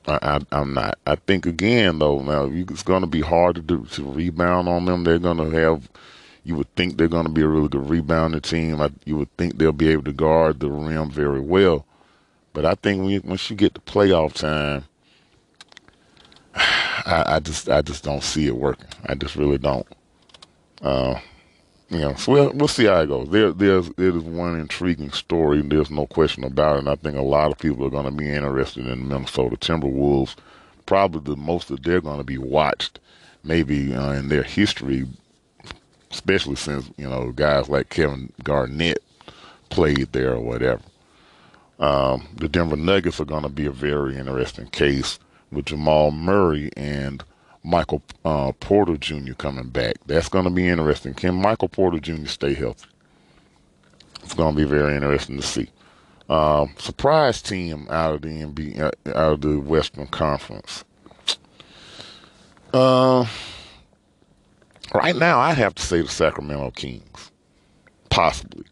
[0.08, 0.98] I, am not.
[1.06, 4.84] I think again though, now it's going to be hard to do to rebound on
[4.84, 5.04] them.
[5.04, 5.88] They're going to have.
[6.44, 8.80] You would think they're going to be a really good rebounding team.
[8.80, 11.84] I, you would think they'll be able to guard the rim very well.
[12.52, 14.84] But I think when you, once you get to playoff time,
[16.54, 18.88] I, I, just I just don't see it working.
[19.06, 19.86] I just really don't.
[20.80, 21.18] Uh,
[21.88, 23.28] you know, so we'll, we'll see how it goes.
[23.30, 25.62] There, there's it is one intriguing story.
[25.62, 26.78] There's no question about it.
[26.80, 30.34] And I think a lot of people are going to be interested in Minnesota Timberwolves.
[30.84, 32.98] Probably the most that they're going to be watched,
[33.44, 35.06] maybe uh, in their history,
[36.10, 39.02] especially since you know guys like Kevin Garnett
[39.68, 40.82] played there or whatever.
[41.78, 45.18] Um, the Denver Nuggets are going to be a very interesting case
[45.52, 47.22] with Jamal Murray and
[47.66, 49.34] Michael uh, Porter Jr.
[49.34, 49.96] coming back.
[50.06, 51.14] That's going to be interesting.
[51.14, 52.26] Can Michael Porter Jr.
[52.26, 52.86] stay healthy?
[54.22, 55.68] It's going to be very interesting to see.
[56.28, 60.84] Uh, surprise team out of the NBA, uh, out of the Western Conference.
[62.72, 63.26] Uh,
[64.94, 67.32] right now, I have to say the Sacramento Kings,
[68.10, 68.66] possibly.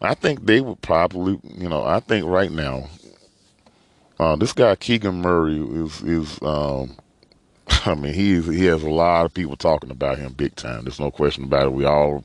[0.00, 2.88] I think they would probably, you know, I think right now,
[4.18, 6.96] uh, this guy Keegan Murray is is um,
[7.86, 10.84] I mean, he's he has a lot of people talking about him big time.
[10.84, 11.72] There's no question about it.
[11.72, 12.24] We all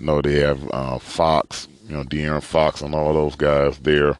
[0.00, 4.18] know they have uh, Fox, you know, De'Aaron Fox, and all those guys there.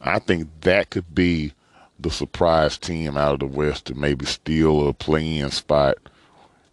[0.00, 1.52] I think that could be
[1.98, 5.96] the surprise team out of the West to maybe steal a play-in spot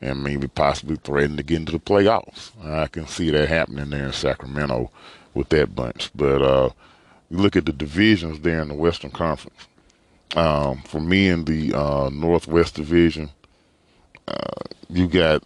[0.01, 2.51] and maybe possibly threaten to get into the playoffs.
[2.65, 4.91] I can see that happening there in Sacramento
[5.33, 6.09] with that bunch.
[6.15, 6.69] But uh,
[7.29, 9.67] you look at the divisions there in the Western Conference.
[10.35, 13.29] Um, for me in the uh, Northwest Division,
[14.29, 15.43] uh, you got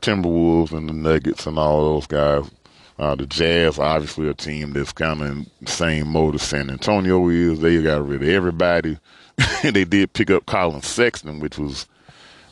[0.00, 2.50] Timberwolves and the Nuggets and all those guys.
[2.98, 6.70] Uh, the Jazz, obviously, a team that's kind of in the same mode as San
[6.70, 7.60] Antonio is.
[7.60, 8.98] They got rid of everybody.
[9.62, 11.86] they did pick up Collin Sexton, which was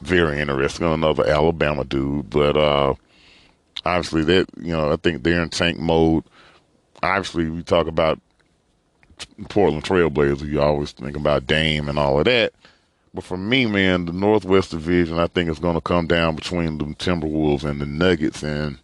[0.01, 0.87] very interesting.
[0.87, 2.95] Another Alabama dude, but uh,
[3.85, 6.25] obviously, that you know, I think they're in tank mode.
[7.03, 8.19] Obviously, we talk about
[9.49, 12.53] Portland Trailblazers, you always think about Dame and all of that.
[13.13, 16.79] But for me, man, the Northwest Division, I think is going to come down between
[16.79, 18.43] the Timberwolves and the Nuggets.
[18.43, 18.79] And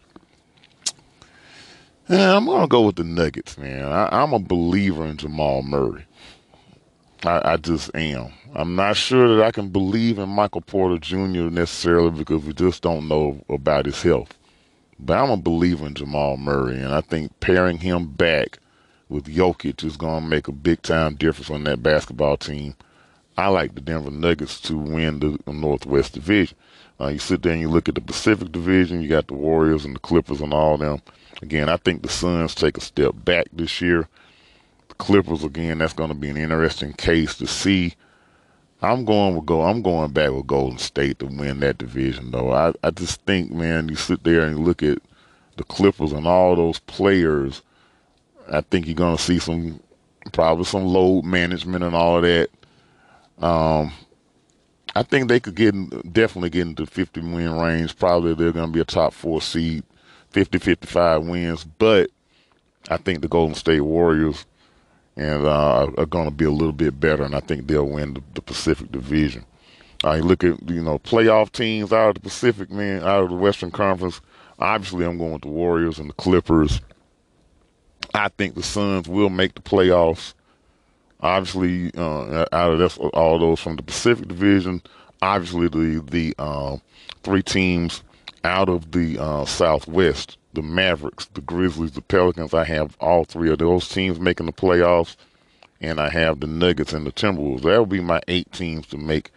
[2.09, 3.85] I'm going to go with the Nuggets, man.
[3.85, 6.05] I, am a believer in Jamal Murray.
[7.23, 8.31] I, I, just am.
[8.53, 11.49] I'm not sure that I can believe in Michael Porter Jr.
[11.49, 14.37] necessarily because we just don't know about his health.
[14.99, 18.59] But I'm a believer in Jamal Murray, and I think pairing him back
[19.09, 22.75] with Jokic is going to make a big time difference on that basketball team.
[23.37, 26.57] I like the Denver Nuggets to win the Northwest Division.
[26.99, 29.85] Uh, you sit there and you look at the Pacific Division, you got the Warriors
[29.85, 31.01] and the Clippers and all them.
[31.43, 34.09] Again, I think the Suns take a step back this year.
[34.89, 35.77] The Clippers again.
[35.77, 37.93] That's going to be an interesting case to see.
[38.81, 39.61] I'm going with go.
[39.61, 42.51] I'm going back with Golden State to win that division, though.
[42.51, 44.99] I I just think, man, you sit there and you look at
[45.57, 47.61] the Clippers and all those players.
[48.51, 49.79] I think you're going to see some
[50.31, 52.49] probably some load management and all of that.
[53.39, 53.91] Um,
[54.95, 57.97] I think they could get in, definitely get into 50 win range.
[57.97, 59.83] Probably they're going to be a top four seed,
[60.31, 61.63] 50, 55 wins.
[61.63, 62.09] But
[62.89, 64.45] I think the Golden State Warriors
[65.15, 68.13] and uh, are going to be a little bit better, and I think they'll win
[68.13, 69.45] the, the Pacific Division.
[70.03, 73.35] You look at you know playoff teams out of the Pacific, man, out of the
[73.35, 74.21] Western Conference.
[74.59, 76.81] Obviously, I'm going with the Warriors and the Clippers.
[78.13, 80.33] I think the Suns will make the playoffs.
[81.21, 84.81] Obviously, uh, out of this, all those from the Pacific Division,
[85.21, 86.77] obviously the the uh,
[87.23, 88.03] three teams
[88.43, 92.53] out of the uh, Southwest, the Mavericks, the Grizzlies, the Pelicans.
[92.53, 95.15] I have all three of those teams making the playoffs,
[95.81, 97.63] and I have the Nuggets and the Timberwolves.
[97.63, 99.31] That will be my eight teams to make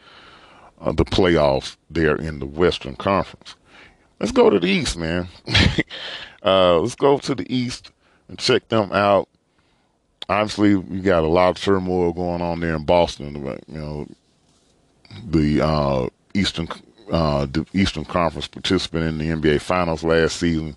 [0.81, 3.57] uh, the playoffs there in the Western Conference.
[4.19, 5.29] Let's go to the East, man.
[6.45, 7.91] uh, let's go to the East
[8.29, 9.29] and check them out
[10.31, 13.35] obviously we got a lot of turmoil going on there in Boston.
[13.67, 14.07] You know,
[15.27, 16.69] the uh, Eastern
[17.11, 20.77] uh, the Eastern Conference participant in the NBA Finals last season.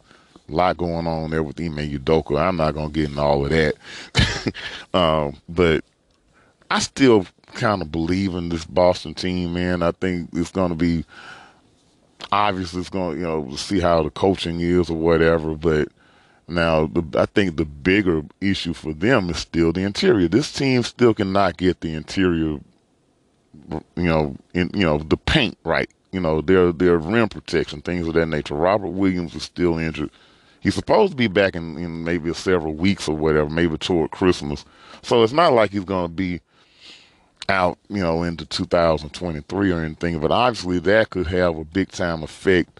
[0.49, 2.37] A lot going on there with Ime Udoka.
[2.41, 3.75] I'm not gonna get into all of that,
[4.93, 5.85] um, but
[6.69, 9.83] I still kind of believe in this Boston team, man.
[9.83, 11.05] I think it's gonna be
[12.31, 15.87] obviously it's gonna you know see how the coaching is or whatever, but
[16.47, 20.27] now, the, I think the bigger issue for them is still the interior.
[20.27, 22.59] This team still cannot get the interior,
[23.69, 25.89] you know, in you know the paint right.
[26.11, 28.55] You know, their their rim protection, things of that nature.
[28.55, 30.11] Robert Williams is still injured.
[30.59, 34.63] He's supposed to be back in, in maybe several weeks or whatever, maybe toward Christmas.
[35.01, 36.39] So it's not like he's going to be
[37.49, 40.19] out, you know, into 2023 or anything.
[40.19, 42.79] But obviously, that could have a big time effect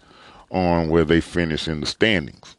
[0.50, 2.56] on where they finish in the standings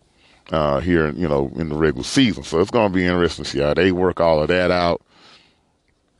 [0.52, 2.44] uh, here, you know, in the regular season.
[2.44, 5.02] So it's going to be interesting to see how they work all of that out.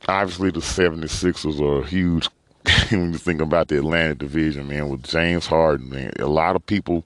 [0.08, 2.28] Obviously, the 76ers are huge
[2.90, 5.90] when you think about the Atlantic division, man, with James Harden.
[5.90, 7.04] Man, a lot of people,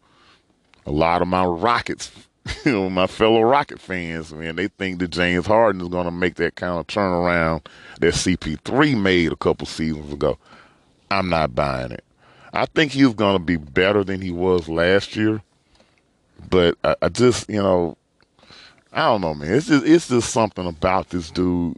[0.87, 2.11] a lot of my Rockets,
[2.65, 6.11] you know, my fellow Rocket fans, man, they think that James Harden is going to
[6.11, 7.67] make that kind of turnaround
[8.01, 10.39] that CP3 made a couple seasons ago.
[11.11, 12.05] I'm not buying it.
[12.53, 15.43] I think he's going to be better than he was last year
[16.51, 17.97] but I, I just, you know,
[18.93, 19.55] I don't know, man.
[19.55, 21.77] It's just it's just something about this dude.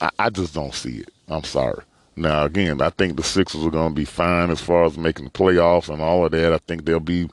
[0.00, 1.10] I, I just don't see it.
[1.28, 1.82] I'm sorry.
[2.16, 5.26] Now again, I think the Sixers are going to be fine as far as making
[5.26, 6.52] the playoffs and all of that.
[6.52, 7.30] I think they'll be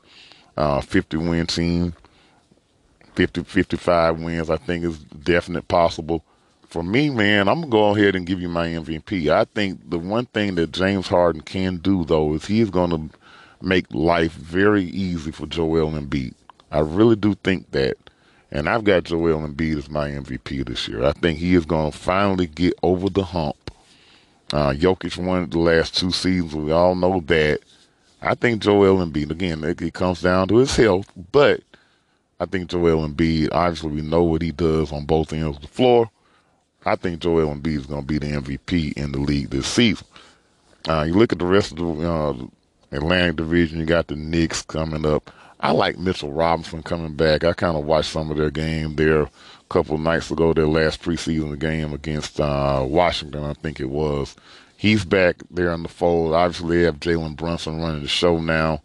[0.55, 1.93] uh, 50 win team,
[3.15, 4.49] 50 55 wins.
[4.49, 6.23] I think is definite possible.
[6.67, 9.29] For me, man, I'm gonna go ahead and give you my MVP.
[9.29, 13.17] I think the one thing that James Harden can do though is he's going to
[13.63, 16.33] make life very easy for Joel Embiid.
[16.71, 17.97] I really do think that.
[18.51, 21.03] And I've got Joel Embiid as my MVP this year.
[21.03, 23.55] I think he is going to finally get over the hump.
[24.51, 26.53] Uh, Jokic won the last two seasons.
[26.53, 27.61] We all know that.
[28.21, 31.61] I think Joel Embiid, again, it, it comes down to his health, but
[32.39, 35.67] I think Joel Embiid, obviously, we know what he does on both ends of the
[35.67, 36.09] floor.
[36.85, 40.05] I think Joel Embiid is going to be the MVP in the league this season.
[40.87, 42.33] Uh, you look at the rest of the uh,
[42.93, 45.31] Atlantic Division, you got the Knicks coming up.
[45.59, 47.43] I like Mitchell Robinson coming back.
[47.43, 49.29] I kind of watched some of their game there a
[49.69, 54.35] couple nights ago, their last preseason game against uh, Washington, I think it was.
[54.75, 56.33] He's back there in the fold.
[56.33, 58.81] Obviously, they have Jalen Brunson running the show now.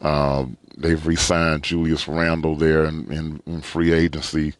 [0.00, 4.54] Uh, they've re-signed Julius Randle there in, in, in free agency.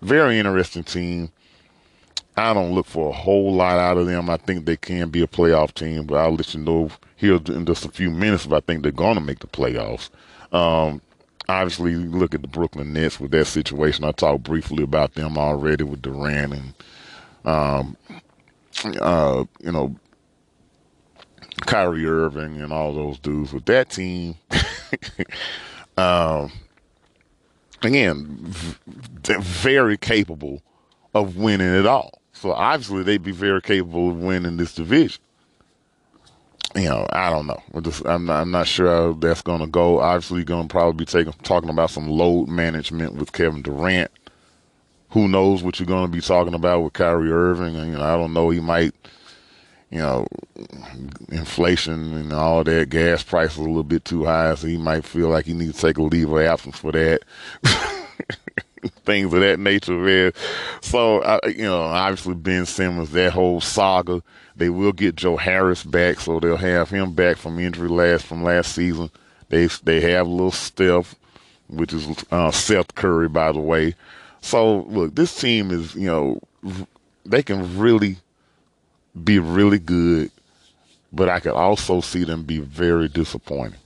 [0.00, 1.30] Very interesting team.
[2.36, 4.28] I don't look for a whole lot out of them.
[4.28, 7.64] I think they can be a playoff team, but I'll let you know here in
[7.66, 10.10] just a few minutes if I think they're going to make the playoffs.
[10.52, 11.00] Um,
[11.48, 14.04] obviously, look at the Brooklyn Nets with that situation.
[14.04, 16.74] I talked briefly about them already with Durant and,
[17.44, 17.96] um,
[19.00, 19.96] uh, you know,
[21.62, 24.34] Kyrie Irving and all those dudes with that team.
[25.96, 26.52] um,
[27.82, 30.62] again, v- very capable
[31.14, 32.20] of winning it all.
[32.34, 35.22] So obviously, they'd be very capable of winning this division
[36.74, 37.62] you know, I don't know.
[37.80, 40.00] Just, I'm not, I'm not sure how that's going to go.
[40.00, 44.10] Obviously, going to probably be taking talking about some load management with Kevin Durant.
[45.10, 47.76] Who knows what you're going to be talking about with Kyrie Irving?
[47.76, 48.50] And, you know, I don't know.
[48.50, 48.92] He might,
[49.90, 50.26] you know,
[51.30, 52.90] inflation and all that.
[52.90, 55.86] Gas prices a little bit too high, so he might feel like he needs to
[55.86, 57.20] take a leave of absence for that.
[59.04, 60.32] things of that nature, man.
[60.80, 64.22] So, uh, you know, obviously Ben Simmons, that whole saga.
[64.56, 68.42] They will get Joe Harris back, so they'll have him back from injury last from
[68.42, 69.10] last season.
[69.50, 71.14] They they have a little Steph,
[71.68, 73.94] which is uh, Seth Curry, by the way.
[74.40, 76.40] So look, this team is you know
[77.26, 78.16] they can really
[79.24, 80.30] be really good,
[81.12, 83.78] but I could also see them be very disappointing.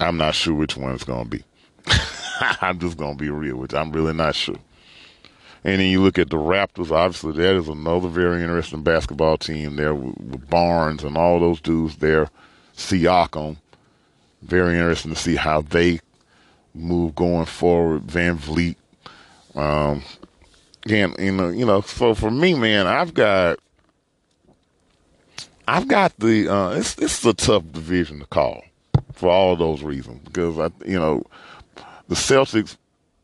[0.00, 1.44] I'm not sure which one it's going to be.
[2.60, 3.78] I'm just to be real with you.
[3.78, 4.56] I'm really not sure.
[5.62, 9.76] And then you look at the Raptors, obviously, that is another very interesting basketball team
[9.76, 12.28] there with, Barnes and all those dudes there.
[12.76, 13.58] Siakam.
[14.42, 16.00] Very interesting to see how they
[16.74, 18.06] move going forward.
[18.06, 18.76] VanVleet.
[19.54, 20.02] Um,
[20.86, 23.58] again, you know, you know, so for me, man, I've got
[25.68, 28.64] I've got the uh, it's it's a tough division to call
[29.12, 31.22] for all those reasons because I you know
[32.10, 32.76] the Celtics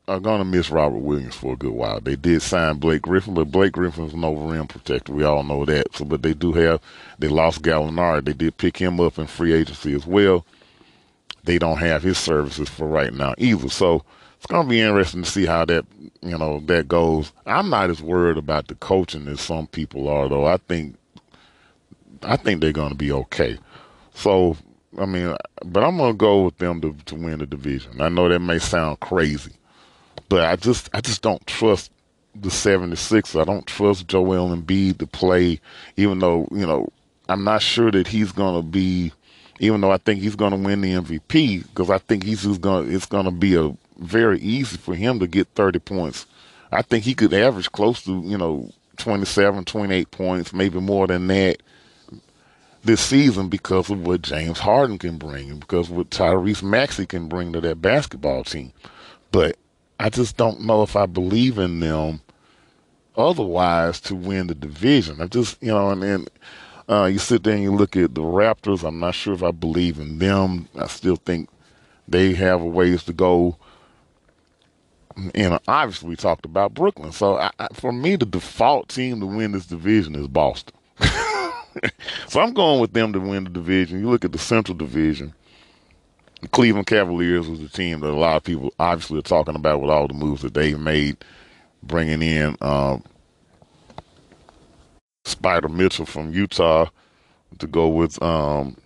[0.06, 2.00] are going to miss Robert Williams for a good while.
[2.00, 5.12] They did sign Blake Griffin, but Blake Griffin's no rim protector.
[5.12, 5.92] We all know that.
[5.96, 6.80] So, but they do have
[7.18, 8.24] they lost Gallinari.
[8.24, 10.46] They did pick him up in free agency as well.
[11.42, 13.68] They don't have his services for right now either.
[13.68, 14.04] So
[14.36, 15.84] it's going to be interesting to see how that
[16.22, 17.32] you know that goes.
[17.44, 20.46] I'm not as worried about the coaching as some people are, though.
[20.46, 20.94] I think
[22.22, 23.58] I think they're going to be okay.
[24.14, 24.56] So
[24.98, 28.00] I mean, but I'm to go with them to to win the division.
[28.00, 29.52] I know that may sound crazy
[30.28, 31.90] but I just I just don't trust
[32.34, 33.40] the 76ers.
[33.40, 35.60] I don't trust Joel Embiid to play,
[35.96, 36.88] even though, you know,
[37.28, 39.12] I'm not sure that he's to be,
[39.58, 42.94] even though I think he's to win the MVP, because I think he's just to,
[42.94, 46.26] it's to be a very easy for him to get 30 points.
[46.70, 51.26] I think he could average close to, you know, 27, 28 points, maybe more than
[51.28, 51.62] that
[52.86, 57.28] this season because of what James Harden can bring and because what Tyrese Maxey can
[57.28, 58.72] bring to that basketball team.
[59.32, 59.56] But
[59.98, 62.20] I just don't know if I believe in them
[63.16, 65.20] otherwise to win the division.
[65.20, 66.26] I just, you know, and then
[66.88, 68.86] uh, you sit there and you look at the Raptors.
[68.86, 70.68] I'm not sure if I believe in them.
[70.76, 71.48] I still think
[72.06, 73.56] they have a ways to go.
[75.34, 77.10] And obviously, we talked about Brooklyn.
[77.10, 80.74] So I, I, for me, the default team to win this division is Boston.
[82.28, 84.00] so I'm going with them to win the division.
[84.00, 85.34] You look at the Central Division
[86.42, 89.80] the Cleveland Cavaliers was the team that a lot of people obviously are talking about
[89.80, 91.16] with all the moves that they've made,
[91.82, 93.02] bringing in um,
[95.24, 96.88] Spida Mitchell from Utah
[97.58, 98.76] to go with um,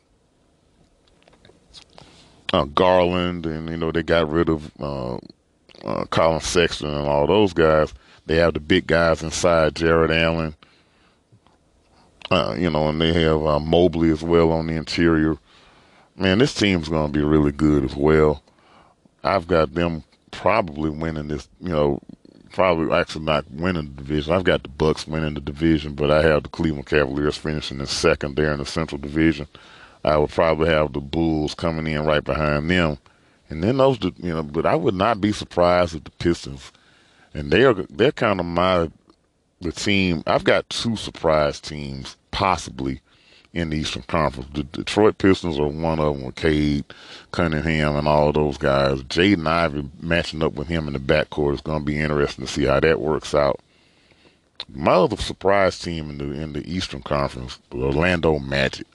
[2.53, 5.17] uh, Garland, and you know they got rid of uh,
[5.85, 7.93] uh, Collin Sexton and all those guys.
[8.27, 10.55] They have the big guys inside, Jarrett Allen,
[12.31, 15.37] uh, you know, and they have uh, Mobley as well on the interior
[16.21, 18.43] man, this team's going to be really good as well.
[19.25, 22.01] I've got them probably winning this, you know,
[22.53, 24.35] probably actually not winning the division.
[24.35, 27.87] I've got the Bucks winning the division, but I have the Cleveland Cavaliers finishing in
[27.87, 29.47] second there in the Central Division.
[30.05, 32.99] I would probably have the Bulls coming in right behind them,
[33.49, 34.43] and then those, you know.
[34.43, 36.73] But I would not be surprised if the Pistons,
[37.35, 38.91] and they're they're kind of my
[39.61, 40.23] the team.
[40.27, 43.01] I've got two surprise teams possibly
[43.53, 44.49] in the Eastern Conference.
[44.55, 46.85] The Detroit Pistons are one of them with Cade
[47.33, 49.03] Cunningham and all those guys.
[49.05, 52.53] Jaden Ivey matching up with him in the backcourt is going to be interesting to
[52.53, 53.61] see how that works out.
[54.73, 58.87] My other surprise team in the in the Eastern Conference, the Orlando Magic.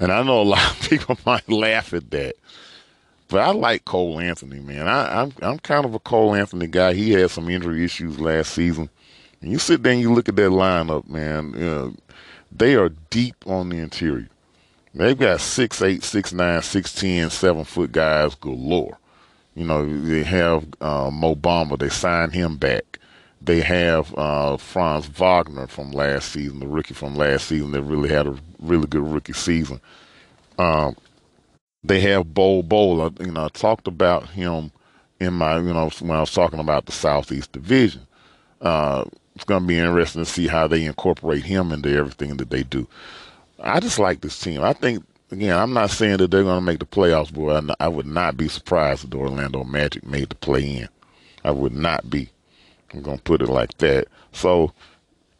[0.00, 2.36] And I know a lot of people might laugh at that,
[3.28, 4.88] but I like Cole Anthony, man.
[4.88, 6.94] I, I'm I'm kind of a Cole Anthony guy.
[6.94, 8.88] He had some injury issues last season.
[9.44, 11.52] And you sit there and you look at that lineup, man.
[11.52, 11.94] You know,
[12.50, 14.30] they are deep on the interior.
[14.94, 18.96] They've got six eight, six nine, six ten, seven foot guys galore.
[19.54, 21.78] You know, they have uh, Mo Bamba.
[21.78, 22.98] They signed him back.
[23.42, 28.08] They have uh, Franz Wagner from last season, the rookie from last season that really
[28.08, 29.78] had a really good rookie season.
[30.58, 30.96] Um,
[31.82, 33.12] they have Bol Bol.
[33.20, 34.72] You know, I talked about him
[35.20, 38.06] in my, you know, when I was talking about the Southeast Division.
[38.62, 39.04] Uh,
[39.34, 42.62] it's going to be interesting to see how they incorporate him into everything that they
[42.62, 42.86] do.
[43.60, 44.62] I just like this team.
[44.62, 47.86] I think again, I'm not saying that they're going to make the playoffs, but I,
[47.86, 50.88] I would not be surprised if the Orlando Magic made the play in.
[51.44, 52.28] I would not be.
[52.92, 54.06] I'm going to put it like that.
[54.32, 54.72] So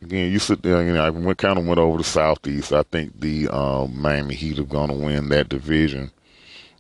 [0.03, 0.85] again, you sit there.
[0.85, 2.73] You know, I went, kind of went over the Southeast.
[2.73, 6.11] I think the um, Miami Heat are going to win that division,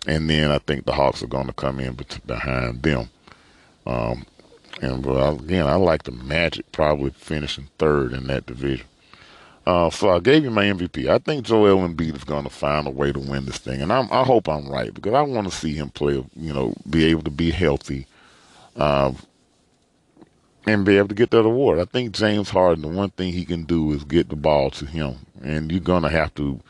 [0.06, 1.96] and then I think the Hawks are going to come in
[2.26, 3.08] behind them.
[3.86, 4.26] Um,
[4.80, 8.86] and again, I like the Magic probably finishing third in that division.
[9.66, 11.08] Uh, so I gave you my MVP.
[11.08, 13.92] I think Joel Embiid is going to find a way to win this thing, and
[13.92, 16.22] I'm, i hope I'm right because I want to see him play.
[16.36, 18.06] You know, be able to be healthy.
[18.76, 19.12] Uh,
[20.66, 21.78] and be able to get that award.
[21.78, 24.86] I think James Harden, the one thing he can do is get the ball to
[24.86, 26.60] him, and you're gonna have to.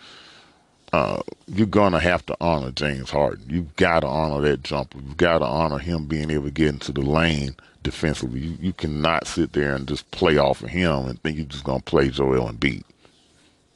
[0.93, 3.45] Uh, you're gonna have to honor James Harden.
[3.49, 4.99] You've got to honor that jumper.
[4.99, 8.41] You've got to honor him being able to get into the lane defensively.
[8.41, 11.63] You, you cannot sit there and just play off of him and think you're just
[11.63, 12.83] gonna play Joel Embiid.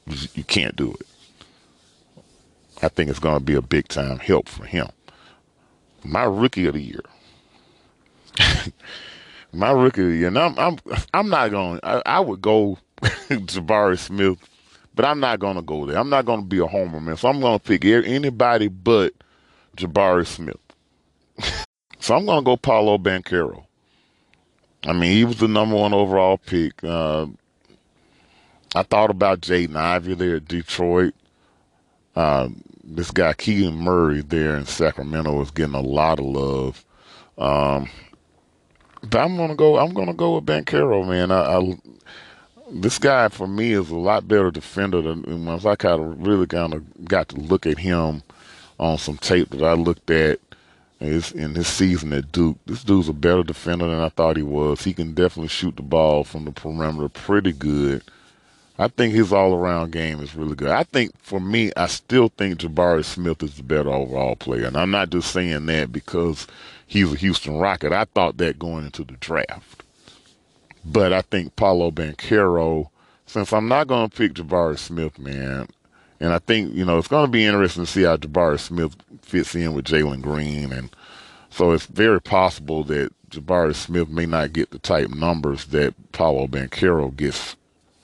[0.07, 1.07] You, you can't do it.
[2.81, 4.89] I think it's gonna be a big time help for him.
[6.03, 7.03] My rookie of the year.
[9.53, 10.27] my rookie of the year.
[10.27, 10.77] And I'm I'm
[11.13, 11.79] I'm not going.
[11.83, 14.37] I, I would go Jabari Smith,
[14.95, 15.97] but I'm not going to go there.
[15.97, 17.17] I'm not going to be a homer man.
[17.17, 19.13] So I'm going to pick anybody but
[19.77, 20.59] Jabari Smith.
[21.99, 23.65] so I'm going to go Paolo Banchero.
[24.85, 26.83] I mean, he was the number one overall pick.
[26.83, 27.27] Uh,
[28.75, 31.13] I thought about Jaden Ivey there at Detroit.
[32.15, 32.49] Uh,
[32.83, 36.85] this guy Keegan Murray there in Sacramento is getting a lot of love.
[37.37, 37.89] Um,
[39.01, 39.77] but I'm gonna go.
[39.77, 41.31] I'm gonna go with Banchero, man.
[41.31, 41.79] I, I,
[42.71, 46.47] this guy for me is a lot better defender than once I kind of really
[46.47, 48.23] kind of got to look at him
[48.79, 50.39] on some tape that I looked at
[50.99, 52.57] his, in his season at Duke.
[52.65, 54.83] This dude's a better defender than I thought he was.
[54.83, 58.03] He can definitely shoot the ball from the perimeter pretty good.
[58.77, 60.69] I think his all around game is really good.
[60.69, 64.65] I think for me, I still think Jabari Smith is the better overall player.
[64.65, 66.47] And I'm not just saying that because
[66.87, 67.91] he's a Houston Rocket.
[67.91, 69.83] I thought that going into the draft.
[70.85, 72.89] But I think Paolo Banchero,
[73.25, 75.67] since I'm not going to pick Jabari Smith, man,
[76.19, 78.95] and I think, you know, it's going to be interesting to see how Jabari Smith
[79.21, 80.73] fits in with Jalen Green.
[80.73, 80.89] And
[81.49, 86.47] so it's very possible that Jabari Smith may not get the type numbers that Paolo
[86.47, 87.55] Banchero gets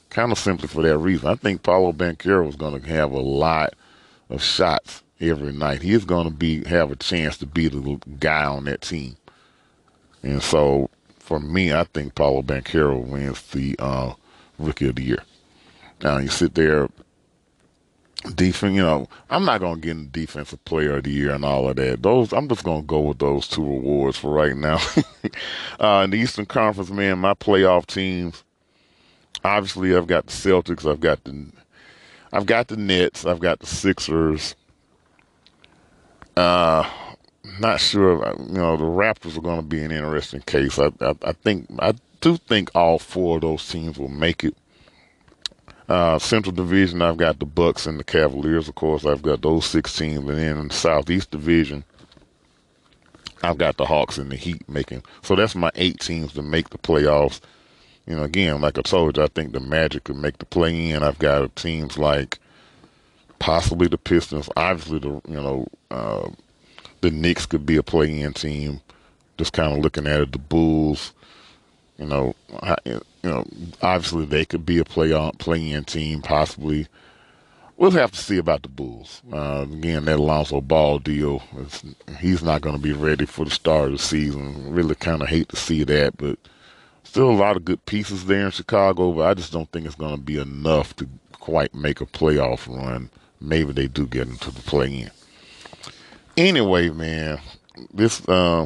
[0.09, 1.27] kind of simply for that reason.
[1.27, 3.73] I think Paolo Banchero is going to have a lot
[4.29, 5.81] of shots every night.
[5.81, 9.17] He's going to be have a chance to be the guy on that team.
[10.23, 10.89] And so,
[11.19, 14.13] for me, I think Paolo Banchero wins the uh,
[14.57, 15.23] Rookie of the Year.
[16.01, 16.87] Now you sit there,
[18.33, 18.75] defense.
[18.75, 21.69] You know, I'm not going to get into Defensive Player of the Year and all
[21.69, 22.03] of that.
[22.03, 24.79] Those I'm just going to go with those two awards for right now.
[25.79, 28.43] uh, in the Eastern Conference, man, my playoff teams
[29.45, 31.47] obviously I've got the Celtics, I've got the
[32.33, 34.55] I've got the Nets, I've got the Sixers.
[36.35, 36.89] Uh,
[37.59, 38.35] not sure.
[38.39, 40.77] You know, the Raptors are going to be an interesting case.
[40.77, 44.55] I, I, I think I do think all four of those teams will make it.
[45.87, 48.67] Uh, Central Division, I've got the Bucks and the Cavaliers.
[48.67, 51.83] Of course, I've got those six teams, and then in the Southeast Division,
[53.43, 55.03] I've got the Hawks and the Heat making.
[55.21, 57.39] So that's my eight teams to make the playoffs
[58.07, 60.91] you know, again, like I told you, I think the Magic could make the play
[60.91, 61.01] in.
[61.01, 62.39] I've got teams like
[63.39, 64.49] possibly the Pistons.
[64.55, 66.29] Obviously, the you know uh,
[67.01, 68.81] the Knicks could be a play in team.
[69.37, 71.13] Just kind of looking at it, the Bulls.
[71.97, 72.35] You know,
[72.83, 73.45] you know,
[73.81, 76.21] obviously they could be a play on play in team.
[76.21, 76.87] Possibly,
[77.77, 79.21] we'll have to see about the Bulls.
[79.31, 81.41] Uh, again, that Alonzo Ball deal,
[82.19, 84.73] he's not going to be ready for the start of the season.
[84.73, 86.37] Really, kind of hate to see that, but
[87.03, 89.95] still a lot of good pieces there in Chicago, but I just don't think it's
[89.95, 93.09] going to be enough to quite make a playoff run.
[93.39, 95.11] Maybe they do get into the play in.
[96.35, 97.39] Anyway, man,
[97.93, 98.65] this uh,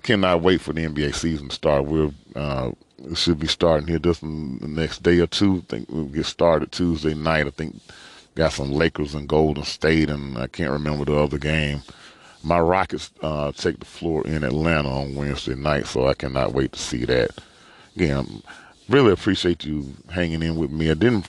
[0.00, 1.84] cannot wait for the NBA season to start.
[1.84, 2.72] We're uh,
[3.04, 5.58] it should be starting here just in the next day or two.
[5.58, 7.46] I think we'll get started Tuesday night.
[7.46, 7.80] I think
[8.34, 11.82] got some Lakers and Golden State, and I can't remember the other game.
[12.42, 16.72] My Rockets uh, take the floor in Atlanta on Wednesday night, so I cannot wait
[16.72, 17.30] to see that
[17.96, 18.42] again,
[18.88, 20.90] really appreciate you hanging in with me.
[20.90, 21.28] I didn't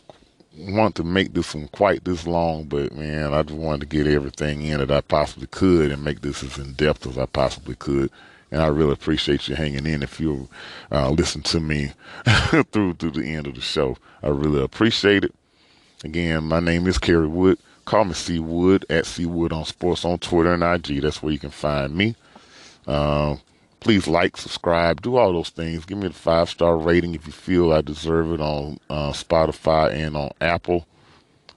[0.57, 4.07] want to make this one quite this long, but man, I just wanted to get
[4.07, 7.75] everything in that I possibly could and make this as in depth as I possibly
[7.75, 8.11] could.
[8.51, 10.03] And I really appreciate you hanging in.
[10.03, 10.49] If you
[10.91, 11.93] uh, listen to me
[12.71, 15.33] through to the end of the show, I really appreciate it.
[16.03, 17.57] Again, my name is Carey Wood.
[17.85, 21.01] Call me C Wood at C Wood on Sports on Twitter and IG.
[21.01, 22.15] That's where you can find me.
[22.85, 23.37] Uh,
[23.79, 25.85] please like, subscribe, do all those things.
[25.85, 29.93] Give me a five star rating if you feel I deserve it on uh, Spotify
[29.93, 30.85] and on Apple.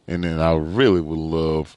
[0.07, 1.77] And then I really would love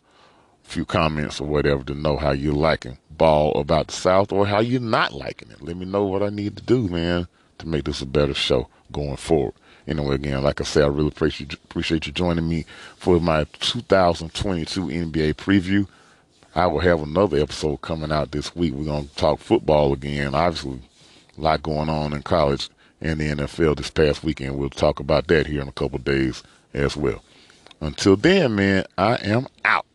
[0.67, 4.59] few comments or whatever to know how you're liking ball about the South or how
[4.59, 5.61] you're not liking it.
[5.61, 7.27] Let me know what I need to do, man,
[7.57, 9.53] to make this a better show going forward.
[9.87, 12.65] Anyway, again, like I said, I really appreciate you, appreciate you joining me
[12.97, 15.87] for my 2022 NBA preview.
[16.53, 18.73] I will have another episode coming out this week.
[18.73, 20.35] We're going to talk football again.
[20.35, 20.81] Obviously,
[21.37, 22.69] a lot going on in college
[22.99, 24.57] and the NFL this past weekend.
[24.57, 27.23] We'll talk about that here in a couple days as well.
[27.79, 29.85] Until then, man, I am out.